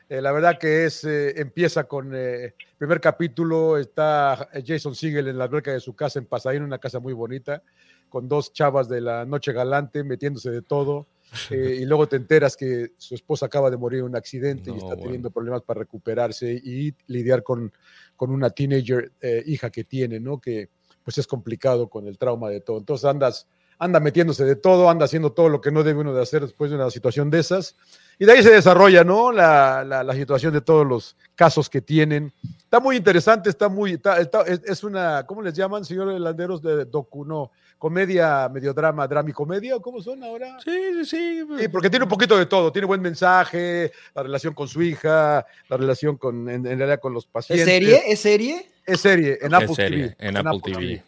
[0.09, 5.36] Eh, la verdad que es, eh, empieza con eh, primer capítulo, está Jason Segel en
[5.36, 7.62] la alberca de su casa en Pasadena, una casa muy bonita,
[8.09, 11.07] con dos chavas de la noche galante metiéndose de todo.
[11.51, 14.72] eh, y luego te enteras que su esposa acaba de morir en un accidente y
[14.74, 15.03] No, está bueno.
[15.03, 17.72] teniendo problemas para recuperarse y lidiar con,
[18.16, 20.41] con una teenager eh, hija que tiene, ¿no?
[20.41, 20.68] Que
[21.03, 22.79] pues es complicado con el trauma de todo.
[22.79, 23.47] Entonces andas,
[23.79, 26.70] anda metiéndose de todo, anda haciendo todo lo que no debe uno de hacer después
[26.70, 27.77] de una situación de esas.
[28.18, 29.31] Y de ahí se desarrolla, ¿no?
[29.31, 32.33] La, la- la situación de todos los casos que tienen.
[32.66, 36.60] Está muy interesante, está muy, está- está- es, es una, ¿cómo les llaman, señores Landeros?
[36.60, 40.58] De docu, no, comedia, medio drama, drama y comedia, ¿o ¿cómo son ahora?
[40.64, 41.46] Sí, sí, sí.
[41.60, 45.46] Sí, porque tiene un poquito de todo, tiene buen mensaje, la relación con su hija,
[45.68, 47.66] la relación con, en, en realidad con los ¿Es pacientes.
[47.66, 48.02] serie?
[48.08, 48.68] ¿Es serie?
[48.84, 50.28] Es serie, en Es Apple serie, TV.
[50.28, 51.04] en Apple TV.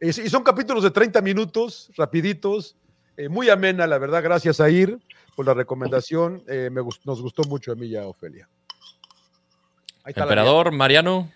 [0.00, 2.74] Y, y son capítulos de 30 minutos, rapiditos,
[3.18, 4.22] eh, muy amena, la verdad.
[4.22, 4.98] Gracias a Ir
[5.36, 6.42] por la recomendación.
[6.48, 8.48] eh, me gust- nos gustó mucho a mí y a Ofelia.
[10.04, 11.30] Ahí está la Emperador, Mariano.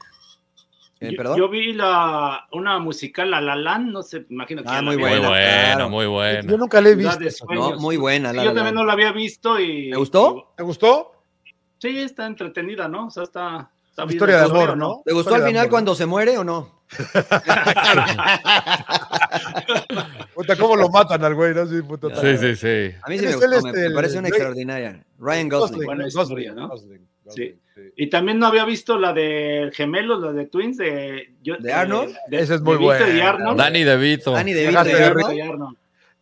[1.00, 1.38] Yo- ¿Perdón?
[1.38, 5.04] Yo, vi la, una musical, La La Land, no sé, imagino que Ah, muy Muy
[5.04, 5.26] vieron.
[5.26, 5.90] buena, buena, claro.
[5.90, 6.40] muy buena.
[6.50, 7.46] Yo nunca la he visto.
[7.52, 8.30] No, muy buena.
[8.30, 9.90] Sí, La yo La también no la había visto y...
[9.90, 10.54] ¿Te gustó?
[10.56, 11.12] ¿Te gustó?
[11.78, 13.08] Sí, está entretenida, ¿no?
[13.08, 13.70] O sea, está...
[13.90, 15.02] está bien Historia de amor, ¿no?
[15.04, 16.75] ¿Te gustó Historia al final cuando se muere o no?
[20.34, 21.54] Puta, ¿Cómo lo matan al güey?
[21.54, 21.66] ¿no?
[21.66, 22.94] Sí, puta, Sí, sí, sí.
[23.02, 25.04] A mí sí me gustó, él es me, el- me parece una extraordinaria.
[25.18, 25.84] Ryan Gosling.
[25.84, 26.68] Buena historia, ¿no?
[26.68, 27.04] Gosling, Sí.
[27.24, 27.82] Gosling, sí.
[27.96, 31.34] Y también no había visto la de gemelos, la de Twins, de...
[31.42, 32.14] yo- ¿De Arnold?
[32.28, 33.04] de- Esa es muy buena.
[33.56, 34.32] Danny DeVito.
[34.32, 35.76] Danny y Arnold.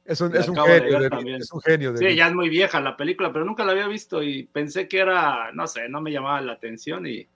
[0.04, 1.40] Es un, es un genio, de- también.
[1.40, 1.92] es un genio.
[1.92, 4.86] de- Sí, ya es muy vieja la película, pero nunca la había visto y pensé
[4.86, 7.26] que era, no sé, no me llamaba la atención y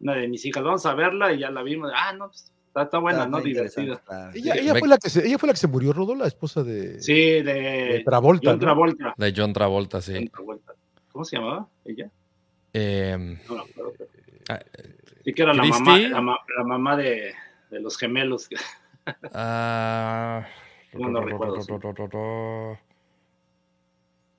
[0.00, 1.90] una de mis hijas, vamos a verla y ya la vimos.
[1.94, 3.40] Ah, no, pues, está, está buena, Está- ¿no?
[3.40, 3.98] Divertida.
[4.00, 4.30] claro.
[4.34, 6.26] Ella, ella me- fue la que se, ella fue la que se murió, Rodó, la
[6.26, 8.50] esposa de, Sí, de de Travolta.
[8.50, 8.60] John ¿no?
[8.64, 9.14] Travolta.
[9.16, 10.28] De John Travolta, John sí.
[10.28, 10.72] Travolta.
[11.12, 12.10] ¿Cómo se llamaba ella?
[12.72, 13.92] Eh, No me acuerdo.
[13.96, 14.10] pero-
[14.48, 14.60] ah,
[15.24, 17.32] Sí que era la mamá, la, ma- la mamá de,
[17.70, 18.48] de los gemelos.
[19.32, 20.46] ah,
[20.92, 21.72] No, no recuerdo, sí.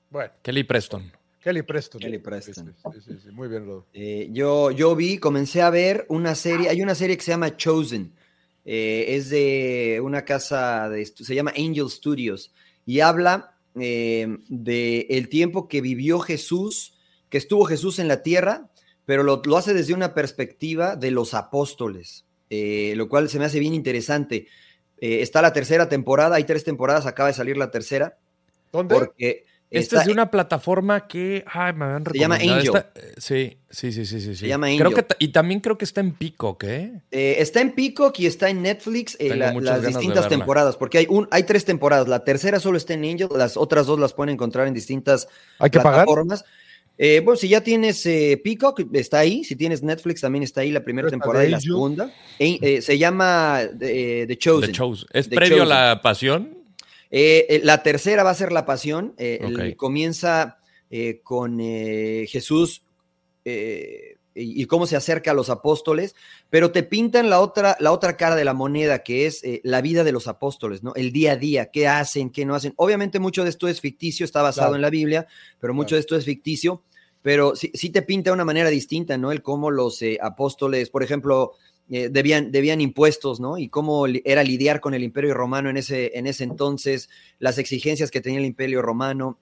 [0.10, 1.12] Bueno, Kelly Preston.
[1.42, 2.02] Kelly Preston.
[2.02, 2.74] Kelly Preston.
[2.94, 3.84] Sí, sí, sí, muy bien.
[3.94, 7.56] Eh, yo, yo vi, comencé a ver una serie, hay una serie que se llama
[7.56, 8.14] Chosen,
[8.66, 12.52] eh, es de una casa, de, se llama Angel Studios,
[12.86, 16.94] y habla eh, de el tiempo que vivió Jesús,
[17.30, 18.70] que estuvo Jesús en la tierra,
[19.06, 23.46] pero lo, lo hace desde una perspectiva de los apóstoles, eh, lo cual se me
[23.46, 24.48] hace bien interesante.
[25.00, 28.18] Eh, está la tercera temporada, hay tres temporadas, acaba de salir la tercera,
[28.72, 28.96] ¿Dónde?
[28.96, 29.46] porque...
[29.80, 32.76] Esta es de una plataforma que ay, me habían Se llama recomendado.
[32.78, 33.02] Angel.
[33.04, 34.48] Esta- sí, sí, sí, sí, sí.
[34.48, 36.92] llama Creo que y también creo que está en Peacock, ¿eh?
[37.12, 41.08] Eh, está en Peacock y está en Netflix eh, la- las distintas temporadas, porque hay,
[41.10, 42.08] un, hay tres temporadas.
[42.08, 45.28] La tercera solo está en Angel, las otras dos las pueden encontrar en distintas
[45.60, 46.06] ¿Hay que pagar?
[46.06, 46.44] plataformas.
[46.98, 49.44] Eh, bueno, si ya tienes eh, Peacock, está ahí.
[49.44, 52.10] Si tienes Netflix, también está ahí la primera temporada y la segunda.
[52.40, 54.72] Eh, eh, se llama eh, The Chosen.
[54.72, 55.06] The Chose.
[55.12, 55.70] ¿Es The previo a Chosen.
[55.70, 56.58] la pasión?
[57.18, 59.14] Eh, eh, la tercera va a ser La Pasión.
[59.18, 60.58] eh, el- comienza
[60.90, 62.84] eh, con eh, Jesús
[63.46, 66.14] eh, y, y cómo se acerca a los apóstoles,
[66.50, 69.82] pero te pintan la otra, la otra cara de la moneda, que es eh, la
[69.82, 70.94] vida de los apóstoles, ¿no?
[70.96, 72.74] El día a día, qué hacen, qué no hacen.
[72.76, 74.76] Obviamente mucho de esto es ficticio, está basado Claro.
[74.76, 75.28] en la Biblia,
[75.60, 75.98] pero mucho Claro.
[75.98, 76.84] de esto es ficticio.
[77.22, 79.32] Pero sí, sí te pinta de una manera distinta, ¿no?
[79.32, 81.54] El cómo los eh, apóstoles, por ejemplo,
[81.90, 83.58] eh, debían, debían impuestos, ¿no?
[83.58, 88.10] Y cómo era lidiar con el imperio romano en ese, en ese entonces, las exigencias
[88.10, 89.38] que tenía el imperio romano,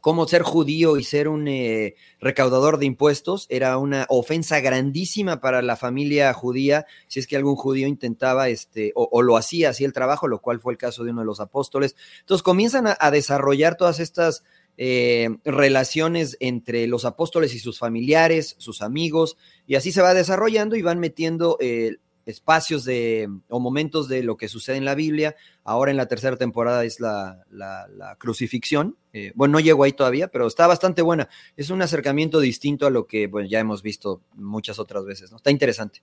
[0.00, 5.62] cómo ser judío y ser un eh, recaudador de impuestos era una ofensa grandísima para
[5.62, 9.92] la familia judía, si es que algún judío intentaba, este, o, lo hacía así el
[9.92, 11.96] trabajo, lo cual fue el caso de uno de los apóstoles.
[12.20, 14.44] Entonces comienzan a desarrollar todas estas
[14.78, 20.76] eh, relaciones entre los apóstoles y sus familiares, sus amigos, y así se va desarrollando
[20.76, 25.34] y van metiendo eh, espacios de, o momentos de lo que sucede en la Biblia.
[25.64, 28.96] Ahora en la tercera temporada es la, la- la crucifixión.
[29.12, 31.28] Eh, bueno, no llego ahí todavía, pero está bastante buena.
[31.56, 35.30] Es un acercamiento distinto a lo que bueno, ya hemos visto muchas otras veces.
[35.30, 35.38] ¿no?
[35.38, 36.02] Está interesante.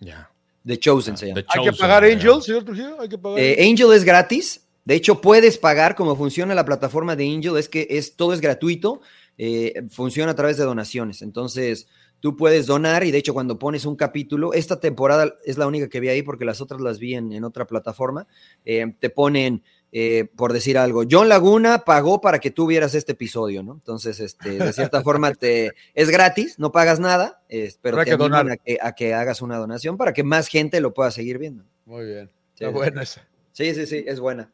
[0.00, 0.30] Ya.
[0.66, 1.42] The Chosen Ah, se llama.
[1.42, 2.04] The ¿Hay que Chosen, pagar.
[2.04, 3.00] Angel, señor Trujillo?
[3.00, 3.38] ¿Hay que pagar?
[3.38, 4.63] Eh, Angel es gratis.
[4.84, 8.40] De hecho, puedes pagar como funciona la plataforma de Angel, es que es, todo es
[8.40, 9.00] gratuito,
[9.38, 11.22] eh, funciona a través de donaciones.
[11.22, 11.86] Entonces,
[12.24, 15.90] tú puedes donar y de hecho cuando pones un capítulo, esta temporada es la única
[15.90, 18.26] que vi ahí porque las otras las vi en, en otra plataforma,
[18.64, 19.62] eh, te ponen,
[19.92, 23.74] eh, por decir algo, John Laguna pagó para que tú vieras este episodio, ¿no?
[23.74, 28.12] Entonces, este, de cierta forma, te, es gratis, no pagas nada, eh, pero te que
[28.12, 31.36] animan a que, a que hagas una donación para que más gente lo pueda seguir
[31.36, 31.64] viendo.
[31.84, 32.30] Muy bien.
[32.54, 32.72] Sí, Está sí.
[32.72, 33.28] buena esa.
[33.52, 34.50] Sí, sí, sí, es buena.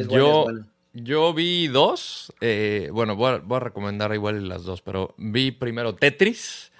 [0.00, 0.66] Es buena, Yo- es buena.
[0.94, 2.32] Yo vi dos.
[2.40, 6.72] eh, bueno, voy a, voy a recomendar igual las dos, pero vi primero Tetris.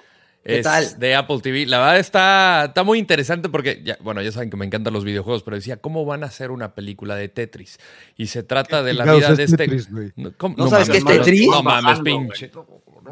[0.45, 0.99] Es tal?
[0.99, 1.67] de Apple TV.
[1.67, 5.05] La verdad está, está muy interesante porque, ya, bueno, ya saben que me encantan los
[5.05, 7.79] videojuegos, pero decía, ¿cómo van a hacer una película de Tetris?
[8.17, 9.57] Y se trata de la vida es de este...
[9.59, 9.91] Tetris?
[10.17, 10.57] No, ¿cómo?
[10.57, 11.47] ¿No sabes mames, qué es Tetris?
[11.49, 12.51] No mames, pinche.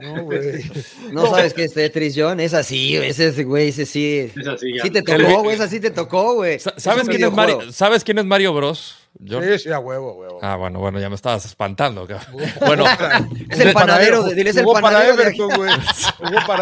[0.01, 0.65] No, güey.
[1.13, 2.41] ¿No sabes qué es Tetris, John?
[2.41, 4.31] Es así, ese es, güey, ese sí.
[4.37, 4.83] Es así, ya.
[4.83, 6.59] Sí te tocó, güey, esa sí te tocó, güey.
[6.59, 7.33] Sa- Es ¿Sabes quién, es.
[7.33, 8.97] Mario, ¿Sabes quién es Mario Bros?
[9.27, 9.43] John?
[9.45, 10.39] Sí, sí, a huevo, huevo.
[10.43, 12.07] Ah, bueno, bueno, ya me estabas espantando.
[12.07, 12.37] cabrón.
[12.67, 12.85] Bueno,
[13.51, 15.71] Es el panadero, de- dile, es el para panadero Everton, güey.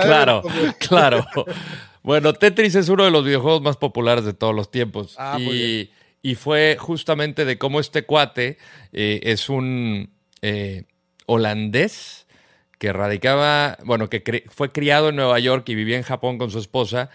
[0.03, 1.27] Claro, Everton, claro.
[2.03, 5.15] Bueno, Tetris es uno de los videojuegos más populares de todos los tiempos.
[5.19, 5.91] Ah, muy
[6.23, 8.59] y, y fue justamente de cómo este cuate
[8.93, 10.11] eh, es un
[10.43, 10.85] eh,
[11.27, 12.24] holandés
[12.85, 16.59] que radicaba, bueno, que fue criado en Nueva York y vivía en Japón con su
[16.59, 17.09] esposa.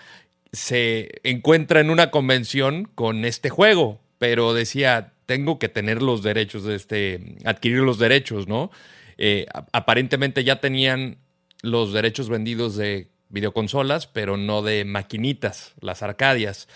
[0.51, 6.63] Se encuentra en una convención con este juego, pero decía, tengo que tener los derechos
[6.63, 8.71] de este, adquirir los derechos, ¿no?
[9.19, 11.19] Eh, aparentemente ya tenían
[11.61, 16.67] los derechos vendidos de videoconsolas, pero no de maquinitas, las arcadias.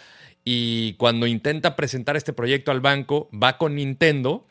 [0.46, 4.46] Y cuando intenta presentar este proyecto al banco, va con Nintendo,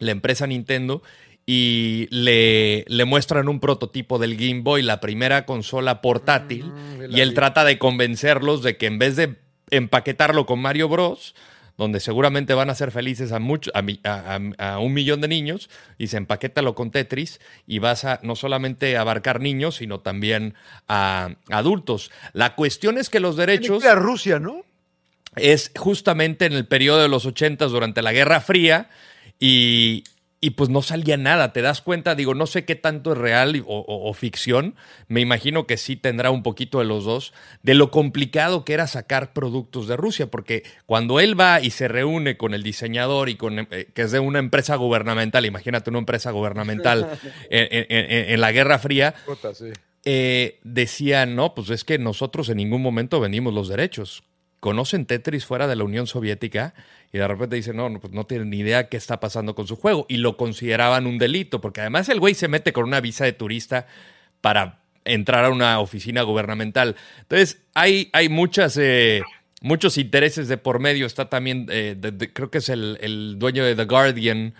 [0.00, 1.04] la empresa Nintendo,
[1.46, 7.20] y le, le muestran un prototipo del Game Boy, la primera consola portátil, Mm, y
[7.20, 7.34] él vi.
[7.34, 9.36] trata de convencerlos de que en vez de
[9.70, 11.34] empaquetarlo con Mario Bros.,
[11.76, 16.18] donde seguramente van a ser felices a, mucho, a, un millón de niños, y se
[16.18, 20.54] empaquétalo con Tetris y vas a no solamente abarcar niños, sino también
[20.88, 22.10] a adultos.
[22.34, 24.64] La cuestión es que los derechos a Rusia, ¿no?
[25.36, 28.90] es justamente en el periodo de los 80 durante la Guerra Fría
[29.38, 30.04] y,
[30.42, 33.62] y pues no salía nada, te das cuenta, digo, no sé qué tanto es real
[33.66, 34.74] o, o- o ficción,
[35.06, 38.86] me imagino que sí tendrá un poquito de los dos, de lo complicado que era
[38.86, 43.34] sacar productos de Rusia, porque cuando él va y se reúne con el diseñador y
[43.36, 47.18] con, eh, que es de una empresa gubernamental, imagínate una empresa gubernamental
[47.50, 49.66] en- en- en- en la Guerra Fría, Puta, sí.
[50.06, 54.22] eh, decían, no, pues es que nosotros en ningún momento vendimos los derechos.
[54.60, 56.74] Conocen Tetris fuera de la Unión Soviética
[57.12, 59.66] y de repente dicen, no, no, pues no tienen ni idea qué está pasando con
[59.66, 60.06] su juego.
[60.08, 63.32] Y lo consideraban un delito, porque además el güey se mete con una visa de
[63.32, 63.86] turista
[64.40, 66.96] para entrar a una oficina gubernamental.
[67.22, 69.22] Entonces, hay, hay muchas, eh,
[69.60, 71.06] muchos intereses de por medio.
[71.06, 71.96] Está también, eh,
[72.32, 74.54] creo que es el, el dueño de The Guardian,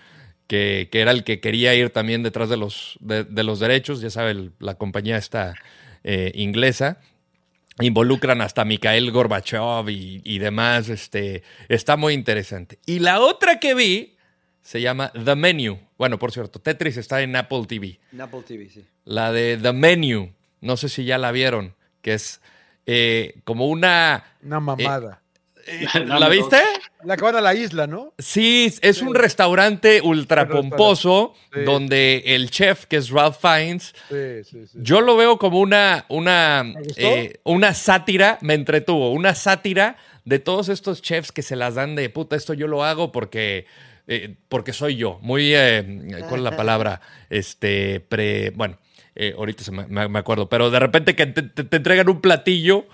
[0.47, 4.11] que, que era el que quería ir también detrás de los, de, los derechos, ya
[4.11, 5.55] sabe, la compañía esta
[6.03, 6.99] eh, inglesa.
[7.81, 10.89] Involucran hasta Mikhail Gorbachev y, y demás.
[10.89, 12.78] Este, está muy interesante.
[12.86, 14.16] Y la otra que vi
[14.62, 15.78] se llama The Menu.
[15.98, 17.98] Bueno, por cierto, Tetris está en Apple TV.
[18.12, 18.85] En Apple TV, sí.
[19.05, 20.32] La de The Menu.
[20.61, 21.74] No sé si ya la vieron.
[22.02, 22.40] Que es
[22.86, 24.24] eh, como una.
[24.43, 25.23] Una mamada.
[25.66, 26.59] eh, ¿La viste?
[27.05, 28.13] La que van a la isla, ¿no?
[28.19, 31.61] Sí, es un restaurante ultra pomposo Sí.
[31.65, 34.79] donde el chef, que es Ralph Fiennes, Sí, sí, sí.
[34.83, 36.65] yo lo veo como una, una,
[36.97, 41.95] eh, una sátira, me entretuvo, una sátira de todos estos chefs que se las dan
[41.97, 43.67] de puta, esto yo lo hago porque,
[44.07, 45.19] eh, porque soy yo.
[45.23, 45.83] Muy, eh,
[46.29, 47.01] ¿cuál es la palabra?
[47.31, 48.79] Este, pre, bueno,
[49.39, 52.87] ahorita se me- me acuerdo, pero de repente que te, te- te entregan un platillo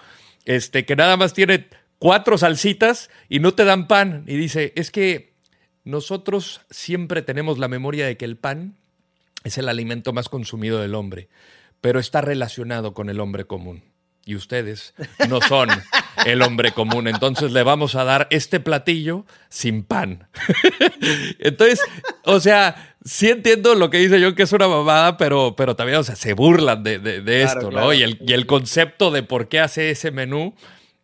[0.45, 1.67] este, que nada más tiene
[1.99, 4.25] cuatro salsitas y no te dan pan.
[4.27, 5.35] Y dice, es que
[5.85, 8.77] nosotros siempre tenemos la memoria de que el pan
[9.45, 11.29] es el alimento más consumido del hombre,
[11.81, 13.83] pero está relacionado con el hombre común.
[14.29, 14.93] Y ustedes
[15.29, 15.69] no son
[16.25, 17.07] el hombre común.
[17.07, 20.27] Entonces le vamos a dar este platillo sin pan.
[21.39, 21.81] Entonces,
[22.25, 25.99] o sea, sí entiendo lo que dice yo, que es una mamada, pero, pero también,
[25.99, 27.71] o sea, se burlan de, de- de Claro, esto, ¿no?
[27.71, 27.93] claro.
[27.95, 30.55] Y el, y el concepto de por qué hace ese menú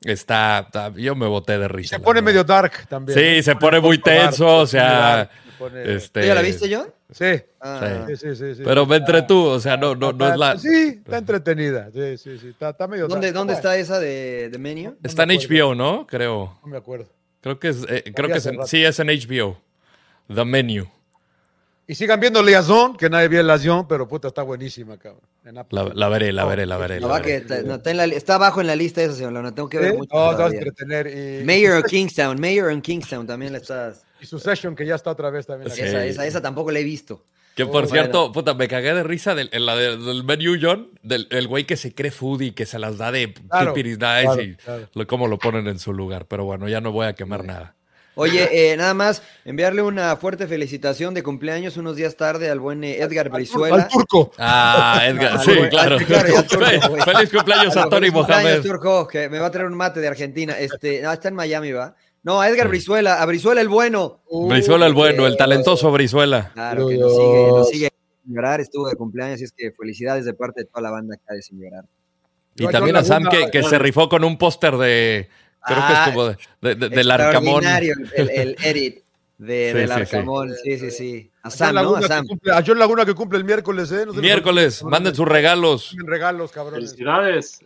[0.04, 1.96] está, está- yo me boté de risa.
[1.96, 2.24] Se pone verdad.
[2.32, 3.18] medio dark también.
[3.18, 3.42] Sí, ¿no?
[3.42, 6.86] se pone muy dark, tenso, o sea, pone- Este, ¿Tú ya la viste, John?
[7.10, 7.42] Sí.
[7.60, 8.06] Ah.
[8.08, 8.62] Sí, sí, sí, sí.
[8.64, 10.58] Pero me entretuvo, o sea, no, no, no es la...
[10.58, 11.90] Sí, está entretenida.
[11.92, 12.48] Sí, sí, sí.
[12.48, 13.34] Está, está medio ¿Dónde, dark.
[13.36, 14.96] ¿dónde Bueno, está esa de, de Menu?
[15.02, 15.30] Está en.
[15.30, 16.06] HBO, ¿no?
[16.06, 16.58] Creo.
[16.62, 17.06] No me acuerdo.
[17.42, 19.58] Creo que es, eh, creo que es en- sí, es en HBO.
[20.34, 20.86] The Menu.
[21.86, 25.22] Y sigan viendo Liaison, que nadie vio Liaison, pero puta, está buenísima, cabrón.
[25.44, 25.56] En.
[25.56, 27.00] La, la veré, la veré, la veré.
[27.00, 27.40] No, la va veré.
[27.42, 29.32] que ta- no, está, en la está abajo en la lista esa, señor.
[29.32, 29.96] La tengo que ver ¿Sí?
[29.98, 30.14] mucho.
[30.14, 30.58] No, te vas a todavía.
[30.60, 31.40] entretener.
[31.40, 34.04] Y, Mayor of Kingstown, Mayor of Kingstown también la estás.
[34.20, 35.70] y Succession, que ya está otra vez también.
[35.72, 35.82] Sí.
[35.82, 37.24] Esa, esa, esa tampoco la he visto.
[37.56, 40.56] Que por Oh, cierto, puta, me cagué de risa del, en la de- del menu,
[40.62, 43.98] John, del el güey que se cree foodie, que se las da de Claro, pipiris
[43.98, 44.88] nice claro, y claro.
[44.94, 46.26] lo- cómo lo ponen en su lugar.
[46.28, 47.74] Pero bueno, ya no voy a quemar nada.
[48.14, 52.84] Oye, eh, nada más enviarle una fuerte felicitación de cumpleaños unos días tarde al buen
[52.84, 53.84] eh, Edgar Brizuela.
[53.84, 54.32] Al turco.
[54.38, 55.96] Ah, Edgar, sí, claro.
[55.96, 57.02] al- claro, y al turco, Fe- güey.
[57.02, 58.60] Feliz cumpleaños a Algo, Tony Mohamed.
[58.62, 60.58] Turco, que me va a traer un mate de Argentina.
[60.58, 61.94] Este, no, está en Miami, va.
[62.22, 64.20] No, a Edgar Brizuela, a Brizuela el bueno.
[64.30, 66.50] Brizuela el bueno, el Uh, talentoso Brizuela.
[66.54, 67.88] Claro, que nos sigue, nos sigue
[68.24, 71.14] sin llorar, estuvo de cumpleaños, y es que felicidades de parte de toda la banda
[71.16, 71.84] acá de Sin Llorar.
[72.54, 75.30] Y también a Sam que, que se rifó con un póster de,
[75.66, 77.64] creo que es Ah, como de, de- de- del Arcamón.
[77.64, 79.02] El, el edit
[79.38, 80.00] de, Sí, del sí, sí.
[80.16, 80.54] Arcamón.
[80.62, 81.30] Sí, sí, sí.
[81.42, 81.80] A Sam, ¿no?
[81.80, 82.26] A Laguna, que Sam.
[82.26, 84.04] cumple, a John Laguna que cumple el miércoles, ¿eh?
[84.06, 85.92] No Miércoles, manden sus regalos.
[85.96, 86.90] Manden regalos, cabrones.
[86.90, 87.60] Felicidades.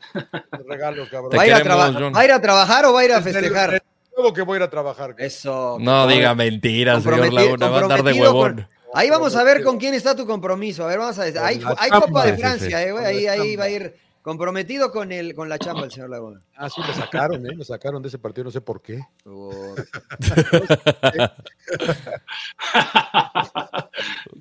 [0.67, 1.39] Regalos, Te cabrones.
[1.39, 2.13] ¿Va a, ir a queremos, traba- John.
[2.15, 3.83] ¿Va a ir a trabajar o va a ir a festejar?
[4.17, 5.15] Luego que voy a ir a trabajar.
[5.19, 5.77] Eso.
[5.79, 8.55] No diga mentiras, señor Laguna, va a andar de huevón.
[8.55, 10.85] con- Ahí vamos a ver con quién está tu compromiso.
[10.85, 11.39] A ver, vamos a ver.
[11.41, 11.91] Hay, hay.
[11.91, 13.05] Copa de Francia, eh, güey.
[13.05, 13.95] Ahí, ahí va a ir
[14.27, 16.41] comprometido con, el, con la chamba el señor Laguna.
[16.59, 17.55] Ah, sí, me sacaron, ¿eh?
[17.57, 19.01] Me sacaron de ese partido, no sé por qué.
[19.23, 19.87] Por-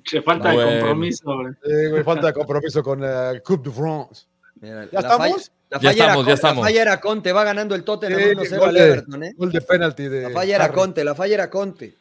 [0.02, 0.70] Che, falta Bueno.
[0.70, 1.24] de compromiso.
[1.64, 4.26] Eh, falta de compromiso con eh, Coupe de France.
[4.60, 5.18] Mira, ¿Ya la estamos?
[5.18, 5.36] falla-
[5.68, 6.56] la Ya falla era estamos, ya Conte, estamos.
[6.56, 9.32] La falla era Conte, va ganando el Tottenham Sí, 1-0 gol al de- Everton, ¿eh?
[9.36, 10.22] Gol de penalti de.
[10.22, 10.72] La falla era.
[10.72, 11.94] Conte, la falla era Conte.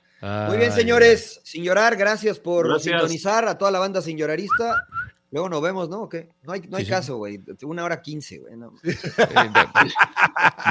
[0.48, 2.94] Muy bien, señores, sin llorar, gracias por Gracias.
[3.00, 4.88] sintonizar a toda la banda sin llorarista.
[5.36, 6.04] Luego nos vemos, ¿no?
[6.04, 6.30] ¿O qué?
[6.44, 7.42] No hay, no hay Sí, caso, güey.
[7.64, 8.56] Una hora quince, güey.
[8.56, 8.72] no.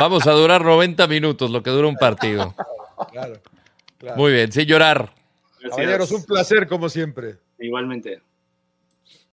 [0.01, 2.55] Vamos a durar 90 minutos, lo que dura un partido.
[3.13, 3.43] Claro.
[3.99, 4.17] claro.
[4.17, 5.13] Muy bien, sin llorar.
[5.61, 5.71] Gracias.
[5.77, 7.37] Caballeros, un placer como siempre.
[7.59, 8.23] Igualmente.